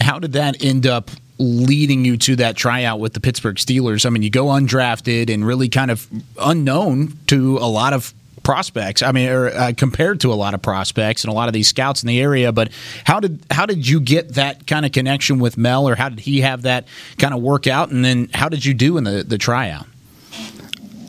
How 0.00 0.18
did 0.18 0.32
that 0.34 0.62
end 0.62 0.86
up 0.86 1.10
leading 1.38 2.04
you 2.04 2.16
to 2.16 2.36
that 2.36 2.56
tryout 2.56 3.00
with 3.00 3.14
the 3.14 3.20
Pittsburgh 3.20 3.56
Steelers? 3.56 4.06
I 4.06 4.10
mean, 4.10 4.22
you 4.22 4.30
go 4.30 4.46
undrafted 4.46 5.32
and 5.32 5.46
really 5.46 5.68
kind 5.68 5.90
of 5.90 6.06
unknown 6.40 7.14
to 7.28 7.58
a 7.58 7.66
lot 7.66 7.92
of 7.92 8.14
prospects. 8.46 9.02
I 9.02 9.10
mean, 9.10 9.28
or, 9.28 9.48
uh, 9.48 9.72
compared 9.76 10.20
to 10.20 10.32
a 10.32 10.34
lot 10.34 10.54
of 10.54 10.62
prospects 10.62 11.24
and 11.24 11.32
a 11.32 11.34
lot 11.34 11.48
of 11.48 11.52
these 11.52 11.66
scouts 11.66 12.04
in 12.04 12.06
the 12.06 12.20
area. 12.20 12.52
But 12.52 12.70
how 13.04 13.18
did 13.18 13.44
how 13.50 13.66
did 13.66 13.88
you 13.88 13.98
get 13.98 14.34
that 14.34 14.68
kind 14.68 14.86
of 14.86 14.92
connection 14.92 15.40
with 15.40 15.58
Mel, 15.58 15.88
or 15.88 15.96
how 15.96 16.08
did 16.08 16.20
he 16.20 16.42
have 16.42 16.62
that 16.62 16.86
kind 17.18 17.34
of 17.34 17.42
work 17.42 17.66
out? 17.66 17.90
And 17.90 18.04
then 18.04 18.30
how 18.32 18.48
did 18.48 18.64
you 18.64 18.72
do 18.72 18.98
in 18.98 19.04
the 19.04 19.24
the 19.24 19.36
tryout? 19.36 19.86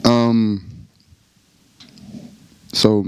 Um. 0.04 0.68
So, 2.74 3.06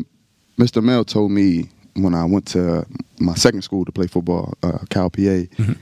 Mr. 0.59 0.83
Mel 0.83 1.03
told 1.03 1.31
me 1.31 1.69
when 1.95 2.13
I 2.13 2.23
went 2.23 2.45
to 2.49 2.85
my 3.19 3.33
second 3.33 3.63
school 3.63 3.83
to 3.83 3.91
play 3.91 4.05
football, 4.05 4.53
uh, 4.61 4.77
Cal 4.91 5.09
PA. 5.09 5.19
Mm-hmm. 5.19 5.73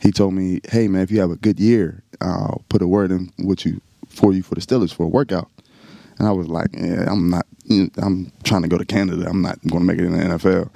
He 0.00 0.10
told 0.10 0.34
me, 0.34 0.60
"Hey 0.68 0.88
man, 0.88 1.02
if 1.02 1.12
you 1.12 1.20
have 1.20 1.30
a 1.30 1.36
good 1.36 1.60
year, 1.60 2.02
I'll 2.20 2.64
put 2.68 2.82
a 2.82 2.88
word 2.88 3.12
in 3.12 3.32
with 3.38 3.64
you 3.64 3.80
for 4.08 4.32
you 4.32 4.42
for 4.42 4.56
the 4.56 4.60
Steelers 4.60 4.92
for 4.92 5.04
a 5.04 5.08
workout." 5.08 5.48
And 6.18 6.28
I 6.28 6.30
was 6.32 6.48
like, 6.48 6.68
"Yeah, 6.72 7.06
I'm 7.10 7.30
not 7.30 7.46
I'm 7.70 8.32
trying 8.44 8.62
to 8.62 8.68
go 8.68 8.78
to 8.78 8.84
Canada. 8.84 9.26
I'm 9.28 9.42
not 9.42 9.60
going 9.68 9.86
to 9.86 9.86
make 9.86 9.98
it 9.98 10.04
in 10.04 10.12
the 10.12 10.36
NFL. 10.36 10.70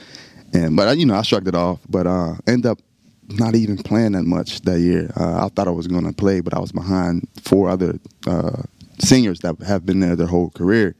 And 0.54 0.76
but 0.76 0.96
you 0.98 1.06
know, 1.06 1.14
I 1.14 1.22
shrugged 1.22 1.48
it 1.48 1.54
off. 1.54 1.80
But 1.88 2.06
uh, 2.06 2.34
end 2.46 2.66
up 2.66 2.80
not 3.28 3.54
even 3.54 3.76
playing 3.76 4.12
that 4.12 4.22
much 4.24 4.60
that 4.62 4.80
year. 4.80 5.10
Uh, 5.16 5.44
I 5.44 5.48
thought 5.48 5.68
I 5.68 5.72
was 5.72 5.86
going 5.86 6.04
to 6.04 6.12
play, 6.12 6.40
but 6.40 6.54
I 6.54 6.60
was 6.60 6.72
behind 6.72 7.28
four 7.42 7.68
other 7.68 7.98
uh, 8.26 8.62
seniors 8.98 9.40
that 9.40 9.60
have 9.62 9.84
been 9.84 10.00
there 10.00 10.16
their 10.16 10.26
whole 10.26 10.50
career. 10.50 10.94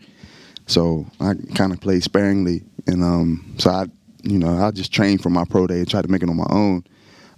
So 0.66 1.06
I 1.20 1.34
kind 1.54 1.72
of 1.72 1.80
played 1.80 2.02
sparingly, 2.02 2.64
and 2.88 3.02
um, 3.04 3.54
so 3.58 3.70
I, 3.70 3.86
you 4.24 4.38
know, 4.38 4.58
I 4.58 4.72
just 4.72 4.92
trained 4.92 5.22
for 5.22 5.30
my 5.30 5.44
pro 5.44 5.68
day 5.68 5.78
and 5.78 5.88
tried 5.88 6.02
to 6.02 6.10
make 6.10 6.24
it 6.24 6.28
on 6.28 6.36
my 6.36 6.46
own. 6.50 6.84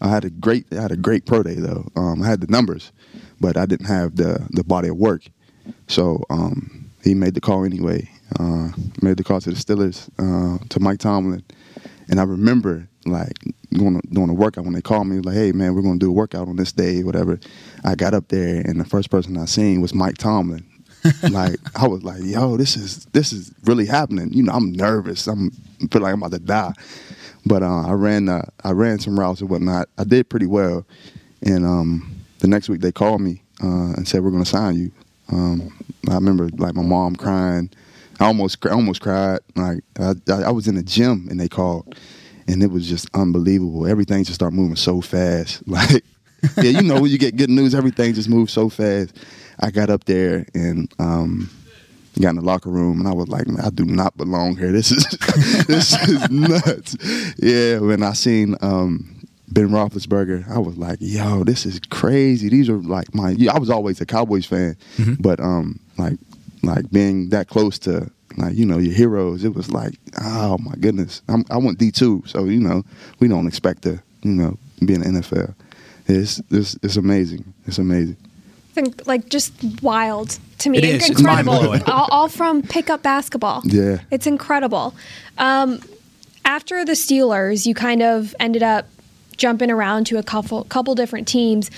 I 0.01 0.09
had 0.09 0.25
a 0.25 0.31
great, 0.31 0.65
I 0.73 0.81
had 0.81 0.93
a 0.93 0.97
great 0.97 1.27
pro 1.27 1.43
day 1.43 1.57
though. 1.57 1.87
Um, 1.95 2.23
I 2.23 2.27
had 2.27 2.41
the 2.41 2.47
numbers, 2.47 2.91
but 3.39 3.59
I 3.59 3.67
didn't 3.67 3.87
have 3.87 4.17
the 4.17 4.47
the 4.51 4.65
body 4.65 4.89
of 4.89 4.97
work. 4.97 5.25
So 5.89 6.25
um, 6.31 6.88
he 7.09 7.15
made 7.15 7.35
the 7.35 7.41
call 7.41 7.65
anyway, 7.65 8.09
uh, 8.39 8.69
made 9.03 9.17
the 9.17 9.25
call 9.25 9.41
to 9.41 9.51
the 9.51 9.57
Steelers 9.57 10.09
uh, 10.19 10.63
to 10.69 10.81
Mike 10.81 10.99
Tomlin, 10.99 11.43
and 12.09 12.21
I 12.21 12.25
remember 12.25 12.89
like 13.07 13.33
going 13.77 14.01
to, 14.01 14.07
doing 14.09 14.29
a 14.29 14.35
workout 14.35 14.65
when 14.65 14.75
they 14.75 14.83
called 14.83 15.07
me 15.07 15.21
like, 15.21 15.35
"Hey 15.35 15.53
man, 15.53 15.75
we're 15.75 15.83
going 15.83 15.99
to 15.99 16.07
do 16.07 16.11
a 16.11 16.15
workout 16.15 16.49
on 16.49 16.57
this 16.57 16.73
day, 16.73 17.03
whatever." 17.03 17.41
I 17.85 17.95
got 17.95 18.15
up 18.15 18.29
there, 18.29 18.61
and 18.61 18.79
the 18.79 18.85
first 18.85 19.11
person 19.11 19.37
I 19.39 19.47
seen 19.47 19.81
was 19.81 19.95
Mike 19.95 20.19
Tomlin. 20.19 20.65
like 21.31 21.57
I 21.75 21.87
was 21.87 22.03
like, 22.05 22.21
"Yo, 22.23 22.57
this 22.57 22.77
is 22.77 23.07
this 23.07 23.33
is 23.33 23.53
really 23.65 23.87
happening." 23.87 24.33
You 24.33 24.43
know, 24.43 24.53
I'm 24.53 24.73
nervous. 24.73 25.27
I'm 25.27 25.51
I 25.83 25.87
feel 25.87 26.03
like 26.03 26.13
I'm 26.13 26.23
about 26.23 26.33
to 26.33 26.45
die. 26.45 26.73
But 27.47 27.63
uh, 27.63 27.87
I 27.87 27.93
ran 27.93 28.29
uh, 28.29 28.45
I 28.65 28.73
ran 28.73 28.99
some 28.99 29.19
routes 29.19 29.41
and 29.41 29.49
whatnot. 29.49 29.89
I 29.97 30.05
did 30.05 30.29
pretty 30.29 30.47
well, 30.47 30.87
and 31.43 31.65
um, 31.65 32.21
the 32.41 32.49
next 32.49 32.69
week 32.69 32.83
they 32.83 32.93
called 32.93 33.23
me 33.23 33.43
uh, 33.63 33.95
and 33.97 34.07
said 34.07 34.23
we're 34.23 34.31
going 34.31 34.45
to 34.45 34.51
sign 34.51 34.77
you. 34.77 34.93
Um, 35.31 35.77
I 36.09 36.15
remember 36.15 36.49
like 36.57 36.75
my 36.75 36.83
mom 36.83 37.17
crying. 37.17 37.71
I 38.21 38.27
almost 38.27 38.65
I 38.67 38.71
almost 38.71 39.01
cried. 39.01 39.41
Like 39.55 39.83
I, 39.99 40.15
I 40.29 40.51
was 40.51 40.69
in 40.69 40.75
the 40.75 40.83
gym 40.83 41.29
and 41.31 41.39
they 41.39 41.49
called, 41.49 41.95
and 42.47 42.63
it 42.63 42.71
was 42.71 42.89
just 42.89 43.09
unbelievable. 43.15 43.87
Everything 43.87 44.25
just 44.25 44.37
started 44.37 44.57
moving 44.57 44.77
so 44.77 45.01
fast. 45.01 45.63
Like 45.67 46.05
yeah, 46.57 46.71
you 46.71 46.83
know 46.83 47.01
when 47.01 47.11
you 47.11 47.19
get 47.19 47.37
good 47.37 47.51
news, 47.51 47.75
everything 47.75 48.15
just 48.15 48.29
moves 48.29 48.53
so 48.53 48.69
fast. 48.69 49.17
I 49.59 49.71
got 49.73 49.91
up 49.91 50.05
there 50.05 50.47
and 50.55 50.93
um, 51.01 51.51
got 52.21 52.31
in 52.31 52.37
the 52.37 52.43
locker 52.43 52.71
room, 52.71 53.01
and 53.01 53.09
I 53.09 53.13
was 53.13 53.29
like, 53.29 53.47
man, 53.49 53.65
I 53.65 53.71
do 53.71 53.85
not 53.85 54.17
belong 54.17 54.57
here. 54.57 54.71
This 54.71 54.93
is 54.93 55.05
this 55.67 55.95
is 56.09 56.31
nuts. 56.31 56.97
Yeah, 57.39 57.79
when 57.79 58.03
I 58.03 58.13
seen 58.13 58.57
um, 58.61 59.18
Ben 59.51 59.69
Roethlisberger, 59.69 60.49
I 60.51 60.59
was 60.59 60.77
like, 60.77 60.99
yo, 61.01 61.45
this 61.45 61.65
is 61.65 61.81
crazy. 61.91 62.49
These 62.49 62.69
are 62.69 62.77
like 62.77 63.15
my. 63.15 63.37
I 63.51 63.59
was 63.59 63.71
always 63.71 64.01
a 64.01 64.07
Cowboys 64.07 64.47
fan, 64.47 64.77
mm-hmm. 64.97 65.15
but 65.21 65.41
um, 65.41 65.81
like 65.97 66.19
like 66.63 66.91
being 66.91 67.31
that 67.31 67.49
close 67.49 67.79
to 67.81 68.11
like 68.37 68.55
you 68.55 68.67
know 68.67 68.79
your 68.79 68.95
heroes, 68.95 69.45
it 69.45 69.55
was 69.55 69.71
like, 69.71 69.95
oh 70.21 70.59
my 70.59 70.75
goodness. 70.81 71.23
I'm, 71.29 71.45
I 71.51 71.57
went 71.57 71.79
D 71.79 71.91
two, 71.91 72.23
so 72.27 72.45
you 72.45 72.61
know 72.61 72.85
we 73.21 73.29
don't 73.29 73.47
expect 73.47 73.83
to 73.83 74.03
you 74.23 74.33
know 74.33 74.59
be 74.85 74.95
in 74.95 75.01
the 75.01 75.21
NFL. 75.21 75.55
It's 76.07 76.41
it's, 76.51 76.79
it's 76.83 76.97
amazing. 76.97 77.53
It's 77.67 77.79
amazing 77.79 78.17
like 79.07 79.29
just 79.29 79.53
wild 79.83 80.39
to 80.59 80.71
me. 80.71 80.79
It 80.79 80.85
is. 80.85 81.11
Incredible. 81.11 81.73
It's 81.73 81.89
all, 81.89 82.09
all, 82.11 82.29
from 82.29 82.63
pickup 82.63 83.03
basketball. 83.03 83.63
Yeah. 83.65 83.99
It's 84.11 84.27
incredible. 84.27 84.95
Um, 85.37 85.81
after 86.45 86.85
the 86.85 86.93
Steelers, 86.93 87.67
you 87.67 87.75
kind 87.75 88.03
of 88.03 88.35
ended 88.41 88.63
up 88.63 88.87
jumping 89.39 89.71
around 89.71 90.05
to 90.09 90.19
a 90.19 90.23
couple 90.23 90.65
couple 90.65 90.95
different 90.95 91.27
teams, 91.27 91.71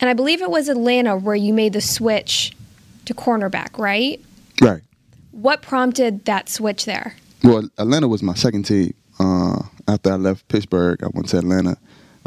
and 0.00 0.10
I 0.10 0.12
believe 0.12 0.42
it 0.42 0.50
was 0.50 0.68
Atlanta 0.68 1.16
where 1.16 1.36
you 1.36 1.54
made 1.54 1.72
the 1.72 1.80
switch 1.80 2.52
to 3.06 3.14
cornerback, 3.14 3.78
right? 3.78 4.20
Right. 4.60 4.82
What 5.32 5.62
prompted 5.62 6.26
that 6.26 6.48
switch 6.48 6.84
there? 6.84 7.16
Well, 7.42 7.68
Atlanta 7.78 8.08
was 8.08 8.22
my 8.22 8.34
second 8.34 8.64
team. 8.64 8.94
Uh, 9.18 9.62
after 9.88 10.12
I 10.12 10.16
left 10.16 10.48
Pittsburgh, 10.48 11.02
I 11.02 11.08
went 11.12 11.28
to 11.30 11.38
Atlanta. 11.38 11.76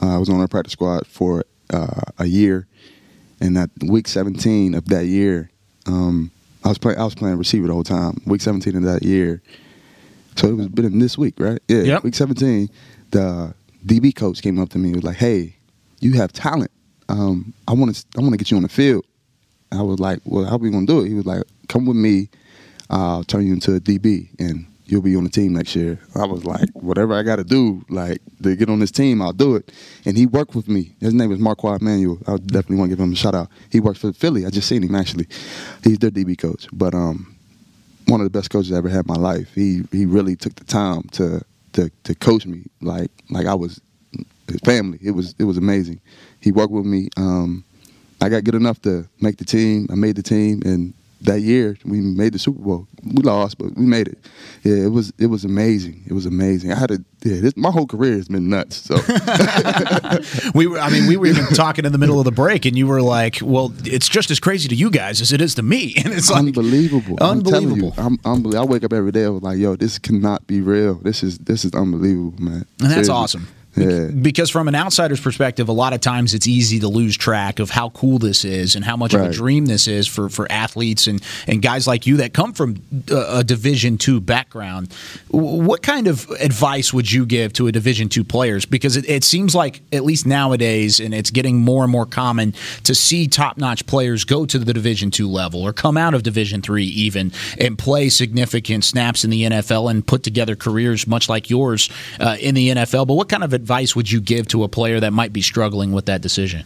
Uh, 0.02 0.16
I 0.16 0.18
was 0.18 0.30
on 0.30 0.38
their 0.38 0.48
practice 0.48 0.74
squad 0.74 1.08
for 1.08 1.44
uh, 1.72 2.02
a 2.20 2.26
year, 2.26 2.68
and 3.42 3.56
that 3.58 3.70
week 3.84 4.08
17 4.08 4.74
of 4.74 4.86
that 4.86 5.06
year, 5.06 5.50
um, 5.86 6.32
I 6.64 6.70
was 6.70 6.78
playing. 6.78 7.00
I 7.00 7.04
was 7.04 7.16
playing 7.16 7.38
receiver 7.38 7.68
the 7.68 7.74
whole 7.74 7.84
time. 7.84 8.22
Week 8.26 8.42
17 8.42 8.76
of 8.76 8.84
that 8.84 9.04
year, 9.04 9.42
so 10.36 10.48
it 10.48 10.54
was 10.54 10.68
been 10.68 10.86
in 10.86 11.00
this 11.00 11.18
week, 11.18 11.36
right? 11.40 11.60
Yeah. 11.68 11.82
Yep. 11.82 12.04
Week 12.04 12.16
17, 12.16 12.70
the 13.12 13.54
DB 13.88 14.14
coach 14.14 14.42
came 14.42 14.60
up 14.60 14.70
to 14.70 14.78
me. 14.78 14.90
and 14.90 14.96
was 14.98 15.04
like, 15.06 15.18
"Hey, 15.18 15.56
you 16.00 16.14
have 16.14 16.34
talent. 16.34 16.72
Um, 17.10 17.54
I 17.68 17.74
want 17.74 17.96
to. 17.96 18.06
I 18.18 18.22
want 18.22 18.34
to 18.34 18.38
get 18.38 18.52
you 18.52 18.58
on 18.58 18.64
the 18.64 18.70
field." 18.70 19.06
I 19.72 19.82
was 19.82 20.00
like, 20.00 20.20
"Well, 20.26 20.46
how 20.46 20.56
are 20.56 20.60
we 20.60 20.70
gonna 20.70 20.86
do 20.86 21.02
it?" 21.02 21.08
He 21.08 21.14
was 21.14 21.26
like, 21.26 21.44
"Come 21.70 21.86
with 21.86 21.98
me. 21.98 22.30
I'll 22.90 23.24
turn 23.24 23.48
you 23.48 23.54
into 23.54 23.76
a 23.76 23.80
DB." 23.80 24.30
And 24.40 24.66
you'll 24.88 25.02
be 25.02 25.16
on 25.16 25.24
the 25.24 25.30
team 25.30 25.54
next 25.54 25.76
year. 25.76 26.00
I 26.16 26.26
was 26.26 26.46
like, 26.46 26.70
whatever 26.74 27.14
I 27.14 27.22
got 27.24 27.36
to 27.38 27.44
do, 27.44 27.84
like 27.90 28.22
to 28.42 28.56
get 28.56 28.70
on 28.70 28.80
this 28.80 28.92
team, 28.92 29.22
I'll 29.22 29.34
do 29.34 29.56
it. 29.56 29.72
And 30.06 30.18
he 30.18 30.26
worked 30.26 30.56
with 30.56 30.68
me. 30.70 30.96
His 31.02 31.14
name 31.14 31.32
is 31.32 31.40
Marquand 31.40 31.82
Manuel. 31.82 32.18
I 32.26 32.38
definitely 32.38 32.78
want 32.78 32.90
to 32.92 32.96
give 32.96 33.04
him 33.04 33.12
a 33.12 33.16
shout 33.16 33.36
out. 33.36 33.50
He 33.70 33.80
works 33.80 34.00
for 34.00 34.14
Philly. 34.14 34.46
I 34.46 34.50
just 34.50 34.68
seen 34.68 34.84
him 34.84 34.96
actually. 34.96 35.28
He's 35.84 36.00
their 36.00 36.12
DB 36.12 36.38
coach, 36.38 36.68
but 36.72 36.94
um, 36.94 37.36
one 38.08 38.22
of 38.22 38.26
the 38.26 38.30
best 38.30 38.50
coaches 38.50 38.72
I 38.72 38.78
ever 38.78 38.90
had 38.90 39.06
in 39.06 39.14
my 39.14 39.20
life. 39.20 39.54
He 39.54 39.84
he 39.92 40.06
really 40.06 40.36
took 40.36 40.56
the 40.56 40.64
time 40.64 41.04
to 41.14 41.42
to 41.78 41.92
to 42.04 42.16
coach 42.16 42.46
me 42.46 42.64
like 42.82 43.12
like 43.30 43.46
I 43.46 43.54
was 43.54 43.80
his 44.48 44.60
family. 44.62 44.98
It 45.02 45.12
was 45.12 45.36
it 45.38 45.44
was 45.44 45.58
amazing. 45.58 46.02
He 46.42 46.52
worked 46.52 46.72
with 46.72 46.86
me. 46.86 47.10
Um, 47.18 47.64
I 48.20 48.30
got 48.30 48.44
good 48.44 48.56
enough 48.56 48.82
to 48.82 49.08
make 49.22 49.38
the 49.38 49.46
team. 49.46 49.88
I 49.92 49.96
made 49.96 50.16
the 50.16 50.24
team, 50.24 50.62
and 50.66 50.94
that 51.22 51.42
year 51.42 51.78
we 51.86 52.00
made 52.00 52.34
the 52.34 52.40
Super 52.40 52.62
Bowl. 52.62 52.88
We 53.04 53.24
lost, 53.24 53.58
but 53.58 53.76
we 53.76 53.86
made 53.86 54.08
it. 54.08 54.18
Yeah, 54.64 54.86
it 54.86 54.90
was 54.90 55.12
it 55.18 55.28
was 55.28 55.46
amazing. 55.46 56.04
It 56.08 56.14
was 56.14 56.26
amazing. 56.26 56.72
I 56.72 56.76
had 56.80 56.92
a 56.92 57.00
yeah. 57.24 57.42
This, 57.42 57.58
my 57.58 57.72
whole 57.72 57.88
career 57.88 58.14
has 58.14 58.28
been 58.28 58.50
nuts. 58.50 58.78
So 58.78 58.96
we 60.54 60.68
were. 60.68 60.80
I 60.80 60.90
mean, 60.90 61.08
we 61.08 61.18
were 61.18 61.26
even 61.26 61.46
talking 61.48 61.86
in 61.86 61.92
the 61.92 61.98
middle 61.98 62.20
of 62.20 62.26
the 62.26 62.32
break, 62.32 62.66
and 62.66 62.78
you 62.78 62.88
were 62.88 63.02
like, 63.02 63.40
"Well, 63.42 63.74
it's 63.84 64.08
just 64.08 64.30
as 64.32 64.40
crazy 64.40 64.68
to 64.70 64.76
you 64.76 64.90
guys 64.90 65.22
as 65.22 65.32
it 65.34 65.42
is 65.42 65.56
to 65.56 65.64
me." 65.64 65.96
And 66.08 66.14
it's 66.14 66.30
like 66.30 66.40
unbelievable. 66.40 67.18
Unbelievable. 67.20 67.94
I'm, 67.98 68.20
I'm 68.24 68.34
unbelievable. 68.36 68.70
I 68.70 68.72
wake 68.72 68.84
up 68.84 68.94
every 68.94 69.12
day. 69.12 69.26
I 69.26 69.30
was 69.30 69.42
like, 69.42 69.58
"Yo, 69.58 69.76
this 69.76 69.98
cannot 70.00 70.46
be 70.48 70.62
real. 70.62 70.96
This 70.96 71.24
is 71.24 71.38
this 71.40 71.66
is 71.66 71.74
unbelievable, 71.74 72.34
man." 72.40 72.54
And 72.54 72.66
that's 72.80 72.94
Seriously. 72.94 73.14
awesome. 73.14 73.48
Yeah. 73.78 74.08
Because 74.08 74.50
from 74.50 74.68
an 74.68 74.76
outsider's 74.76 75.22
perspective, 75.22 75.70
a 75.70 75.74
lot 75.74 75.94
of 75.94 76.02
times 76.02 76.34
it's 76.34 76.48
easy 76.48 76.80
to 76.80 76.88
lose 76.88 77.16
track 77.16 77.60
of 77.60 77.70
how 77.70 77.90
cool 77.90 78.18
this 78.20 78.44
is 78.44 78.76
and 78.76 78.84
how 78.84 78.98
much 78.98 79.14
right. 79.14 79.26
of 79.26 79.32
a 79.32 79.34
dream 79.34 79.66
this 79.66 79.88
is 79.88 80.08
for, 80.08 80.30
for 80.30 80.52
athletes 80.52 81.08
and, 81.08 81.22
and 81.48 81.62
guys 81.62 81.88
like 81.88 82.08
you 82.08 82.18
that 82.18 82.34
come 82.34 82.54
from 82.54 82.82
a, 83.10 83.40
a 83.40 83.44
Division 83.44 83.98
two 83.98 84.20
background. 84.20 84.92
What 85.30 85.82
kind 85.82 86.08
of 86.08 86.30
advice 86.40 86.94
would 86.94 87.12
you 87.12 87.26
give 87.26 87.54
to 87.54 87.68
a 87.68 87.72
Division 87.72 88.10
two 88.10 88.24
players? 88.24 88.66
Because 88.66 88.98
it, 88.98 89.08
it 89.08 89.24
seems 89.24 89.54
like 89.54 89.82
at 89.92 90.04
least 90.04 90.26
nowadays, 90.26 91.00
and 91.00 91.14
it's 91.14 91.30
getting 91.30 91.60
more 91.60 91.84
and 91.84 91.92
more 91.92 92.06
common 92.06 92.54
to 92.84 92.96
see 92.96 93.28
top 93.28 93.58
notch 93.58 93.86
players 93.86 94.24
go 94.24 94.46
to 94.46 94.58
the 94.60 94.74
Division 94.74 95.12
two 95.12 95.30
level 95.30 95.62
or 95.62 95.74
come 95.74 95.98
out 95.98 96.14
of 96.14 96.24
Division 96.24 96.62
three 96.62 96.86
even 96.86 97.32
and 97.60 97.78
play 97.78 98.10
significant 98.10 98.84
snaps 98.84 99.24
in 99.24 99.30
the 99.30 99.44
NFL 99.44 99.90
and 99.90 100.06
put 100.06 100.24
together 100.24 100.56
careers 100.56 101.08
much 101.08 101.30
like 101.30 101.50
yours 101.50 101.90
uh, 102.20 102.38
in 102.40 102.56
the 102.56 102.70
NFL. 102.70 103.08
But 103.08 103.14
what 103.14 103.30
kind 103.30 103.44
of 103.44 103.54
advice 103.54 103.67
would 103.96 104.12
you 104.12 104.22
give 104.22 104.48
to 104.50 104.64
a 104.64 104.68
player 104.68 105.00
that 105.00 105.14
might 105.14 105.34
be 105.34 105.42
struggling 105.42 105.92
with 105.92 106.06
that 106.06 106.22
decision? 106.22 106.66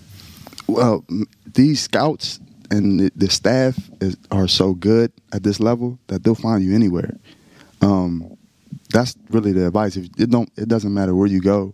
Well, 0.68 1.04
these 1.46 1.82
scouts 1.82 2.40
and 2.70 3.12
the, 3.16 3.30
staff 3.30 3.78
is, 4.00 4.16
are 4.32 4.48
so 4.48 4.74
good 4.74 5.12
at 5.34 5.44
this 5.44 5.60
level 5.60 6.00
that 6.08 6.24
they'll 6.24 6.36
find 6.36 6.64
you 6.64 6.74
anywhere. 6.74 7.18
Um, 7.82 8.38
that's 8.92 9.16
really 9.30 9.52
the 9.52 9.68
advice. 9.68 9.98
If 9.98 10.06
it 10.18 10.30
don't, 10.30 10.50
it 10.56 10.68
doesn't 10.68 10.94
matter 10.94 11.14
where 11.16 11.28
you 11.28 11.42
go. 11.42 11.74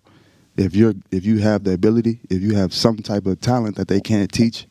If 0.55 0.75
you're, 0.75 0.95
if 1.11 1.25
you 1.25 1.37
have 1.39 1.63
the 1.63 1.73
ability, 1.73 2.19
if 2.29 2.41
you 2.41 2.55
have 2.55 2.73
some 2.73 2.97
type 2.97 3.27
of 3.27 3.39
talent 3.41 3.75
that 3.75 3.87
they 3.87 3.99
can't 3.99 4.31
teach, 4.31 4.65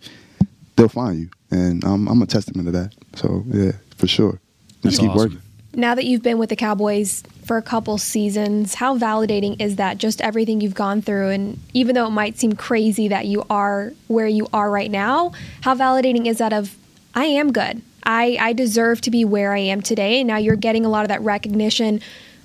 they'll 0.75 0.89
find 0.89 1.19
you. 1.21 1.29
And 1.51 1.85
um, 1.85 2.09
I'm 2.09 2.21
a 2.23 2.27
testament 2.27 2.67
to 2.67 2.73
that. 2.73 2.95
So 3.15 3.45
yeah, 3.47 3.73
for 3.97 4.09
sure. 4.09 4.41
Just 4.69 4.83
That's 4.83 4.99
keep 4.99 5.11
awesome. 5.11 5.19
working 5.19 5.43
now 5.77 5.95
that 5.95 6.05
you've 6.05 6.23
been 6.23 6.39
with 6.39 6.49
the 6.49 6.57
Cowboys 6.57 7.23
for 7.45 7.57
a 7.57 7.63
couple 7.63 7.99
seasons, 7.99 8.75
how 8.75 8.99
validating 8.99 9.61
is 9.61 9.77
that? 9.77 9.99
Just 9.99 10.21
everything 10.21 10.61
you've 10.61 10.75
gone 10.75 11.03
through, 11.03 11.31
and 11.31 11.61
even 11.75 11.95
though 11.95 12.07
it 12.07 12.11
might 12.11 12.39
seem 12.39 12.55
crazy 12.55 13.09
that 13.09 13.27
you 13.27 13.45
are 13.51 13.93
where 14.09 14.27
you 14.27 14.49
are 14.53 14.71
right 14.71 14.91
now, 14.91 15.33
how 15.61 15.75
validating 15.75 16.27
is 16.27 16.39
that? 16.39 16.53
Of 16.53 16.77
I 17.15 17.27
am 17.27 17.53
good. 17.53 17.83
I 18.05 18.39
I 18.41 18.53
deserve 18.53 19.01
to 19.03 19.11
be 19.11 19.25
where 19.25 19.53
I 19.53 19.59
am 19.59 19.83
today. 19.83 20.21
And 20.21 20.29
now 20.29 20.39
you're 20.39 20.57
getting 20.57 20.85
a 20.87 20.89
lot 20.89 21.03
of 21.03 21.09
that 21.09 21.21
recognition 21.23 22.01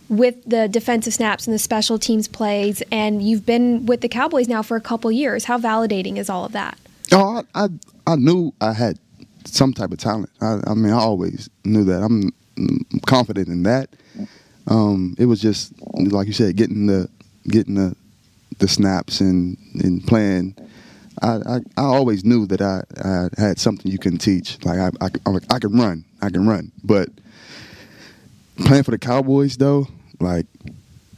with 0.09 0.43
the 0.45 0.67
defensive 0.67 1.13
snaps 1.13 1.47
and 1.47 1.53
the 1.53 1.59
special 1.59 1.97
teams 1.97 2.27
plays, 2.27 2.83
and 2.91 3.23
you've 3.23 3.45
been 3.45 3.85
with 3.85 4.01
the 4.01 4.09
Cowboys 4.09 4.47
now 4.47 4.61
for 4.61 4.75
a 4.75 4.81
couple 4.81 5.11
years. 5.11 5.45
How 5.45 5.57
validating 5.57 6.17
is 6.17 6.29
all 6.29 6.45
of 6.45 6.51
that? 6.51 6.77
Oh, 7.11 7.43
I 7.55 7.63
I, 7.63 7.69
I 8.07 8.15
knew 8.17 8.53
I 8.59 8.73
had 8.73 8.99
some 9.45 9.73
type 9.73 9.91
of 9.91 9.97
talent. 9.97 10.29
I, 10.41 10.59
I 10.67 10.73
mean, 10.73 10.91
I 10.91 10.97
always 10.97 11.49
knew 11.63 11.83
that. 11.85 12.03
I'm 12.03 12.33
confident 13.05 13.47
in 13.47 13.63
that. 13.63 13.89
Um, 14.67 15.15
it 15.17 15.25
was 15.25 15.41
just 15.41 15.73
like 15.95 16.27
you 16.27 16.33
said, 16.33 16.55
getting 16.55 16.87
the 16.87 17.09
getting 17.47 17.75
the 17.75 17.95
the 18.59 18.67
snaps 18.67 19.21
and 19.21 19.57
and 19.75 20.05
playing. 20.05 20.55
I, 21.21 21.35
I, 21.35 21.55
I 21.77 21.83
always 21.83 22.23
knew 22.23 22.47
that 22.47 22.61
I, 22.61 22.83
I 23.03 23.29
had 23.39 23.59
something 23.59 23.91
you 23.91 23.99
can 23.99 24.17
teach. 24.17 24.63
Like 24.65 24.79
I, 24.79 24.89
I, 25.05 25.09
I 25.51 25.59
can 25.59 25.77
run, 25.77 26.05
I 26.21 26.29
can 26.29 26.47
run. 26.47 26.71
But 26.83 27.09
playing 28.65 28.83
for 28.83 28.91
the 28.91 28.97
Cowboys 28.97 29.57
though, 29.57 29.87
like 30.19 30.45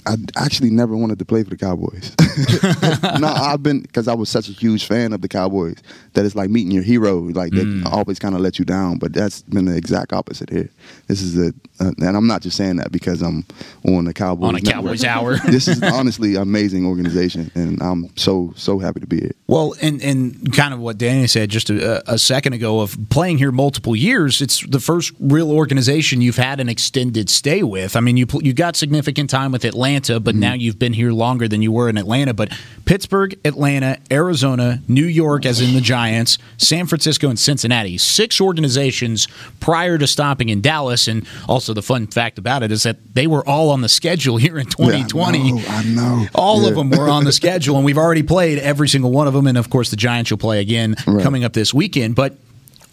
I 0.06 0.16
actually 0.36 0.72
never 0.72 0.96
wanted 0.96 1.20
to 1.20 1.26
play 1.26 1.44
for 1.44 1.52
the 1.52 1.58
Cowboys. 1.58 2.16
no, 3.20 3.28
I've 3.28 3.64
been 3.64 3.82
because 3.82 4.08
I 4.08 4.14
was 4.14 4.30
such 4.30 4.50
a 4.50 4.52
huge 4.52 4.86
fan 4.86 5.14
of 5.14 5.22
the 5.22 5.28
Cowboys 5.28 5.78
that 6.14 6.26
it's 6.26 6.36
like 6.36 6.50
meeting 6.50 6.72
your 6.72 6.84
hero. 6.84 7.20
Like 7.20 7.52
mm. 7.52 7.86
always 7.86 8.20
kind 8.20 8.36
of 8.36 8.42
let 8.42 8.60
you 8.60 8.66
down. 8.66 8.98
But 8.98 9.14
that's 9.14 9.42
been 9.44 9.66
the 9.66 9.76
exact 9.76 10.14
opposite 10.14 10.50
here. 10.50 10.70
This 11.08 11.22
is 11.22 11.38
a, 11.38 11.54
uh, 11.80 11.92
and 12.00 12.16
I'm 12.16 12.28
not 12.28 12.42
just 12.42 12.58
saying 12.58 12.78
that 12.78 12.92
because 12.92 13.22
I'm 13.22 13.46
on 13.86 14.06
the 14.06 14.14
Cowboys 14.14 14.50
on 14.50 14.56
a 14.56 14.60
network. 14.60 15.00
Cowboys 15.00 15.04
hour. 15.04 15.38
this 15.52 15.68
is 15.68 15.82
honestly 15.84 16.36
amazing 16.36 16.86
organization, 16.86 17.52
and 17.56 17.82
I'm 17.82 18.16
so 18.18 18.54
so 18.56 18.80
happy 18.80 19.00
to 19.00 19.08
be 19.08 19.20
here. 19.20 19.36
Well, 19.48 19.76
and 19.82 20.02
and 20.02 20.54
kind 20.56 20.74
of 20.74 20.80
what 20.80 20.98
Danny 20.98 21.28
said 21.28 21.50
just 21.50 21.70
a, 21.70 22.12
a 22.12 22.18
second 22.18 22.54
ago 22.54 22.80
of 22.80 22.98
playing 23.10 23.38
here 23.38 23.52
multiple 23.52 23.96
years. 23.96 24.42
It's 24.42 24.66
the 24.66 24.80
first 24.80 25.14
real 25.20 25.52
organization 25.52 26.22
you've 26.22 26.38
had 26.38 26.60
an 26.60 26.70
extended 26.70 27.30
stay 27.30 27.64
with. 27.64 27.96
I 27.96 28.00
mean, 28.00 28.18
you 28.18 28.28
you 28.42 28.54
got 28.54 28.76
significant 28.76 29.30
time 29.30 29.52
with 29.52 29.66
Atlanta, 29.66 30.20
but 30.20 30.34
mm-hmm. 30.34 30.42
now 30.42 30.54
you've 30.54 30.80
been 30.80 30.94
here 30.94 31.12
longer 31.12 31.48
than 31.48 31.62
you 31.62 31.72
were 31.72 31.90
in 31.90 31.98
Atlanta 31.98 32.23
Atlanta, 32.30 32.34
but 32.34 32.58
Pittsburgh, 32.86 33.38
Atlanta, 33.46 33.98
Arizona, 34.12 34.82
New 34.88 35.06
York, 35.06 35.46
as 35.46 35.62
in 35.62 35.74
the 35.74 35.82
Giants, 35.82 36.38
San 36.58 36.86
Francisco, 36.88 37.30
and 37.30 37.38
Cincinnati. 37.38 37.98
Six 37.98 38.40
organizations 38.42 39.28
prior 39.60 39.98
to 39.98 40.08
stopping 40.08 40.50
in 40.50 40.62
Dallas. 40.62 41.08
And 41.08 41.26
also, 41.48 41.74
the 41.74 41.82
fun 41.82 42.08
fact 42.08 42.38
about 42.38 42.64
it 42.64 42.72
is 42.72 42.84
that 42.84 42.98
they 43.14 43.28
were 43.28 43.48
all 43.48 43.70
on 43.70 43.82
the 43.82 43.90
schedule 43.90 44.38
here 44.38 44.58
in 44.58 44.66
2020. 44.68 45.38
Yeah, 45.38 45.44
I 45.46 45.50
know. 45.52 45.64
I 45.68 45.84
know. 45.84 46.28
All 46.36 46.64
Yeah. 46.64 46.70
of 46.70 46.76
them 46.76 46.90
were 46.90 47.10
on 47.10 47.24
the 47.26 47.32
schedule, 47.32 47.76
and 47.76 47.86
we've 47.86 47.98
already 47.98 48.24
played 48.24 48.60
every 48.60 48.88
single 48.88 49.12
one 49.12 49.28
of 49.28 49.34
them. 49.34 49.48
And 49.48 49.58
of 49.58 49.70
course, 49.70 49.90
the 49.90 49.96
Giants 49.98 50.32
will 50.32 50.38
play 50.38 50.60
again 50.60 50.96
Right. 51.06 51.24
coming 51.24 51.44
up 51.44 51.54
this 51.54 51.74
weekend. 51.74 52.16
But 52.16 52.38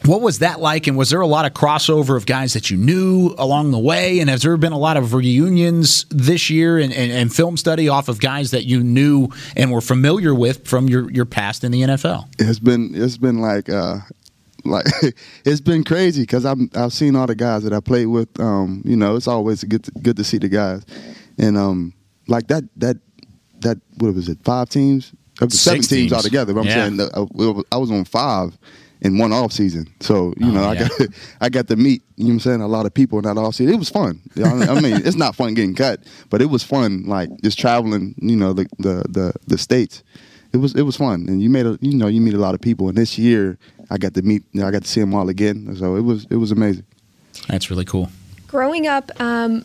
what 0.07 0.21
was 0.23 0.39
that 0.39 0.61
like? 0.61 0.87
And 0.87 0.97
was 0.97 1.11
there 1.11 1.21
a 1.21 1.27
lot 1.27 1.45
of 1.45 1.53
crossover 1.53 2.17
of 2.17 2.25
guys 2.27 2.55
that 2.55 2.71
you 2.71 2.77
knew 2.77 3.35
along 3.39 3.71
the 3.71 3.79
way? 3.79 4.21
And 4.21 4.31
has 4.31 4.43
there 4.43 4.57
been 4.57 4.73
a 4.73 4.79
lot 4.79 4.97
of 4.97 5.13
reunions 5.15 6.07
this 6.11 6.49
year 6.51 6.79
and, 6.79 6.93
and, 6.93 7.13
and 7.13 7.35
film 7.35 7.57
study 7.57 7.89
off 7.89 8.09
of 8.09 8.21
guys 8.21 8.51
that 8.53 8.65
you 8.65 8.83
knew 8.83 9.29
and 9.57 9.71
were 9.73 9.81
familiar 9.83 10.35
with 10.35 10.67
from 10.67 10.89
your, 10.89 11.11
your 11.11 11.27
past 11.27 11.65
in 11.65 11.73
the 11.73 11.83
NFL? 11.83 12.27
it's 12.39 12.59
been 12.59 12.93
it's 12.95 13.19
been 13.19 13.41
like 13.41 13.69
uh 13.69 13.99
like 14.65 14.87
it's 15.45 15.61
been 15.61 15.85
crazy 15.85 16.23
because 16.23 16.45
I'm 16.45 16.71
I've 16.75 16.93
seen 16.93 17.15
all 17.17 17.27
the 17.27 17.35
guys 17.35 17.63
that 17.65 17.73
I 17.73 17.81
played 17.81 18.07
with. 18.07 18.29
Um, 18.41 18.83
you 18.85 18.97
know, 18.97 19.17
it's 19.17 19.29
always 19.29 19.65
good 19.65 19.85
to, 19.85 19.91
good 19.93 20.17
to 20.17 20.25
see 20.25 20.39
the 20.39 20.49
guys, 20.49 20.83
and 21.39 21.57
um, 21.57 21.93
like 22.27 22.47
that 22.49 22.65
that 22.77 22.97
that 23.61 23.79
what 23.99 24.15
was 24.15 24.29
it? 24.29 24.39
Five 24.45 24.69
teams, 24.71 25.13
up 25.41 25.49
to 25.51 25.57
seven 25.57 25.77
teams 25.81 25.89
teams. 25.89 26.13
altogether. 26.13 26.53
But 26.55 26.61
I'm 26.61 26.67
Yeah. 26.67 26.89
saying 26.89 27.65
I 27.73 27.77
was 27.77 27.91
on 27.91 28.05
five 28.05 28.57
in 29.03 29.19
one 29.19 29.33
off 29.33 29.53
season, 29.53 29.87
so 30.01 30.35
you 30.37 30.49
Oh, 30.49 30.51
know 30.53 30.65
I 30.65 30.75
got 30.77 30.91
I 31.41 31.49
got 31.49 31.69
to 31.69 31.77
meet 31.77 32.03
you 32.17 32.25
know 32.25 32.29
what 32.29 32.33
I'm 32.35 32.41
saying 32.41 32.61
a 32.61 32.69
lot 32.69 32.87
of 32.87 32.93
people 32.95 33.19
in 33.19 33.25
that 33.25 33.39
off 33.39 33.55
season. 33.55 33.75
It 33.75 33.79
was 33.79 33.89
fun. 33.89 34.21
I 34.37 34.81
mean, 34.81 34.97
it's 35.07 35.17
not 35.17 35.35
fun 35.35 35.55
getting 35.55 35.75
cut, 35.75 36.01
but 36.29 36.43
it 36.43 36.47
was 36.47 36.63
fun 36.63 37.05
like 37.07 37.31
just 37.43 37.59
traveling. 37.59 38.15
You 38.19 38.37
know, 38.37 38.53
the 38.53 38.67
the 38.79 39.05
the, 39.09 39.33
the 39.47 39.59
states 39.59 40.03
it 40.53 40.57
was 40.59 40.75
it 40.75 40.83
was 40.83 40.97
fun, 40.97 41.27
and 41.29 41.41
you 41.41 41.49
made 41.49 41.67
a 41.67 41.79
you 41.81 41.97
know 41.97 42.09
you 42.09 42.21
meet 42.21 42.35
a 42.35 42.39
lot 42.39 42.55
of 42.55 42.61
people. 42.61 42.89
And 42.89 42.99
this 42.99 43.17
year, 43.19 43.57
I 43.91 43.99
got 43.99 44.15
to 44.15 44.23
meet, 44.23 44.43
you 44.53 44.61
know, 44.61 44.67
I 44.67 44.71
got 44.73 44.83
to 44.83 44.89
see 44.89 45.01
them 45.01 45.15
all 45.15 45.29
again. 45.29 45.75
So 45.77 45.95
it 45.97 46.03
was 46.03 46.27
it 46.29 46.37
was 46.37 46.51
amazing. 46.51 46.85
That's 47.49 47.71
really 47.71 47.85
cool. 47.85 48.11
Growing 48.49 48.87
up, 48.89 49.11
um, 49.21 49.65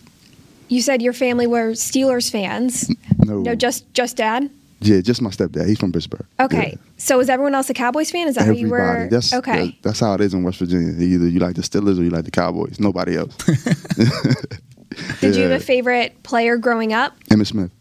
you 0.69 0.81
said 0.81 1.01
your 1.01 1.13
family 1.13 1.47
were 1.47 1.71
Steelers 1.71 2.29
fans. 2.31 2.89
No, 3.25 3.41
No, 3.41 3.55
just 3.55 3.91
just 3.95 4.17
dad. 4.17 4.51
Yeah, 4.85 5.01
just 5.01 5.21
my 5.21 5.29
stepdad. 5.31 5.67
He's 5.67 5.79
from 5.79 5.91
Pittsburgh. 5.91 6.25
Okay. 6.39 6.71
Yeah. 6.77 6.81
So 6.97 7.19
is 7.19 7.29
everyone 7.29 7.55
else 7.55 7.69
a 7.69 7.73
Cowboys 7.73 8.11
fan? 8.11 8.27
Is 8.27 8.35
that 8.35 8.41
Everybody. 8.47 8.61
how 8.61 8.91
you 8.93 8.99
were? 9.03 9.07
That's 9.09 9.33
okay. 9.33 9.65
that- 9.67 9.75
that's 9.81 9.99
how 9.99 10.13
it 10.13 10.21
is 10.21 10.33
in 10.33 10.43
West 10.43 10.59
Virginia. 10.59 10.93
Either 10.93 11.27
you 11.27 11.39
like 11.39 11.55
the 11.55 11.61
Steelers 11.61 11.99
or 11.99 12.03
you 12.03 12.09
like 12.11 12.25
the 12.25 12.31
Cowboys. 12.31 12.79
Nobody 12.79 13.15
else. 13.17 13.35
Did 15.19 15.35
you 15.35 15.43
have 15.43 15.51
a 15.51 15.59
favorite 15.59 16.21
player 16.23 16.57
growing 16.57 16.93
up? 16.93 17.19
Emmitt 17.25 17.47
Smith. 17.47 17.71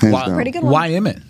Hands 0.00 0.12
Why, 0.12 0.26
down. 0.26 0.34
Pretty 0.34 0.50
good 0.50 0.62
one. 0.64 0.72
Why 0.72 0.90
Emmitt? 0.90 1.22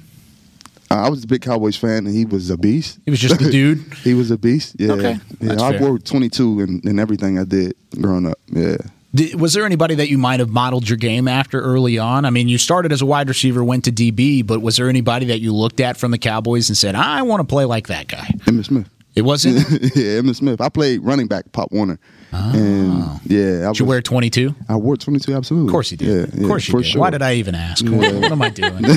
Uh, 0.90 0.94
I 0.94 1.08
was 1.08 1.24
a 1.24 1.26
big 1.26 1.42
Cowboys 1.42 1.76
fan, 1.76 2.06
and 2.06 2.14
he 2.14 2.24
was 2.24 2.50
a 2.50 2.56
beast. 2.56 2.98
He 3.04 3.10
was 3.10 3.20
just 3.20 3.40
a 3.40 3.50
dude. 3.50 3.80
he 4.02 4.14
was 4.14 4.30
a 4.30 4.38
beast. 4.38 4.76
Yeah. 4.78 4.92
Okay, 4.92 5.12
Yeah, 5.12 5.18
that's 5.48 5.62
I 5.62 5.72
fair. 5.78 5.80
wore 5.88 5.98
22 5.98 6.60
and, 6.60 6.84
in 6.84 6.98
everything 6.98 7.38
I 7.38 7.44
did 7.44 7.74
growing 8.00 8.26
up. 8.26 8.38
Yeah. 8.48 8.76
Did, 9.14 9.40
was 9.40 9.52
there 9.52 9.64
anybody 9.64 9.94
that 9.96 10.08
you 10.08 10.18
might 10.18 10.40
have 10.40 10.50
modeled 10.50 10.88
your 10.88 10.96
game 10.98 11.28
after 11.28 11.60
early 11.60 11.98
on? 11.98 12.24
I 12.24 12.30
mean, 12.30 12.48
you 12.48 12.58
started 12.58 12.92
as 12.92 13.00
a 13.00 13.06
wide 13.06 13.28
receiver, 13.28 13.62
went 13.62 13.84
to 13.84 13.92
DB, 13.92 14.44
but 14.46 14.60
was 14.60 14.76
there 14.76 14.88
anybody 14.88 15.26
that 15.26 15.40
you 15.40 15.54
looked 15.54 15.78
at 15.80 15.96
from 15.96 16.10
the 16.10 16.18
Cowboys 16.18 16.68
and 16.68 16.76
said, 16.76 16.94
"I 16.94 17.22
want 17.22 17.40
to 17.40 17.44
play 17.44 17.64
like 17.64 17.86
that 17.88 18.08
guy"? 18.08 18.26
Emmitt 18.46 18.64
Smith. 18.66 18.88
It 19.14 19.22
wasn't. 19.22 19.58
yeah, 19.94 20.18
Emmitt 20.20 20.34
Smith. 20.36 20.60
I 20.60 20.68
played 20.68 21.00
running 21.04 21.28
back, 21.28 21.52
Pop 21.52 21.70
Warner. 21.70 22.00
And 22.32 23.20
yeah, 23.26 23.68
I 23.68 23.72
Did 23.72 23.78
you 23.78 23.84
was- 23.84 23.88
wear 23.88 24.02
22? 24.02 24.52
I 24.68 24.74
wore 24.74 24.96
22, 24.96 25.32
absolutely. 25.34 25.68
Of 25.68 25.72
course 25.72 25.92
you 25.92 25.96
did. 25.96 26.08
Yeah, 26.34 26.40
of 26.42 26.48
course 26.48 26.66
you 26.66 26.74
did. 26.78 26.86
Sure. 26.86 27.00
Why 27.00 27.10
did 27.10 27.22
I 27.22 27.34
even 27.34 27.54
ask? 27.54 27.86
What, 27.86 28.12
what 28.14 28.32
am 28.32 28.42
I 28.42 28.50
doing? 28.50 28.82
yeah, 28.82 28.88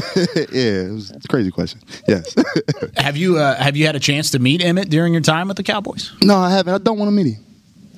it 0.51 0.91
was 0.91 1.11
a 1.11 1.19
crazy 1.29 1.51
question. 1.51 1.79
Yes. 2.07 2.33
have 2.97 3.15
you 3.15 3.37
uh, 3.37 3.55
have 3.57 3.75
you 3.77 3.85
had 3.85 3.95
a 3.95 3.99
chance 3.99 4.31
to 4.31 4.39
meet 4.39 4.61
Emmitt 4.61 4.89
during 4.89 5.13
your 5.13 5.21
time 5.21 5.47
with 5.49 5.57
the 5.57 5.63
Cowboys? 5.63 6.11
no, 6.23 6.35
I 6.35 6.49
haven't. 6.49 6.73
I 6.73 6.77
don't 6.79 6.97
want 6.97 7.09
to 7.09 7.13
meet 7.13 7.33
him. 7.35 7.43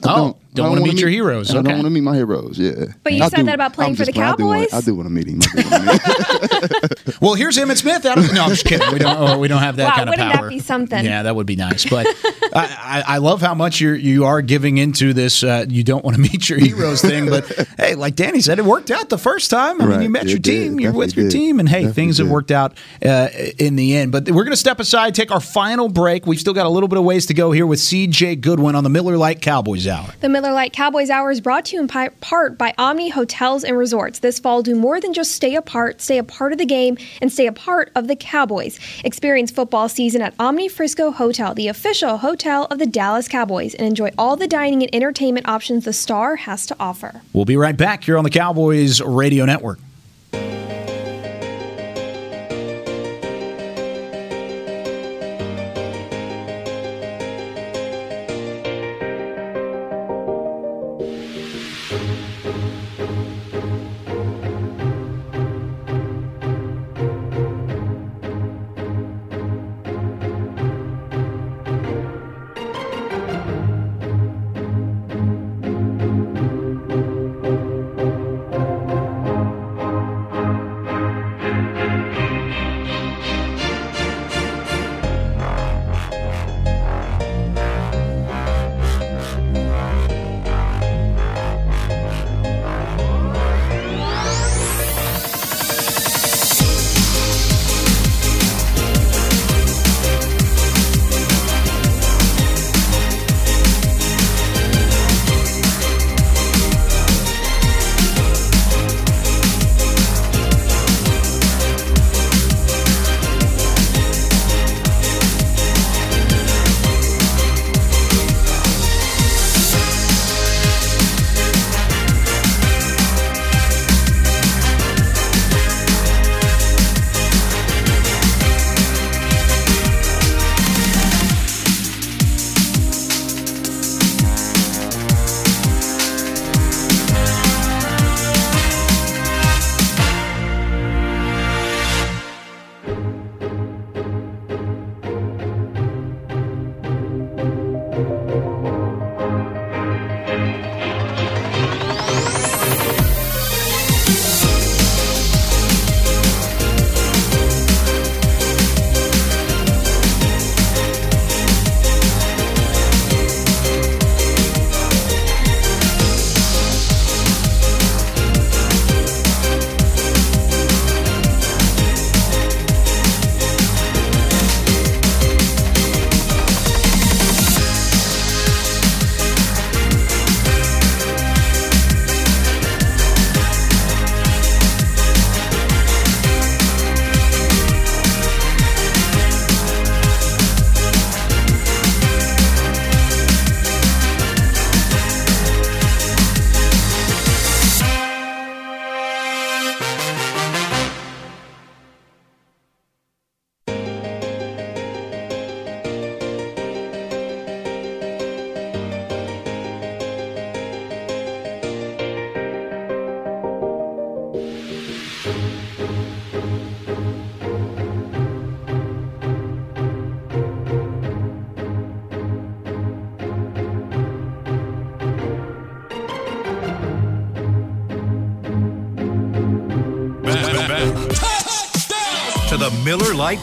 I 0.03 0.11
Oh, 0.13 0.15
don't 0.17 0.37
I 0.57 0.61
wanna 0.61 0.71
wanna 0.81 0.93
meet 0.93 0.99
your 0.99 1.09
heroes, 1.09 1.51
I 1.51 1.61
don't 1.61 1.67
want 1.73 1.83
to 1.83 1.89
meet 1.91 2.01
my 2.01 2.15
heroes. 2.15 2.57
Yeah. 2.57 2.85
But 3.03 3.13
you 3.13 3.23
I 3.23 3.29
said 3.29 3.45
that 3.45 3.53
about 3.55 3.73
playing 3.73 3.91
I'm 3.91 3.95
for 3.95 4.05
just 4.05 4.15
the 4.15 4.19
playing. 4.19 4.33
I 4.33 4.35
do 4.35 4.45
wanna- 4.47 4.67
Cowboys? 4.67 4.73
I 4.73 4.85
do 4.85 4.95
want 4.95 5.07
to 5.07 5.13
meet 5.13 5.27
him. 5.27 5.39
Do 5.39 5.69
wanna 5.69 5.85
meet 5.93 6.01
him. 6.01 6.89
Well, 7.21 7.33
here's 7.33 7.57
Emmitt 7.57 7.77
Smith. 7.77 8.05
I 8.05 8.15
don't, 8.15 8.33
no, 8.33 8.43
I'm 8.43 8.49
just 8.49 8.65
kidding. 8.65 8.93
We 8.93 8.99
don't. 8.99 9.17
Oh, 9.19 9.37
we 9.39 9.47
don't 9.49 9.61
have 9.61 9.75
that 9.75 9.89
Wow, 9.89 9.95
kind 9.95 10.09
of 10.09 10.13
wouldn't 10.13 10.31
that 10.31 10.39
power. 10.39 10.49
be 10.49 10.59
something? 10.59 11.03
Yeah, 11.03 11.23
that 11.23 11.35
would 11.35 11.45
be 11.47 11.57
nice. 11.57 11.85
But 11.89 12.07
I, 12.55 13.03
I, 13.07 13.15
I 13.15 13.17
love 13.17 13.41
how 13.41 13.53
much 13.53 13.81
you 13.81 13.91
you 13.93 14.23
are 14.25 14.41
giving 14.41 14.77
into 14.77 15.13
this. 15.13 15.43
Uh, 15.43 15.65
you 15.67 15.83
don't 15.83 16.03
want 16.05 16.15
to 16.15 16.21
meet 16.21 16.47
your 16.49 16.59
heroes 16.59 17.01
thing, 17.01 17.29
but 17.29 17.45
hey, 17.77 17.95
like 17.95 18.15
Danny 18.15 18.39
said, 18.39 18.57
it 18.57 18.63
worked 18.65 18.89
out 18.89 19.09
the 19.09 19.17
first 19.17 19.49
time. 19.49 19.81
I 19.81 19.85
mean, 19.85 20.01
you 20.01 20.09
met 20.09 20.23
It 20.25 20.29
your 20.29 20.39
did. 20.39 20.63
team. 20.63 20.79
You're 20.79 20.93
with 20.93 21.15
your 21.17 21.25
did. 21.25 21.31
team, 21.31 21.59
and 21.59 21.67
hey, 21.67 21.79
Definitely 21.81 21.93
things 21.95 22.17
have 22.19 22.29
worked 22.29 22.51
out 22.51 22.77
uh, 23.05 23.27
in 23.57 23.75
the 23.75 23.97
end. 23.97 24.11
But 24.13 24.25
we're 24.29 24.43
going 24.45 24.51
to 24.51 24.57
step 24.57 24.79
aside, 24.79 25.13
take 25.13 25.31
our 25.31 25.41
final 25.41 25.89
break. 25.89 26.25
We've 26.25 26.39
still 26.39 26.53
got 26.53 26.65
a 26.67 26.69
little 26.69 26.87
bit 26.89 26.97
of 26.99 27.03
ways 27.03 27.25
to 27.27 27.33
go 27.33 27.51
here 27.51 27.65
with 27.65 27.79
CJ 27.79 28.39
Goodwin 28.39 28.75
on 28.75 28.83
the 28.85 28.89
Miller 28.89 29.17
Lite 29.17 29.41
Cowboys 29.41 29.87
Hour. 29.87 30.07
The 30.21 30.29
Miller 30.41 30.53
Lite 30.53 30.71
Cowboys 30.71 31.09
Hour 31.09 31.31
is 31.31 31.41
brought 31.41 31.65
to 31.65 31.75
you 31.75 31.81
in 31.81 31.89
part 31.89 32.57
by 32.57 32.73
Omni 32.77 33.09
Hotels 33.09 33.65
and 33.65 33.77
Resorts. 33.77 34.19
This 34.19 34.39
fall, 34.39 34.63
do 34.63 34.73
more 34.73 35.01
than 35.01 35.13
just 35.13 35.33
stay 35.33 35.53
apart, 35.53 35.99
stay 35.99 36.17
a 36.17 36.23
part 36.23 36.53
of 36.53 36.57
the 36.57 36.65
game, 36.65 36.97
and 37.21 37.29
stay 37.29 37.45
a 37.45 37.51
part 37.51 37.91
of 37.93 38.07
the 38.07 38.15
Cowboys. 38.15 38.79
Experience 39.03 39.51
football 39.51 39.89
season 39.89 40.21
at 40.21 40.33
Omni 40.39 40.69
Frisco 40.69 41.11
Hotel, 41.11 41.53
the 41.53 41.67
official 41.67 42.19
hotel 42.19 42.67
of 42.71 42.79
the 42.79 42.85
Dallas 42.85 43.27
Cowboys, 43.27 43.75
and 43.75 43.85
enjoy 43.85 44.11
all 44.17 44.37
the 44.37 44.47
dining 44.47 44.81
and 44.81 44.95
entertainment 44.95 45.45
options 45.45 45.83
the 45.83 45.91
Star 45.91 46.37
has 46.37 46.65
to 46.67 46.75
offer. 46.79 47.21
We'll 47.33 47.43
be 47.43 47.57
right 47.57 47.75
back 47.75 48.05
here 48.05 48.17
on 48.17 48.23
the 48.23 48.29
Cowboys 48.29 49.01
Radio 49.01 49.43
Network. 49.43 49.79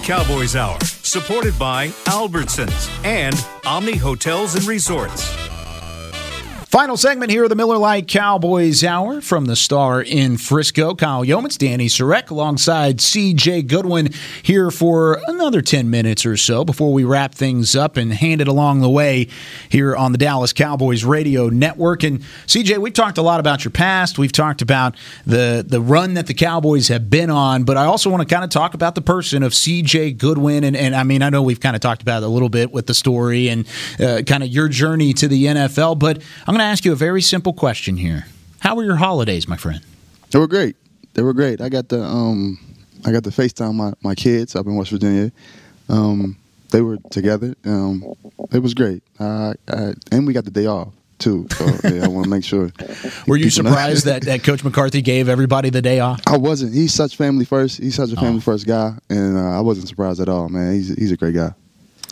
Cowboys 0.06 0.54
Hour, 0.54 0.78
supported 1.02 1.58
by 1.58 1.88
Albertsons 2.04 3.04
and 3.04 3.34
Omni 3.66 3.96
Hotels 3.96 4.54
and 4.54 4.64
Resorts. 4.64 5.35
Final 6.76 6.98
segment 6.98 7.30
here 7.30 7.44
of 7.44 7.48
the 7.48 7.56
Miller 7.56 7.78
Lite 7.78 8.06
Cowboys 8.06 8.84
Hour 8.84 9.22
from 9.22 9.46
the 9.46 9.56
Star 9.56 10.02
in 10.02 10.36
Frisco. 10.36 10.94
Kyle 10.94 11.24
Youmans, 11.24 11.56
Danny 11.56 11.86
Sarek, 11.86 12.28
alongside 12.28 12.98
CJ 12.98 13.66
Goodwin 13.66 14.10
here 14.42 14.70
for 14.70 15.18
another 15.26 15.62
10 15.62 15.88
minutes 15.88 16.26
or 16.26 16.36
so 16.36 16.66
before 16.66 16.92
we 16.92 17.02
wrap 17.02 17.34
things 17.34 17.74
up 17.74 17.96
and 17.96 18.12
hand 18.12 18.42
it 18.42 18.46
along 18.46 18.82
the 18.82 18.90
way 18.90 19.26
here 19.70 19.96
on 19.96 20.12
the 20.12 20.18
Dallas 20.18 20.52
Cowboys 20.52 21.02
Radio 21.02 21.48
Network. 21.48 22.02
And 22.02 22.20
CJ, 22.46 22.76
we've 22.76 22.92
talked 22.92 23.16
a 23.16 23.22
lot 23.22 23.40
about 23.40 23.64
your 23.64 23.72
past. 23.72 24.18
We've 24.18 24.30
talked 24.30 24.60
about 24.60 24.96
the, 25.24 25.64
the 25.66 25.80
run 25.80 26.12
that 26.12 26.26
the 26.26 26.34
Cowboys 26.34 26.88
have 26.88 27.08
been 27.08 27.30
on, 27.30 27.64
but 27.64 27.78
I 27.78 27.86
also 27.86 28.10
want 28.10 28.20
to 28.20 28.28
kind 28.28 28.44
of 28.44 28.50
talk 28.50 28.74
about 28.74 28.94
the 28.94 29.00
person 29.00 29.42
of 29.42 29.52
CJ 29.52 30.18
Goodwin. 30.18 30.62
And, 30.62 30.76
and 30.76 30.94
I 30.94 31.04
mean, 31.04 31.22
I 31.22 31.30
know 31.30 31.40
we've 31.40 31.58
kind 31.58 31.74
of 31.74 31.80
talked 31.80 32.02
about 32.02 32.22
it 32.22 32.26
a 32.26 32.28
little 32.28 32.50
bit 32.50 32.70
with 32.70 32.86
the 32.86 32.94
story 32.94 33.48
and 33.48 33.66
uh, 33.98 34.20
kind 34.26 34.42
of 34.42 34.50
your 34.50 34.68
journey 34.68 35.14
to 35.14 35.26
the 35.26 35.46
NFL, 35.46 35.98
but 35.98 36.22
I'm 36.46 36.52
going 36.52 36.58
to 36.58 36.65
ask 36.66 36.84
you 36.84 36.92
a 36.92 36.96
very 36.96 37.22
simple 37.22 37.52
question 37.52 37.96
here. 37.96 38.26
How 38.60 38.74
were 38.74 38.84
your 38.84 38.96
holidays, 38.96 39.46
my 39.48 39.56
friend? 39.56 39.80
They 40.30 40.38
were 40.38 40.46
great. 40.48 40.76
They 41.14 41.22
were 41.22 41.32
great. 41.32 41.60
I 41.60 41.68
got 41.68 41.88
the 41.88 42.02
um, 42.02 42.58
I 43.04 43.12
got 43.12 43.24
to 43.24 43.30
FaceTime 43.30 43.74
my, 43.74 43.92
my 44.02 44.14
kids 44.14 44.54
up 44.56 44.66
in 44.66 44.74
West 44.74 44.90
Virginia. 44.90 45.32
Um, 45.88 46.36
they 46.70 46.80
were 46.82 46.98
together. 47.10 47.54
Um, 47.64 48.02
it 48.52 48.58
was 48.58 48.74
great. 48.74 49.02
Uh, 49.20 49.54
I, 49.68 49.94
and 50.10 50.26
we 50.26 50.32
got 50.32 50.44
the 50.44 50.50
day 50.50 50.66
off 50.66 50.92
too. 51.18 51.46
So 51.52 51.64
yeah, 51.84 52.04
I 52.04 52.08
want 52.08 52.24
to 52.24 52.30
make 52.30 52.44
sure. 52.44 52.70
Were 53.26 53.36
you 53.36 53.48
surprised 53.50 54.04
that, 54.06 54.22
that 54.22 54.42
Coach 54.42 54.62
McCarthy 54.64 55.00
gave 55.00 55.28
everybody 55.28 55.70
the 55.70 55.80
day 55.80 56.00
off? 56.00 56.20
I 56.26 56.36
wasn't. 56.36 56.74
He's 56.74 56.92
such 56.92 57.16
family 57.16 57.44
first. 57.44 57.78
He's 57.78 57.94
such 57.94 58.12
a 58.12 58.16
family 58.16 58.38
Oh. 58.38 58.40
first 58.40 58.66
guy, 58.66 58.94
and 59.08 59.38
uh, 59.38 59.56
I 59.56 59.60
wasn't 59.60 59.88
surprised 59.88 60.20
at 60.20 60.28
all. 60.28 60.48
Man, 60.48 60.74
he's 60.74 60.88
he's 60.94 61.12
a 61.12 61.16
great 61.16 61.34
guy. 61.34 61.54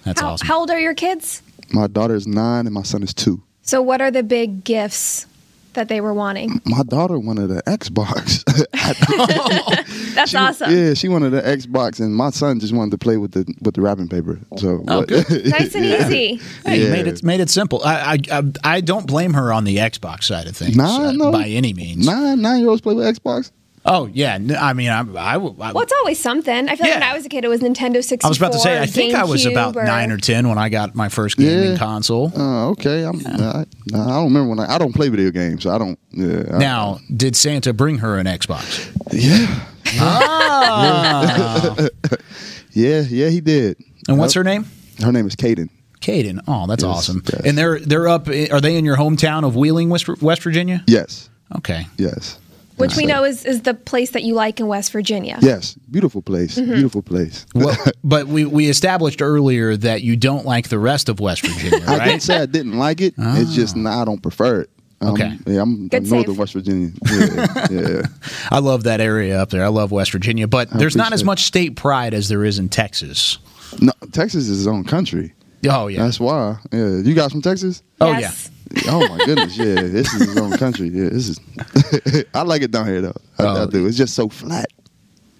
That's 0.05 0.21
how, 0.21 0.31
awesome. 0.33 0.47
how 0.47 0.61
old 0.61 0.71
are 0.71 0.81
your 0.81 0.95
kids? 0.95 1.43
My 1.73 1.87
daughter 1.89 2.15
is 2.15 2.27
nine, 2.27 2.67
and 2.67 2.73
my 2.75 2.83
son 2.83 3.03
is 3.03 3.13
two. 3.13 3.43
So, 3.65 3.81
what 3.83 4.01
are 4.01 4.11
the 4.11 4.23
big 4.23 4.63
gifts 4.65 5.27
that 5.73 5.89
they 5.89 6.01
were 6.01 6.13
wanting? 6.15 6.61
My 6.67 6.83
daughter 6.83 7.19
wanted 7.19 7.51
an 7.51 7.61
Xbox. 7.67 8.45
That's 10.15 10.31
She- 10.31 10.37
awesome. 10.37 10.71
Yeah, 10.71 10.95
she 10.95 11.09
wanted 11.09 11.35
an 11.35 11.43
Xbox, 11.59 11.99
and 11.99 12.15
my 12.15 12.31
son 12.31 12.61
just 12.61 12.73
wanted 12.75 12.91
to 12.93 12.99
play 12.99 13.17
with 13.17 13.33
the 13.33 13.45
with 13.63 13.75
the 13.75 13.81
wrapping 13.81 14.09
paper. 14.09 14.39
So 14.59 14.85
Oh, 14.87 14.99
what- 15.01 15.09
good. 15.09 15.27
Nice 15.47 15.75
and 15.75 15.85
Yeah. 15.85 16.07
easy. 16.07 16.41
Hey, 16.65 16.85
Yeah. 16.85 16.91
made 16.93 17.07
it 17.07 17.23
made 17.25 17.41
it 17.41 17.51
simple. 17.51 17.83
I, 17.85 18.19
I 18.31 18.39
I 18.39 18.43
I 18.77 18.81
don't 18.81 19.07
blame 19.07 19.33
her 19.35 19.53
on 19.53 19.65
the 19.65 19.79
Xbox 19.79 20.25
side 20.25 20.47
of 20.47 20.57
things 20.57 20.77
Nah, 20.77 21.09
uh, 21.09 21.13
no. 21.13 21.33
by 21.33 21.47
any 21.49 21.73
means. 21.73 22.07
Nine 22.07 22.41
nine 22.43 22.61
year 22.61 22.69
olds 22.69 22.83
play 22.83 22.95
with 22.95 23.07
Xbox. 23.19 23.51
Oh 23.87 24.07
yeah, 24.13 24.39
I 24.61 24.73
mean 24.73 24.89
I 24.89 25.01
I, 25.01 25.35
w- 25.35 25.55
I- 25.61 25.73
Well, 25.73 25.83
it's 25.83 25.93
always 26.01 26.19
something. 26.19 26.69
I 26.71 26.77
feel 26.77 26.87
like 26.87 26.95
when 26.95 27.03
I 27.03 27.13
was 27.15 27.27
a 27.27 27.29
kid, 27.29 27.45
it 27.45 27.49
was 27.49 27.61
Nintendo 27.61 28.03
64. 28.03 28.27
I 28.27 28.29
was 28.29 28.39
about 28.39 28.53
to 28.53 28.59
say 28.59 28.81
I 28.81 28.87
think 28.87 29.15
I 29.15 29.25
was 29.25 29.45
GameCube, 29.45 29.51
about 29.53 29.77
or- 29.77 29.85
nine 29.85 30.11
or 30.11 30.17
ten 30.17 30.49
when 30.49 30.57
I 30.57 30.71
got 30.71 30.95
my 30.95 31.11
first 31.11 31.37
gaming 31.37 31.73
Yeah. 31.73 31.77
console. 31.77 32.33
Oh, 32.35 32.69
okay. 32.71 33.05
I'm, 33.05 33.21
I, 33.27 33.61
I 33.61 33.65
don't 33.93 34.25
remember 34.33 34.49
when 34.49 34.61
I, 34.61 34.77
I 34.77 34.79
don't 34.79 34.95
play 34.95 35.11
video 35.11 35.31
games, 35.31 35.67
I 35.67 35.77
don't. 35.77 35.99
Yeah. 36.13 36.45
I- 36.55 36.59
Now, 36.59 36.99
did 37.15 37.37
Santa 37.37 37.75
bring 37.75 37.99
her 37.99 38.17
an 38.19 38.27
Xbox? 38.27 38.91
yeah, 39.13 39.65
Ah. 40.01 41.77
yeah, 42.73 43.01
yeah, 43.03 43.29
he 43.29 43.41
did. 43.41 43.77
and 44.09 44.19
what's 44.19 44.35
her 44.35 44.45
name? 44.45 44.67
Her 45.03 45.13
name 45.13 45.27
is 45.27 45.37
Kaden. 45.37 45.69
Caden. 46.01 46.41
Oh, 46.47 46.67
that's 46.67 46.83
Yes, 46.83 46.97
awesome. 46.97 47.23
yes. 47.33 47.43
And 47.45 47.57
they're 47.59 47.79
they're 47.81 48.09
up. 48.09 48.29
Are 48.29 48.61
they 48.61 48.77
in 48.77 48.85
your 48.85 48.97
hometown 48.97 49.45
of 49.47 49.57
Wheeling, 49.57 49.89
West, 49.91 50.09
West 50.23 50.43
Virginia? 50.43 50.83
Yes, 50.87 51.29
Okay. 51.57 51.87
yes, 51.97 52.39
Which 52.77 52.97
we 52.97 53.05
Yes. 53.05 53.09
know 53.09 53.25
is, 53.25 53.45
is 53.45 53.63
the 53.63 53.75
place 53.75 54.11
that 54.11 54.23
you 54.25 54.35
like 54.35 54.59
in 54.61 54.67
West 54.67 54.91
Virginia. 54.93 55.39
yes. 55.41 55.75
Beautiful 55.91 56.23
place. 56.23 56.57
Beautiful 56.59 57.03
place. 57.03 57.47
Well, 57.55 57.77
but 58.03 58.27
we, 58.27 58.45
we 58.45 58.69
established 58.69 59.23
earlier 59.23 59.77
that 59.77 60.03
you 60.03 60.17
don't 60.17 60.45
like 60.45 60.69
the 60.69 60.79
rest 60.79 61.09
of 61.09 61.21
West 61.21 61.47
Virginia, 61.47 61.85
I 61.89 62.05
didn't 62.05 62.23
say 62.23 62.37
I 62.39 62.47
didn't 62.47 62.79
like 62.79 63.01
it. 63.01 63.15
It's 63.17 63.55
just 63.55 63.77
nah, 63.77 64.03
I 64.03 64.05
don't 64.05 64.21
prefer 64.23 64.63
it. 64.63 64.71
Um, 65.01 65.15
Okay. 65.15 65.37
Yeah, 65.47 65.63
I'm 65.63 65.89
Good 65.89 66.09
northern 66.09 66.33
save. 66.33 66.39
West 66.39 66.53
Virginia. 66.55 66.91
Yeah, 67.71 67.89
yeah. 67.89 68.03
I 68.51 68.59
love 68.61 68.85
that 68.85 69.01
area 69.01 69.41
up 69.41 69.51
there. 69.51 69.65
I 69.65 69.69
love 69.69 69.91
West 69.93 70.13
Virginia, 70.13 70.47
but 70.49 70.71
there's 70.71 70.97
not 70.97 71.13
as 71.13 71.23
much 71.25 71.43
state 71.45 71.77
pride 71.77 72.15
as 72.15 72.29
there 72.29 72.45
is 72.45 72.59
in 72.59 72.69
Texas. 72.69 73.39
No, 73.81 73.93
Texas 74.13 74.49
is 74.49 74.61
its 74.61 74.67
own 74.69 74.85
country. 74.85 75.33
Oh 75.71 75.87
yeah. 75.89 76.05
That's 76.05 76.21
why. 76.21 76.59
Yeah, 76.73 76.97
you 76.99 77.15
guys 77.15 77.33
from 77.33 77.43
Texas? 77.43 77.83
Oh 78.01 78.13
Yes. 78.13 78.51
Oh 78.89 79.07
my 79.09 79.25
goodness, 79.25 79.57
yeah. 79.57 79.75
This 79.75 80.13
is 80.15 80.27
his 80.29 80.37
own 80.39 80.51
country. 80.59 80.89
Yeah, 80.89 81.09
this 81.11 81.29
is. 81.29 82.25
I 82.35 82.43
like 82.43 82.63
it 82.63 82.71
down 82.71 82.87
here 82.87 83.01
though. 83.03 83.17
I, 83.39 83.43
I 83.45 83.61
Oh. 83.61 83.67
do. 83.67 83.87
It's 83.87 83.97
just 83.97 84.15
so 84.15 84.29
flat. 84.29 84.67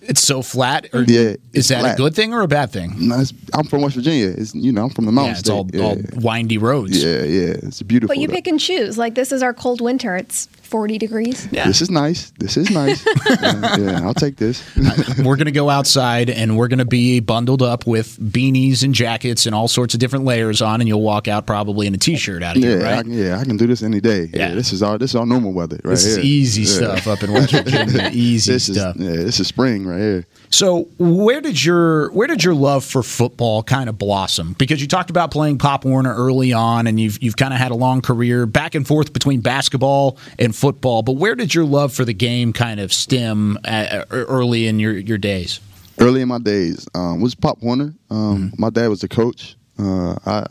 It's 0.03 0.23
so 0.23 0.43
flat. 0.43 0.87
Or 0.93 1.01
Yeah, 1.03 1.21
Is 1.31 1.39
it's 1.55 1.69
that 1.69 1.95
a 1.95 1.97
good 1.97 2.15
thing 2.15 2.35
or 2.35 2.43
a 2.43 2.47
bad 2.49 2.71
thing? 2.71 3.09
No, 3.09 3.21
it's, 3.21 3.33
I'm 3.55 3.65
from 3.65 3.81
West 3.81 3.95
Virginia. 3.97 4.35
It's 4.37 4.55
you 4.55 4.71
know 4.71 4.85
I'm 4.85 4.91
from 4.91 5.07
the 5.07 5.13
Yeah, 5.13 5.31
it's 5.39 5.49
all, 5.49 5.67
state. 5.67 5.81
all 5.81 5.97
windy 6.17 6.59
roads. 6.59 7.03
yeah, 7.03 7.23
yeah. 7.23 7.55
It's 7.63 7.81
beautiful. 7.83 8.15
But 8.15 8.21
you 8.21 8.29
though. 8.29 8.35
pick 8.35 8.47
and 8.47 8.61
choose. 8.61 8.99
Like, 8.99 9.15
this 9.15 9.33
is 9.33 9.43
our 9.43 9.55
cold 9.55 9.81
winter. 9.81 10.15
It's 10.15 10.47
40 10.75 10.99
degrees. 10.99 11.47
Yeah. 11.53 11.69
This 11.69 11.81
is 11.81 11.89
nice. 11.89 12.33
This 12.37 12.57
is 12.57 12.69
nice. 12.69 13.07
yeah, 13.31 13.77
yeah, 13.77 14.01
I'll 14.03 14.13
take 14.13 14.35
this. 14.39 14.61
we're 15.25 15.37
going 15.37 15.45
to 15.45 15.53
go 15.53 15.71
outside 15.71 16.29
and 16.29 16.57
we're 16.57 16.67
going 16.67 16.81
to 16.81 16.85
be 16.85 17.21
bundled 17.21 17.63
up 17.63 17.87
with 17.87 18.19
beanies 18.19 18.83
and 18.83 18.93
jackets 18.93 19.47
and 19.47 19.55
all 19.55 19.69
sorts 19.69 19.95
of 19.95 20.01
different 20.01 20.25
layers 20.25 20.61
on, 20.61 20.81
and 20.81 20.89
you'll 20.89 21.01
walk 21.01 21.29
out 21.29 21.47
probably 21.47 21.87
in 21.87 21.95
a 21.95 21.97
t-shirt 21.97 22.43
out 22.43 22.57
of 22.57 22.63
yeah, 22.65 22.69
here, 22.71 22.81
I, 22.87 22.93
right? 22.97 23.05
can- 23.05 23.13
yeah. 23.13 23.39
I 23.39 23.45
can 23.45 23.57
do 23.57 23.69
this 23.69 23.85
any 23.85 24.01
day. 24.01 24.25
Yeah. 24.33 24.49
Yeah. 24.49 24.55
this 24.57 24.73
is 24.73 24.83
our 24.83 24.99
this 24.99 25.13
is 25.13 25.15
our 25.15 25.27
normal 25.27 25.53
weather 25.53 25.77
right 25.85 25.91
this 25.93 26.05
is 26.07 26.17
here. 26.17 26.25
easy 26.25 26.63
Yeah. 26.63 26.97
stuff 26.97 27.07
up 27.07 27.23
in 27.23 27.33
West 27.33 27.53
Virginia. 27.53 28.11
easy 28.13 28.53
This 28.55 28.65
stuff. 28.75 28.97
is 28.97 29.03
yeah, 29.03 29.13
this 29.25 29.39
is 29.39 29.47
spring 29.47 29.87
right 29.87 30.01
here. 30.01 30.27
So 30.55 30.83
where 30.99 31.41
did 31.41 31.65
your 31.65 32.13
where 32.13 32.29
did 32.29 32.45
your 32.45 32.55
love 32.55 32.85
for 32.85 33.03
football 33.03 33.65
kind 33.65 33.89
of 33.89 33.99
blossom? 33.99 34.55
Because 34.57 34.81
you 34.81 34.87
talked 34.87 35.11
about 35.11 35.33
playing 35.33 35.59
Pop 35.59 35.85
Warner 35.85 36.15
early 36.15 36.53
on, 36.53 36.87
and 36.87 37.01
you've 37.01 37.21
you've 37.21 37.37
kind 37.37 37.53
of 37.53 37.59
had 37.59 37.73
a 37.73 37.75
long 37.75 38.01
career 38.03 38.47
back 38.47 38.77
and 38.77 38.87
forth 38.87 39.13
between 39.13 39.41
basketball 39.41 40.17
and 40.39 40.55
football. 40.55 41.03
But 41.03 41.17
where 41.17 41.35
did 41.35 41.53
your 41.57 41.65
love 41.65 41.93
for 41.93 42.05
the 42.05 42.15
game 42.15 42.53
kind 42.53 42.79
of 42.79 42.93
stem 42.93 43.59
uh, 43.65 44.05
early 44.11 44.69
in 44.69 44.79
your 44.79 44.97
your 44.97 45.19
days? 45.19 45.59
early 45.99 46.21
in 46.21 46.29
my 46.29 46.39
days 46.39 46.87
um, 46.95 47.21
was 47.21 47.35
Pop 47.35 47.61
Warner. 47.61 47.93
Um, 48.11 48.53
My 48.57 48.71
dad 48.71 48.89
was 48.89 49.01
the 49.01 49.09
coach. 49.09 49.57
Uh, 49.77 50.15
I 50.25 50.47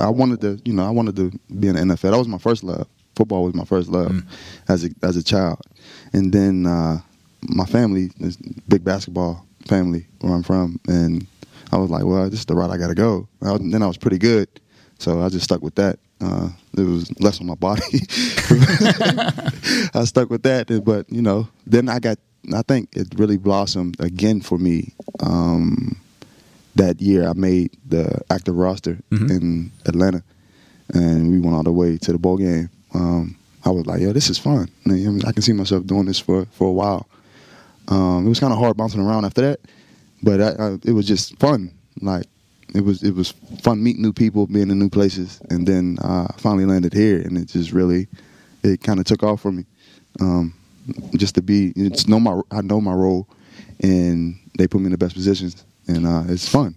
I 0.00 0.08
wanted 0.08 0.40
to, 0.40 0.60
you 0.64 0.72
know, 0.72 0.84
I 0.84 0.90
wanted 0.90 1.14
to 1.16 1.30
be 1.58 1.68
in 1.68 1.76
the 1.76 1.94
NFL. 1.94 2.10
That 2.10 2.18
was 2.18 2.26
my 2.26 2.38
first 2.38 2.64
love. 2.64 2.88
Football 3.14 3.44
was 3.44 3.54
my 3.54 3.64
first 3.64 3.88
love 3.88 4.22
as 4.68 4.84
a 4.84 4.90
as 5.04 5.16
a 5.16 5.22
child, 5.22 5.60
and 6.12 6.32
then 6.32 6.66
uh, 6.66 6.98
my 7.48 7.64
family 7.66 8.10
is 8.20 8.36
a 8.36 8.60
big 8.68 8.84
basketball 8.84 9.46
family 9.66 10.06
where 10.20 10.34
I'm 10.34 10.42
from, 10.42 10.80
and 10.88 11.26
I 11.72 11.76
was 11.76 11.90
like, 11.90 12.04
well, 12.04 12.28
this 12.28 12.40
is 12.40 12.46
the 12.46 12.54
route 12.54 12.70
I 12.70 12.76
got 12.76 12.88
to 12.88 12.94
go. 12.94 13.28
I 13.42 13.52
was, 13.52 13.60
then 13.64 13.82
I 13.82 13.86
was 13.86 13.96
pretty 13.96 14.18
good, 14.18 14.48
so 14.98 15.22
I 15.22 15.28
just 15.28 15.44
stuck 15.44 15.62
with 15.62 15.76
that. 15.76 15.98
Uh, 16.20 16.50
it 16.76 16.82
was 16.82 17.10
less 17.20 17.40
on 17.40 17.46
my 17.46 17.54
body. 17.54 17.82
I 19.94 20.04
stuck 20.04 20.28
with 20.28 20.42
that, 20.42 20.82
but 20.84 21.10
you 21.10 21.22
know, 21.22 21.48
then 21.66 21.88
I 21.88 21.98
got. 21.98 22.18
I 22.54 22.62
think 22.62 22.88
it 22.96 23.08
really 23.16 23.36
blossomed 23.36 24.00
again 24.00 24.40
for 24.40 24.56
me. 24.56 24.94
Um, 25.20 26.00
that 26.76 27.00
year, 27.00 27.28
I 27.28 27.34
made 27.34 27.76
the 27.86 28.22
active 28.30 28.56
roster 28.56 28.98
in 29.10 29.70
Atlanta, 29.86 30.22
and 30.94 31.30
we 31.30 31.40
went 31.40 31.54
all 31.54 31.62
the 31.62 31.72
way 31.72 31.98
to 31.98 32.12
the 32.12 32.18
bowl 32.18 32.38
game. 32.38 32.70
Um, 32.94 33.36
I 33.64 33.70
was 33.70 33.86
like, 33.86 34.00
"Yo, 34.00 34.12
this 34.12 34.30
is 34.30 34.38
fun. 34.38 34.70
I, 34.86 34.90
mean, 34.90 35.24
I 35.26 35.32
can 35.32 35.42
see 35.42 35.52
myself 35.52 35.86
doing 35.86 36.06
this 36.06 36.18
for 36.18 36.46
for 36.46 36.68
a 36.68 36.72
while." 36.72 37.06
Um, 37.90 38.24
it 38.24 38.28
was 38.28 38.40
kind 38.40 38.52
of 38.52 38.58
hard 38.58 38.76
bouncing 38.76 39.00
around 39.00 39.24
after 39.24 39.42
that, 39.42 39.60
but 40.22 40.40
I, 40.40 40.50
I, 40.50 40.78
it 40.84 40.92
was 40.92 41.06
just 41.06 41.36
fun. 41.38 41.72
Like 42.00 42.26
it 42.74 42.82
was 42.82 43.02
it 43.02 43.14
was 43.14 43.32
fun 43.62 43.82
meeting 43.82 44.02
new 44.02 44.12
people, 44.12 44.46
being 44.46 44.70
in 44.70 44.78
new 44.78 44.88
places, 44.88 45.40
and 45.50 45.66
then 45.66 45.98
uh, 46.02 46.28
finally 46.36 46.66
landed 46.66 46.92
here, 46.92 47.20
and 47.20 47.36
it 47.36 47.48
just 47.48 47.72
really 47.72 48.06
it 48.62 48.82
kind 48.82 49.00
of 49.00 49.06
took 49.06 49.22
off 49.22 49.40
for 49.40 49.52
me. 49.52 49.64
Um, 50.20 50.54
just 51.16 51.34
to 51.36 51.42
be, 51.42 51.72
it's 51.76 52.06
know 52.08 52.20
my 52.20 52.40
I 52.50 52.62
know 52.62 52.80
my 52.80 52.92
role, 52.94 53.26
and 53.80 54.38
they 54.56 54.66
put 54.66 54.80
me 54.80 54.86
in 54.86 54.92
the 54.92 54.98
best 54.98 55.14
positions, 55.14 55.64
and 55.88 56.06
uh, 56.06 56.22
it's 56.28 56.48
fun. 56.48 56.74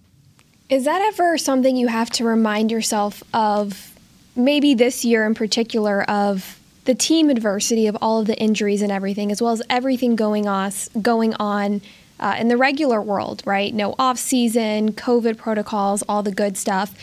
Is 0.68 0.84
that 0.84 1.00
ever 1.12 1.38
something 1.38 1.76
you 1.76 1.88
have 1.88 2.10
to 2.10 2.24
remind 2.24 2.70
yourself 2.70 3.22
of, 3.32 3.92
maybe 4.34 4.74
this 4.74 5.04
year 5.04 5.24
in 5.26 5.34
particular, 5.34 6.02
of 6.10 6.58
the 6.84 6.94
team 6.94 7.30
adversity 7.30 7.86
of 7.86 7.96
all 8.00 8.20
of 8.20 8.26
the 8.26 8.38
injuries 8.38 8.82
and 8.82 8.92
everything, 8.92 9.32
as 9.32 9.40
well 9.40 9.52
as 9.52 9.62
everything 9.70 10.16
going 10.16 10.46
on, 10.46 10.72
going 11.00 11.34
on 11.34 11.80
uh, 12.20 12.36
in 12.38 12.48
the 12.48 12.56
regular 12.56 13.00
world, 13.00 13.42
right? 13.44 13.74
No 13.74 13.94
off 13.98 14.18
season, 14.18 14.92
COVID 14.92 15.36
protocols, 15.36 16.02
all 16.08 16.22
the 16.22 16.32
good 16.32 16.56
stuff. 16.56 16.94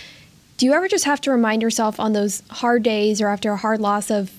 Do 0.58 0.66
you 0.66 0.74
ever 0.74 0.88
just 0.88 1.06
have 1.06 1.22
to 1.22 1.32
remind 1.32 1.62
yourself 1.62 2.00
on 2.00 2.14
those 2.14 2.44
hard 2.50 2.84
days 2.84 3.22
or 3.22 3.28
after 3.28 3.52
a 3.52 3.58
hard 3.58 3.80
loss 3.80 4.12
of 4.12 4.32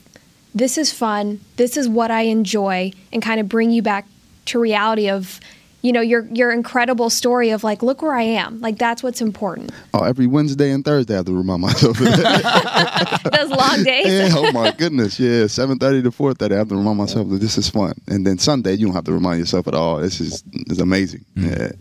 this 0.55 0.77
is 0.77 0.93
fun, 0.93 1.41
this 1.57 1.77
is 1.77 1.89
what 1.89 2.11
I 2.11 2.23
enjoy, 2.23 2.93
and 3.13 3.23
kind 3.23 3.41
of 3.41 3.49
bring 3.49 3.71
you 3.71 3.83
back 3.83 4.07
to 4.47 4.61
reality 4.61 5.09
of, 5.09 5.41
you 5.83 5.93
know, 5.93 6.01
your 6.01 6.27
your 6.33 6.53
incredible 6.53 7.11
story 7.11 7.51
of 7.51 7.65
like, 7.65 7.83
look 7.83 8.03
where 8.03 8.15
I 8.15 8.23
am. 8.23 8.61
Like 8.61 8.79
that's 8.79 9.03
what's 9.03 9.21
important. 9.21 9.73
Oh, 9.93 10.05
every 10.05 10.29
Wednesday 10.29 10.71
and 10.71 10.85
Thursday 10.85 11.15
I 11.15 11.19
have 11.19 11.27
to 11.27 11.37
remind 11.37 11.61
myself 11.61 12.01
of 12.01 12.07
that. 12.07 13.31
Those 13.33 13.51
long 13.51 13.83
days. 13.83 14.07
yeah, 14.07 14.31
oh 14.33 14.53
my 14.53 14.71
goodness, 14.71 15.19
yeah, 15.19 15.49
seven 15.49 15.79
thirty 15.79 16.03
to 16.03 16.11
four 16.13 16.35
thirty. 16.35 16.55
I 16.55 16.59
have 16.59 16.69
to 16.69 16.77
remind 16.77 16.99
myself 16.99 17.29
that 17.31 17.41
this 17.41 17.59
is 17.59 17.69
fun, 17.69 17.95
and 18.07 18.27
then 18.27 18.39
Sunday 18.39 18.75
you 18.75 18.87
don't 18.87 18.95
have 18.95 19.05
to 19.05 19.13
remind 19.13 19.41
yourself 19.41 19.67
at 19.67 19.75
all. 19.75 19.99
This 19.99 20.21
is 20.21 20.45
is 20.69 20.79
amazing. 20.79 21.25
Mm. 21.37 21.59
Yeah. 21.59 21.73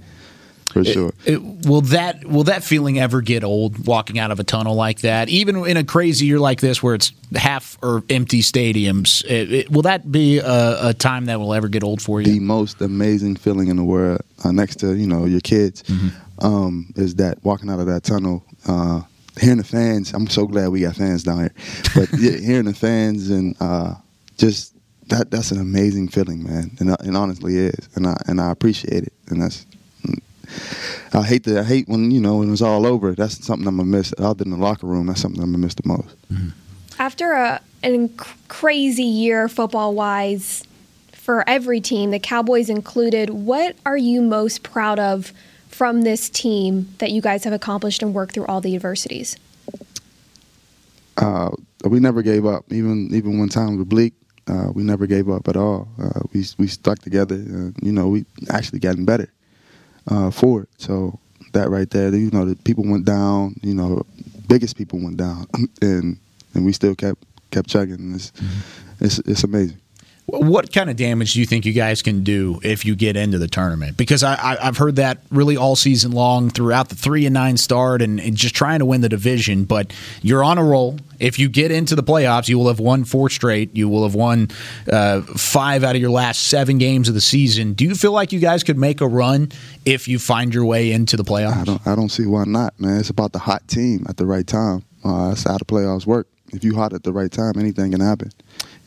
For 0.72 0.84
sure. 0.84 1.14
It, 1.26 1.42
will 1.42 1.82
that 1.82 2.26
will 2.26 2.46
that 2.46 2.64
feeling 2.64 3.00
ever 3.00 3.22
get 3.22 3.44
old? 3.44 3.86
Walking 3.86 4.20
out 4.20 4.32
of 4.32 4.40
a 4.40 4.44
tunnel 4.44 4.76
like 4.76 5.02
that, 5.02 5.30
even 5.30 5.66
in 5.66 5.78
a 5.78 5.84
crazy 5.84 6.26
year 6.26 6.40
like 6.40 6.62
this, 6.62 6.82
where 6.82 6.96
it's 6.96 7.12
half 7.36 7.78
or 7.82 8.04
empty 8.10 8.42
stadiums, 8.42 9.24
it, 9.26 9.52
it, 9.52 9.72
will 9.72 9.84
that 9.84 10.12
be 10.12 10.40
a, 10.40 10.88
a, 10.90 10.94
time 10.94 11.26
that 11.26 11.40
will 11.40 11.54
ever 11.54 11.68
get 11.68 11.84
old 11.84 12.02
for 12.02 12.22
you? 12.22 12.28
The 12.28 12.40
most 12.40 12.82
amazing 12.82 13.38
feeling 13.38 13.68
in 13.68 13.78
the 13.78 13.84
world, 13.84 14.22
uh, 14.44 14.52
next 14.52 14.78
to 14.78 14.96
you 14.96 15.08
know 15.08 15.26
your 15.26 15.42
kids, 15.42 15.84
mm-hmm. 15.84 16.46
um, 16.46 16.94
is 16.96 17.16
that 17.16 17.44
walking 17.44 17.70
out 17.70 17.80
of 17.80 17.88
that 17.88 18.04
tunnel. 18.04 18.44
Uh, 18.68 19.02
hearing 19.40 19.58
the 19.58 19.64
fans, 19.64 20.14
I'm 20.14 20.28
so 20.28 20.46
glad 20.46 20.70
we 20.70 20.82
got 20.82 20.96
fans 20.96 21.24
down 21.24 21.40
here. 21.40 21.54
But 21.96 22.10
yeah, 22.18 22.38
hearing 22.38 22.66
the 22.66 22.74
fans 22.74 23.30
and 23.30 23.56
uh, 23.60 23.96
just 24.38 24.76
that 25.08 25.30
that's 25.30 25.52
an 25.52 25.60
amazing 25.60 26.08
feeling, 26.08 26.44
man. 26.44 26.72
And, 26.80 26.92
uh, 26.92 26.98
and 27.02 27.16
honestly 27.16 27.58
is, 27.58 27.90
and 27.96 28.08
I 28.08 28.16
and 28.28 28.42
I 28.42 28.52
appreciate 28.52 29.04
it. 29.04 29.14
And 29.28 29.42
that's 29.42 29.66
I 31.14 31.24
hate 31.24 31.44
that. 31.44 31.60
I 31.60 31.64
hate 31.64 31.88
when 31.88 32.12
you 32.12 32.22
know 32.22 32.38
when 32.38 32.52
it's 32.52 32.62
all 32.62 32.86
over. 32.86 33.14
That's 33.14 33.46
something 33.46 33.68
I'm 33.68 33.78
gonna 33.78 33.90
miss. 33.90 34.14
Other 34.18 34.44
than 34.44 34.52
the 34.52 34.58
locker 34.58 34.88
room, 34.88 35.08
that's 35.08 35.22
something 35.22 35.42
I'm 35.42 35.52
gonna 35.52 35.64
miss 35.64 35.76
the 35.76 35.84
most. 35.86 36.16
Mm-hmm. 36.32 36.50
After 37.00 37.34
a 37.34 37.62
an 37.84 38.10
crazy 38.48 39.04
year 39.04 39.48
football 39.48 39.94
wise 39.94 40.64
for 41.12 41.48
every 41.48 41.82
team, 41.82 42.12
the 42.12 42.20
Cowboys 42.20 42.70
included, 42.70 43.30
what 43.30 43.76
are 43.86 43.98
you 43.98 44.22
most 44.22 44.64
proud 44.64 45.00
of 45.00 45.34
from 45.68 46.04
this 46.04 46.30
team 46.30 46.94
that 47.00 47.12
you 47.12 47.22
guys 47.22 47.44
have 47.44 47.54
accomplished 47.54 48.02
and 48.02 48.14
worked 48.14 48.34
through 48.34 48.46
all 48.46 48.62
the 48.62 48.76
adversities? 48.76 49.36
Uh, 51.18 51.50
we 51.84 52.00
never 52.00 52.22
gave 52.22 52.46
up, 52.46 52.66
even 52.72 53.14
even 53.14 53.38
when 53.38 53.50
times 53.50 53.78
were 53.78 53.86
bleak. 53.86 54.14
Uh, 54.48 54.72
we 54.74 54.84
never 54.84 55.06
gave 55.08 55.30
up 55.30 55.48
at 55.50 55.58
all. 55.58 55.90
Uh, 56.02 56.22
we 56.34 56.46
we 56.58 56.68
stuck 56.68 57.00
together. 57.00 57.36
you 57.82 57.92
know, 57.92 58.08
we 58.08 58.26
actually 58.50 58.80
gotten 58.80 59.04
better 59.04 59.30
uh, 60.08 60.32
for 60.32 60.64
it. 60.64 60.70
So 60.78 61.20
that 61.54 61.70
right 61.70 61.90
there, 61.90 62.14
you 62.16 62.32
know, 62.32 62.46
the 62.46 62.56
people 62.56 62.86
went 62.86 63.06
down. 63.06 63.56
You 63.62 63.76
know, 63.76 64.06
biggest 64.48 64.78
people 64.78 65.00
went 65.00 65.18
down, 65.18 65.48
and 65.82 66.18
and 66.54 66.66
we 66.66 66.74
still 66.74 66.96
kept 66.96 67.24
kept 67.52 67.70
chugging. 67.70 68.14
It's 68.16 68.32
mm-hmm. 68.32 69.06
it's, 69.06 69.20
it's 69.20 69.44
amazing. 69.44 69.81
What 70.28 70.72
kind 70.72 70.90
of 70.90 70.96
damage 70.96 71.34
do 71.34 71.42
you 71.42 71.46
think 71.46 71.66
you 71.66 71.74
guys 71.74 72.02
can 72.02 72.24
do 72.24 72.62
if 72.64 72.86
you 72.86 72.96
get 72.96 73.18
into 73.18 73.38
the 73.38 73.50
tournament? 73.50 73.98
Because 73.98 74.24
I, 74.24 74.56
have 74.64 74.78
heard 74.78 74.96
that 74.96 75.20
really 75.30 75.58
all 75.58 75.76
season 75.76 76.12
long 76.12 76.50
throughout 76.50 76.88
the 76.88 76.96
three 76.96 77.26
and 77.26 77.34
nine 77.34 77.58
start 77.58 78.02
and, 78.02 78.20
and, 78.20 78.38
just 78.38 78.56
trying 78.56 78.80
to 78.80 78.86
win 78.86 79.02
the 79.02 79.10
division. 79.10 79.66
But 79.66 79.92
you're 80.22 80.44
on 80.44 80.58
a 80.58 80.64
roll. 80.64 80.98
If 81.20 81.38
you 81.38 81.50
get 81.50 81.72
into 81.72 81.96
the 81.96 82.04
playoffs, 82.04 82.48
you 82.48 82.58
will 82.58 82.70
have 82.70 82.80
won 82.80 83.04
four 83.04 83.30
straight. 83.30 83.76
You 83.76 83.90
will 83.90 84.04
have 84.04 84.16
won 84.16 84.50
uh, 84.90 85.22
five 85.22 85.84
out 85.84 85.96
of 85.96 86.02
your 86.02 86.12
last 86.12 86.48
seven 86.48 86.78
games 86.78 87.10
of 87.10 87.14
the 87.14 87.22
season. 87.22 87.74
Do 87.74 87.84
you 87.84 87.94
feel 87.94 88.14
like 88.14 88.32
you 88.32 88.40
guys 88.40 88.64
could 88.64 88.78
make 88.78 89.02
a 89.02 89.08
run 89.08 89.52
if 89.86 90.08
you 90.08 90.18
find 90.18 90.54
your 90.54 90.66
way 90.66 90.92
into 90.94 91.18
the 91.18 91.24
playoffs? 91.24 91.58
I 91.58 91.64
don't. 91.66 91.88
I 91.88 91.96
don't 91.96 92.10
see 92.10 92.26
why 92.26 92.46
not, 92.46 92.80
man. 92.80 93.00
It's 93.00 93.10
about 93.10 93.34
the 93.34 93.40
hot 93.40 93.68
team 93.68 94.06
at 94.08 94.16
the 94.16 94.26
right 94.26 94.48
time. 94.48 94.86
Uh, 95.04 95.30
that's 95.30 95.44
how 95.44 95.58
the 95.58 95.66
playoffs 95.66 96.06
work. 96.06 96.28
If 96.54 96.64
you 96.64 96.76
hot 96.76 96.94
at 96.94 97.04
the 97.04 97.14
right 97.14 97.32
time, 97.32 97.54
anything 97.58 97.92
can 97.92 98.02
happen 98.02 98.32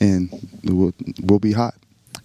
and 0.05 0.49
we'll, 0.65 0.95
we'll 1.23 1.39
be 1.39 1.53
hot. 1.53 1.75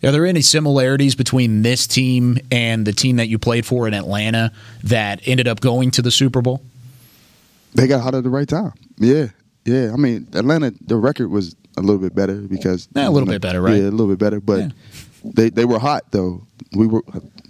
Are 0.04 0.12
there 0.12 0.26
any 0.26 0.42
similarities 0.42 1.16
between 1.16 1.62
this 1.62 1.86
team 1.86 2.38
and 2.52 2.86
the 2.86 2.94
team 2.94 3.18
that 3.18 3.28
you 3.28 3.38
played 3.38 3.66
for 3.66 3.88
in 3.88 3.94
Atlanta 3.94 4.52
that 4.84 5.22
ended 5.26 5.48
up 5.48 5.60
going 5.60 5.92
to 5.92 6.02
the 6.02 6.12
Super 6.12 6.42
Bowl? 6.42 6.62
They 7.76 7.88
got 7.88 8.02
hot 8.02 8.16
at 8.16 8.24
the 8.24 8.30
right 8.30 8.48
time. 8.48 8.74
Yeah, 8.98 9.28
yeah. 9.66 9.92
I 9.94 9.98
mean, 9.98 10.28
Atlanta, 10.34 10.74
the 10.82 10.96
record 10.96 11.30
was 11.30 11.56
a 11.78 11.82
little 11.82 11.98
bit 11.98 12.16
better 12.16 12.36
because 12.36 12.88
yeah, 12.96 13.08
a 13.08 13.12
little 13.12 13.28
bit 13.28 13.42
better, 13.42 13.62
right? 13.62 13.76
Yeah, 13.76 13.90
a 13.90 13.92
little 13.92 14.08
bit 14.08 14.20
better, 14.20 14.40
but 14.40 14.60
yeah. 14.60 14.70
they 15.24 15.50
they 15.50 15.66
were 15.66 15.80
hot 15.80 16.12
though. 16.12 16.44
We 16.76 16.88
were 16.88 17.04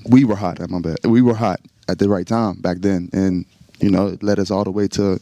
we 0.09 0.25
were 0.25 0.35
hot. 0.35 0.59
At 0.59 0.69
my 0.69 0.79
bad. 0.79 0.97
We 1.05 1.21
were 1.21 1.35
hot 1.35 1.61
at 1.87 1.99
the 1.99 2.09
right 2.09 2.27
time 2.27 2.61
back 2.61 2.77
then, 2.79 3.09
and 3.13 3.45
you 3.81 3.89
know, 3.89 4.07
it 4.07 4.23
led 4.23 4.39
us 4.39 4.51
all 4.51 4.63
the 4.63 4.71
way 4.71 4.87
to 4.89 5.19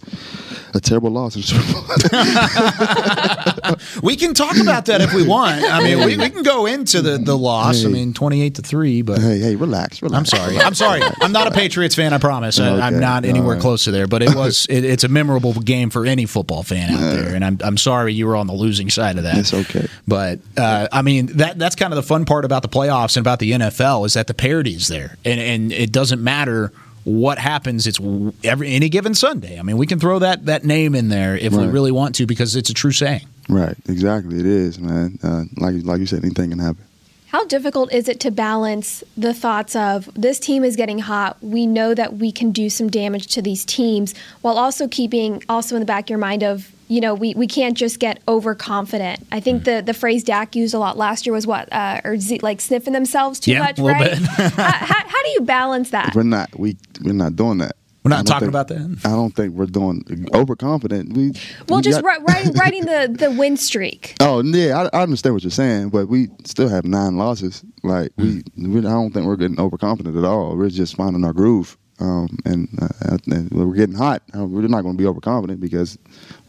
a 0.74 0.80
terrible 0.80 1.10
loss 1.10 1.36
in 1.36 1.42
Super 1.42 1.74
Bowl. 1.74 1.84
we 4.04 4.16
can 4.16 4.34
talk 4.34 4.58
about 4.58 4.86
that 4.86 5.02
if 5.02 5.14
we 5.14 5.26
want. 5.26 5.64
I 5.64 5.84
mean, 5.84 6.00
we, 6.00 6.18
we 6.18 6.30
can 6.30 6.44
go 6.44 6.66
into 6.66 7.02
the, 7.02 7.18
the 7.18 7.38
loss. 7.38 7.82
Hey. 7.82 7.88
I 7.88 7.92
mean, 7.92 8.14
28 8.14 8.56
to 8.56 8.62
3, 8.62 9.02
but. 9.02 9.20
Hey, 9.20 9.40
hey, 9.40 9.56
relax, 9.56 10.02
relax. 10.02 10.34
I'm 10.34 10.40
sorry. 10.40 10.58
I'm 10.58 10.74
sorry. 10.74 11.02
I'm 11.22 11.32
not 11.32 11.48
a 11.48 11.52
Patriots 11.52 11.96
fan, 11.96 12.14
I 12.14 12.18
promise. 12.18 12.60
Okay. 12.60 12.68
I, 12.68 12.88
am 12.88 13.00
not 13.00 13.26
anywhere 13.26 13.56
right. 13.56 13.62
close 13.62 13.86
to 13.86 13.92
there, 13.92 14.08
but 14.08 14.22
it 14.22 14.36
was, 14.36 14.66
it, 14.68 14.84
it's 14.84 15.04
a 15.04 15.10
memorable 15.10 15.54
game 15.54 15.90
for 15.90 16.06
any 16.06 16.26
football 16.26 16.64
fan 16.64 16.92
out 16.92 17.00
there. 17.00 17.36
And 17.36 17.46
I'm, 17.46 17.58
I'm 17.62 17.78
sorry 17.78 18.14
you 18.14 18.28
were 18.28 18.36
on 18.36 18.48
the 18.48 18.54
losing 18.54 18.90
side 18.90 19.18
of 19.18 19.24
that. 19.24 19.38
It's 19.38 19.54
okay. 19.54 19.88
But, 20.08 20.40
uh, 20.58 20.88
I 20.92 21.02
mean, 21.02 21.28
that 21.38 21.60
that's 21.60 21.76
kind 21.76 21.94
of 21.94 21.98
the 21.98 22.04
fun 22.04 22.26
part 22.26 22.46
about 22.46 22.62
the 22.62 22.70
playoffs 22.70 23.18
and 23.18 23.24
about 23.24 23.40
the 23.40 23.52
NFL 23.52 24.06
is 24.06 24.14
that 24.14 24.28
the 24.28 24.34
parity 24.34 24.72
is 24.72 24.88
there. 24.88 25.18
And, 25.26 25.40
and 25.40 25.72
it 25.72 25.92
doesn't 25.92 26.24
matter 26.24 26.72
what 27.08 27.40
happens. 27.40 27.88
It's 27.88 28.00
every 28.44 28.74
any 28.74 28.90
given 28.90 29.16
Sunday. 29.16 29.58
I 29.58 29.64
mean, 29.64 29.78
we 29.78 29.88
can 29.88 29.98
throw 29.98 30.20
that 30.20 30.46
that 30.48 30.66
name 30.66 30.94
in 30.94 31.08
there 31.08 31.38
if 31.38 31.54
right. 31.54 31.62
we 31.62 31.68
really 31.68 31.92
want 31.92 32.16
to 32.16 32.26
because 32.26 32.56
it's 32.56 32.70
a 32.70 32.74
true 32.74 32.92
saying. 32.92 33.26
Right. 33.48 33.78
Exactly. 33.88 34.38
It 34.40 34.46
is, 34.46 34.78
man. 34.78 35.18
Uh, 35.24 35.44
like 35.56 35.76
like 35.86 36.00
you 36.00 36.06
said, 36.06 36.24
anything 36.24 36.50
can 36.50 36.60
happen. 36.60 36.84
How 37.28 37.46
difficult 37.46 37.94
is 37.94 38.10
it 38.10 38.20
to 38.22 38.32
balance 38.32 39.04
the 39.16 39.34
thoughts 39.34 39.76
of 39.76 40.10
this 40.16 40.38
team 40.38 40.64
is 40.64 40.76
getting 40.76 41.00
hot? 41.00 41.38
We 41.42 41.66
know 41.66 41.94
that 41.94 42.16
we 42.16 42.32
can 42.32 42.52
do 42.52 42.70
some 42.70 42.90
damage 42.90 43.28
to 43.28 43.42
these 43.42 43.64
teams 43.64 44.14
while 44.42 44.58
also 44.58 44.88
keeping 44.88 45.44
also 45.48 45.76
in 45.76 45.82
the 45.82 45.86
back 45.86 46.06
of 46.06 46.10
your 46.10 46.20
mind 46.20 46.44
of 46.44 46.72
you 46.88 47.02
know, 47.02 47.14
we, 47.14 47.34
we 47.34 47.48
can't 47.48 47.78
just 47.78 48.00
get 48.00 48.22
overconfident. 48.28 49.26
I 49.32 49.40
think 49.40 49.66
the, 49.66 49.82
the 49.86 49.94
phrase 49.94 50.24
Dak 50.24 50.56
used 50.56 50.74
a 50.74 50.80
lot 50.80 50.98
last 50.98 51.26
year 51.26 51.34
was 51.34 51.46
what, 51.46 51.72
uh, 51.72 52.02
or 52.04 52.18
z- 52.18 52.40
like 52.42 52.62
sniffing 52.62 52.94
themselves 52.94 53.40
too 53.40 53.52
yeah, 53.52 53.60
much, 53.60 53.80
right? 53.80 54.14
how, 54.18 54.72
how, 54.72 55.08
how, 55.08 55.24
do 55.24 55.30
you 55.32 55.42
balance 55.42 55.90
that? 55.90 56.16
We're 56.16 56.24
not. 56.24 56.58
We 56.58 56.78
we're 57.04 57.14
not 57.14 57.36
doing 57.36 57.58
that. 57.60 57.76
We're 58.04 58.10
not 58.10 58.26
talking 58.26 58.52
think, 58.52 58.52
about 58.52 58.70
that. 58.70 59.00
I 59.04 59.10
don't 59.10 59.36
think 59.36 59.54
we're 59.54 59.66
doing 59.66 60.30
overconfident. 60.34 61.12
We 61.12 61.34
well, 61.68 61.80
we 61.80 61.84
just 61.84 62.02
got, 62.02 62.22
writing 62.26 62.54
writing 62.56 62.86
the 62.86 63.14
the 63.14 63.32
win 63.32 63.58
streak. 63.58 64.16
Oh 64.22 64.42
yeah, 64.44 64.88
I, 64.94 65.00
I, 65.00 65.04
understand 65.04 65.36
what 65.36 65.44
you're 65.44 65.52
saying, 65.52 65.90
but 65.90 66.08
we 66.08 66.30
still 66.46 66.70
have 66.70 66.86
nine 66.86 67.18
losses. 67.18 67.66
Like 67.84 68.14
we, 68.16 68.44
we, 68.56 68.80
I 68.80 68.84
don't 68.84 69.12
think 69.12 69.26
we're 69.26 69.36
getting 69.36 69.60
overconfident 69.60 70.16
at 70.16 70.24
all. 70.24 70.56
We're 70.56 70.70
just 70.70 70.96
finding 70.96 71.26
our 71.26 71.34
groove. 71.34 71.78
Um, 72.00 72.38
and, 72.46 72.70
uh, 72.80 73.18
and, 73.26 73.50
we're 73.50 73.74
getting 73.74 73.96
hot. 73.96 74.22
Uh, 74.38 74.46
we're 74.46 74.62
not 74.68 74.84
going 74.84 74.96
to 74.96 75.02
be 75.02 75.08
overconfident 75.08 75.60
because 75.60 75.98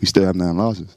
we 0.00 0.06
still 0.06 0.24
have 0.24 0.36
nine 0.36 0.56
losses. 0.56 0.96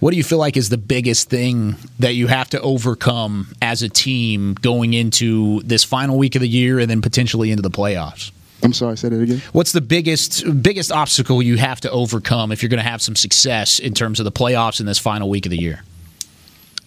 What 0.00 0.10
do 0.10 0.16
you 0.16 0.24
feel 0.24 0.38
like 0.38 0.56
is 0.56 0.68
the 0.68 0.78
biggest 0.78 1.30
thing 1.30 1.76
that 1.98 2.14
you 2.14 2.26
have 2.26 2.50
to 2.50 2.60
overcome 2.60 3.54
as 3.62 3.82
a 3.82 3.88
team 3.88 4.54
going 4.54 4.92
into 4.92 5.62
this 5.62 5.84
final 5.84 6.18
week 6.18 6.34
of 6.34 6.40
the 6.42 6.48
year 6.48 6.78
and 6.78 6.90
then 6.90 7.00
potentially 7.00 7.50
into 7.50 7.62
the 7.62 7.70
playoffs? 7.70 8.32
I'm 8.62 8.72
sorry, 8.72 8.96
say 8.96 9.08
that 9.08 9.20
again. 9.20 9.42
What's 9.52 9.72
the 9.72 9.80
biggest 9.80 10.62
biggest 10.62 10.92
obstacle 10.92 11.42
you 11.42 11.56
have 11.56 11.80
to 11.80 11.90
overcome 11.90 12.52
if 12.52 12.62
you're 12.62 12.70
going 12.70 12.82
to 12.82 12.88
have 12.88 13.02
some 13.02 13.16
success 13.16 13.78
in 13.78 13.92
terms 13.94 14.20
of 14.20 14.24
the 14.24 14.32
playoffs 14.32 14.78
in 14.78 14.86
this 14.86 14.98
final 14.98 15.28
week 15.28 15.46
of 15.46 15.50
the 15.50 15.58
year? 15.58 15.82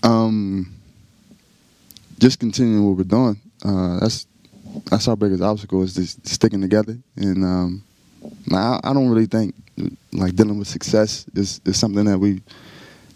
Um, 0.03 0.73
just 2.19 2.39
continuing 2.39 2.87
what 2.87 2.97
we're 2.97 3.03
doing. 3.03 3.39
Uh, 3.63 3.99
that's 3.99 4.25
that's 4.89 5.07
our 5.07 5.15
biggest 5.15 5.41
obstacle 5.41 5.81
is 5.83 5.95
just 5.95 6.25
sticking 6.27 6.61
together. 6.61 6.97
And 7.17 7.43
um, 7.43 7.83
I, 8.53 8.79
I 8.83 8.93
don't 8.93 9.09
really 9.09 9.25
think 9.25 9.55
like 10.17 10.35
dealing 10.35 10.59
with 10.59 10.67
success 10.67 11.25
is, 11.35 11.61
is 11.65 11.77
something 11.77 12.05
that 12.05 12.17
we 12.17 12.41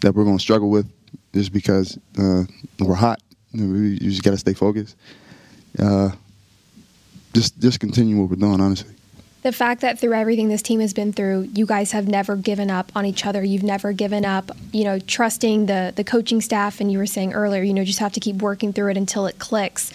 that 0.00 0.14
we're 0.14 0.24
going 0.24 0.38
to 0.38 0.42
struggle 0.42 0.70
with 0.70 0.90
just 1.34 1.52
because 1.52 1.98
uh, 2.18 2.44
we're 2.78 2.94
hot. 2.94 3.20
You, 3.52 3.64
know, 3.64 3.72
we, 3.72 3.90
you 3.90 4.10
just 4.10 4.22
got 4.22 4.30
to 4.30 4.38
stay 4.38 4.54
focused. 4.54 4.96
Uh, 5.78 6.10
just 7.32 7.58
just 7.60 7.80
continue 7.80 8.18
what 8.18 8.30
we're 8.30 8.36
doing, 8.36 8.60
honestly. 8.60 8.94
The 9.42 9.52
fact 9.52 9.80
that 9.80 9.98
through 9.98 10.12
everything 10.12 10.48
this 10.48 10.60
team 10.60 10.80
has 10.80 10.92
been 10.92 11.12
through, 11.14 11.48
you 11.54 11.64
guys 11.64 11.92
have 11.92 12.06
never 12.06 12.36
given 12.36 12.70
up 12.70 12.92
on 12.94 13.06
each 13.06 13.24
other. 13.24 13.42
You've 13.42 13.62
never 13.62 13.92
given 13.92 14.24
up, 14.24 14.50
you 14.72 14.84
know, 14.84 14.98
trusting 14.98 15.66
the 15.66 15.92
the 15.94 16.04
coaching 16.04 16.40
staff. 16.40 16.80
And 16.80 16.90
you 16.92 16.98
were 16.98 17.06
saying 17.06 17.32
earlier, 17.32 17.62
you 17.62 17.72
know, 17.72 17.84
just 17.84 18.00
have 18.00 18.12
to 18.12 18.20
keep 18.20 18.36
working 18.36 18.72
through 18.72 18.90
it 18.90 18.96
until 18.96 19.26
it 19.26 19.38
clicks. 19.38 19.92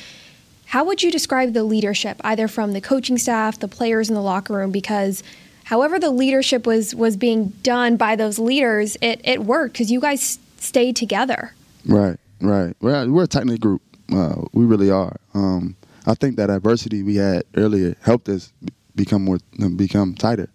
How 0.67 0.83
would 0.83 1.03
you 1.03 1.11
describe 1.11 1.53
the 1.53 1.63
leadership, 1.63 2.19
either 2.23 2.47
from 2.47 2.73
the 2.73 2.81
coaching 2.81 3.19
staff, 3.19 3.59
the 3.59 3.67
players 3.67 4.09
in 4.09 4.15
the 4.15 4.21
locker 4.21 4.53
room? 4.53 4.71
Because 4.71 5.21
however 5.65 5.99
the 5.99 6.11
leadership 6.11 6.65
was 6.65 6.95
was 6.95 7.17
being 7.17 7.49
done 7.61 7.97
by 7.97 8.15
those 8.15 8.39
leaders, 8.39 8.97
it 9.01 9.19
it 9.23 9.43
worked 9.43 9.73
because 9.73 9.91
you 9.91 9.99
guys 9.99 10.39
stayed 10.57 10.95
together. 10.95 11.53
Right, 11.85 12.17
right. 12.41 12.75
We're 12.79 13.11
we're 13.11 13.23
a 13.23 13.27
tight 13.27 13.45
knit 13.45 13.59
group. 13.59 13.81
Uh, 14.11 14.43
we 14.53 14.65
really 14.65 14.89
are. 14.89 15.17
Um, 15.33 15.75
I 16.05 16.13
think 16.13 16.37
that 16.37 16.49
adversity 16.49 17.03
we 17.03 17.15
had 17.15 17.43
earlier 17.55 17.95
helped 18.01 18.29
us 18.29 18.53
become 18.95 19.23
more 19.25 19.39
become 19.75 20.15
tighter, 20.15 20.49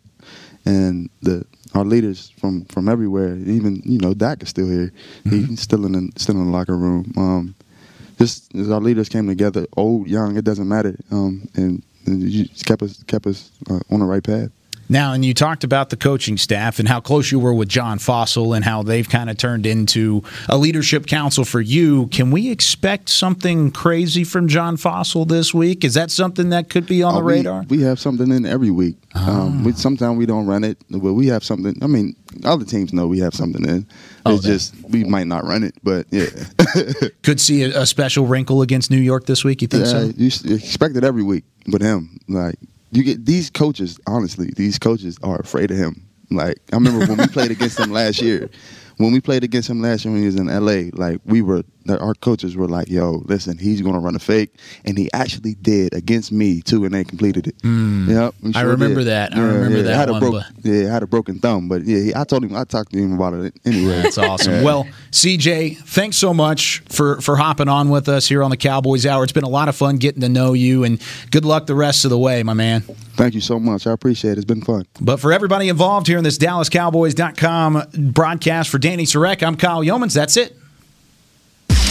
and 0.65 1.11
the 1.23 1.45
our 1.75 1.85
leaders 1.85 2.31
from 2.39 2.65
from 2.67 2.89
everywhere, 2.89 3.37
even 3.37 3.83
you 3.85 3.99
know 3.99 4.15
Dak 4.15 4.43
is 4.43 4.49
still 4.49 4.69
here. 4.69 4.93
Mm-hmm. 5.25 5.45
He's 5.45 5.61
still 5.61 5.87
in 5.87 5.93
the, 5.93 6.13
still 6.17 6.37
in 6.37 6.47
the 6.47 6.51
locker 6.51 6.77
room. 6.77 7.13
Um, 7.17 7.55
just 8.19 8.55
as 8.55 8.71
our 8.71 8.81
leaders 8.81 9.09
came 9.09 9.27
together, 9.27 9.67
old, 9.79 10.07
young, 10.07 10.37
it 10.37 10.45
doesn't 10.45 10.69
matter, 10.69 10.95
um, 11.11 11.49
and, 11.55 11.83
and 12.05 12.23
you 12.23 12.47
kept 12.67 12.83
us 12.83 13.03
kept 13.05 13.27
us 13.27 13.51
uh, 13.71 13.81
on 13.91 14.01
the 14.01 14.05
right 14.07 14.23
path. 14.23 14.51
Now, 14.91 15.13
and 15.13 15.25
you 15.25 15.35
talked 15.35 15.63
about 15.63 15.91
the 15.91 15.97
coaching 15.97 16.37
staff 16.37 16.81
and 16.81 16.89
how 16.89 17.01
close 17.01 17.31
you 17.31 17.39
were 17.39 17.55
with 17.55 17.69
John 17.69 17.99
Fassel 18.01 18.55
and 18.57 18.65
how 18.65 18.83
they've 18.83 19.09
kind 19.09 19.31
of 19.31 19.37
turned 19.37 19.65
into 19.65 20.25
a 20.49 20.59
leadership 20.59 21.07
council 21.07 21.45
for 21.45 21.61
you. 21.61 22.09
Can 22.09 22.33
we 22.33 22.51
expect 22.51 23.09
something 23.09 23.71
crazy 23.71 24.25
from 24.25 24.49
John 24.49 24.77
Fassel 24.77 25.29
this 25.29 25.55
week? 25.55 25.85
Is 25.85 25.95
that 25.95 26.11
something 26.11 26.51
that 26.51 26.69
could 26.69 26.87
be 26.87 27.03
on 27.05 27.15
the 27.15 27.21
Uh, 27.21 27.25
we- 27.25 27.33
radar? 27.35 27.65
We, 27.69 27.83
have 27.83 28.01
something 28.01 28.31
in 28.33 28.45
every 28.45 28.71
week. 28.73 28.97
Um, 29.15 29.63
we, 29.65 29.73
sometimes 29.73 30.19
we 30.19 30.27
don't 30.27 30.47
run 30.47 30.65
it, 30.65 30.77
but 30.91 31.15
we 31.15 31.29
have 31.29 31.45
something. 31.45 31.77
I 31.83 31.87
mean, 31.87 32.17
other 32.45 32.65
teams 32.65 32.93
know 32.93 33.07
we 33.07 33.21
have 33.21 33.35
something 33.35 33.65
in. 33.69 33.87
Oh, 34.27 34.35
It's 34.35 34.45
just 34.45 34.75
we 34.89 35.05
might 35.05 35.27
not 35.29 35.45
run 35.45 35.63
it, 35.63 35.75
but 35.85 36.07
yeah, 36.11 36.27
Could 37.23 37.41
see 37.41 37.63
a, 37.63 37.83
a 37.83 37.87
special 37.87 38.27
wrinkle 38.27 38.61
against 38.63 38.91
New 38.91 38.99
York 39.01 39.27
this 39.27 39.45
week. 39.45 39.63
You 39.63 39.69
think 39.69 39.85
yeah 39.87 39.91
so? 39.91 40.13
you 40.17 40.55
expect 40.55 40.97
it 40.97 41.05
every 41.05 41.23
week 41.23 41.45
with 41.73 41.81
him. 41.83 42.19
Like 42.29 42.57
you 42.91 43.03
get 43.03 43.25
these 43.25 43.51
coaches. 43.51 43.99
Honestly, 44.07 44.51
these 44.57 44.79
coaches 44.79 45.17
are 45.23 45.39
afraid 45.39 45.71
of 45.71 45.77
him. 45.77 46.07
Like 46.31 46.59
I 46.73 46.77
remember 46.77 47.07
when 47.07 47.19
we 47.19 47.27
played 47.29 47.51
against 47.51 47.79
him 47.79 47.91
last 47.91 48.21
year. 48.21 48.51
When 48.97 49.13
we 49.13 49.21
played 49.23 49.45
against 49.45 49.71
him 49.71 49.81
last 49.81 50.05
year 50.05 50.13
when 50.13 50.21
he 50.21 50.27
was 50.27 50.37
in 50.37 50.49
LA, 50.49 50.91
like 50.93 51.23
we 51.25 51.41
were, 51.41 51.63
our 51.89 52.15
coaches 52.15 52.57
were 52.57 52.69
like, 52.69 52.89
"Yo, 52.89 53.23
listen, 53.27 53.59
he's 53.59 53.81
going 53.83 53.95
to 53.95 54.01
run 54.01 54.15
a 54.15 54.19
fake," 54.19 54.51
and 54.85 54.97
he 54.99 55.11
actually 55.13 55.55
did 55.55 55.95
against 55.95 56.31
me 56.33 56.61
too, 56.63 56.85
and 56.85 56.95
they 56.95 57.05
completed 57.05 57.47
it. 57.47 57.55
Yep, 57.63 58.35
we 58.43 58.51
Hmm. 58.51 58.57
I 58.57 58.61
remember 58.63 59.05
that. 59.05 59.35
I 59.37 59.41
remember 59.41 59.83
that 59.83 59.95
I 59.95 59.97
had 59.97 60.11
one, 60.11 60.23
a 60.23 60.31
broke, 60.31 60.43
but- 60.63 60.65
yeah, 60.65 60.89
I 60.89 60.93
had 60.93 61.03
a 61.03 61.07
broken 61.07 61.39
thumb, 61.39 61.69
but 61.69 61.85
yeah, 61.85 61.99
he, 61.99 62.15
I 62.15 62.25
told 62.25 62.45
him, 62.45 62.55
I 62.57 62.65
talked 62.65 62.93
to 62.93 62.99
him 62.99 63.13
about 63.15 63.35
it 63.35 63.55
anyway. 63.65 64.03
That's 64.03 64.19
awesome. 64.19 64.53
Yeah. 64.55 64.63
Well, 64.65 64.87
CJ, 65.11 65.79
thanks 65.79 66.17
so 66.17 66.35
much 66.35 66.83
for 66.89 67.21
for 67.21 67.37
hopping 67.37 67.69
on 67.69 67.89
with 67.89 68.09
us 68.09 68.27
here 68.29 68.43
on 68.43 68.51
the 68.51 68.57
Cowboys 68.57 69.07
Hour. 69.07 69.23
It's 69.25 69.33
been 69.33 69.45
a 69.45 69.49
lot 69.49 69.69
of 69.69 69.77
fun 69.77 69.97
getting 69.97 70.21
to 70.21 70.29
know 70.29 70.53
you, 70.53 70.85
and 70.85 71.01
good 71.31 71.45
luck 71.45 71.67
the 71.67 71.75
rest 71.75 72.05
of 72.05 72.11
the 72.11 72.19
way, 72.19 72.43
my 72.43 72.55
man. 72.55 72.83
thank 73.17 73.35
you 73.35 73.41
so 73.41 73.59
much. 73.59 73.87
I 73.87 73.93
appreciate 73.93 74.33
it. 74.33 74.39
It's 74.39 74.45
been 74.47 74.63
fun. 74.63 74.87
But 75.01 75.19
for 75.19 75.33
everybody 75.33 75.69
involved 75.69 76.07
here 76.07 76.17
in 76.19 76.25
this 76.25 76.39
DallasCowboys.com 76.39 78.13
broadcast 78.13 78.71
for 78.71 78.79
Danny 78.79 79.05
Sarek, 79.05 79.43
I'm 79.43 79.57
Kyle 79.57 79.83
Youmans. 79.83 80.15
That's 80.15 80.37
it. 80.37 80.57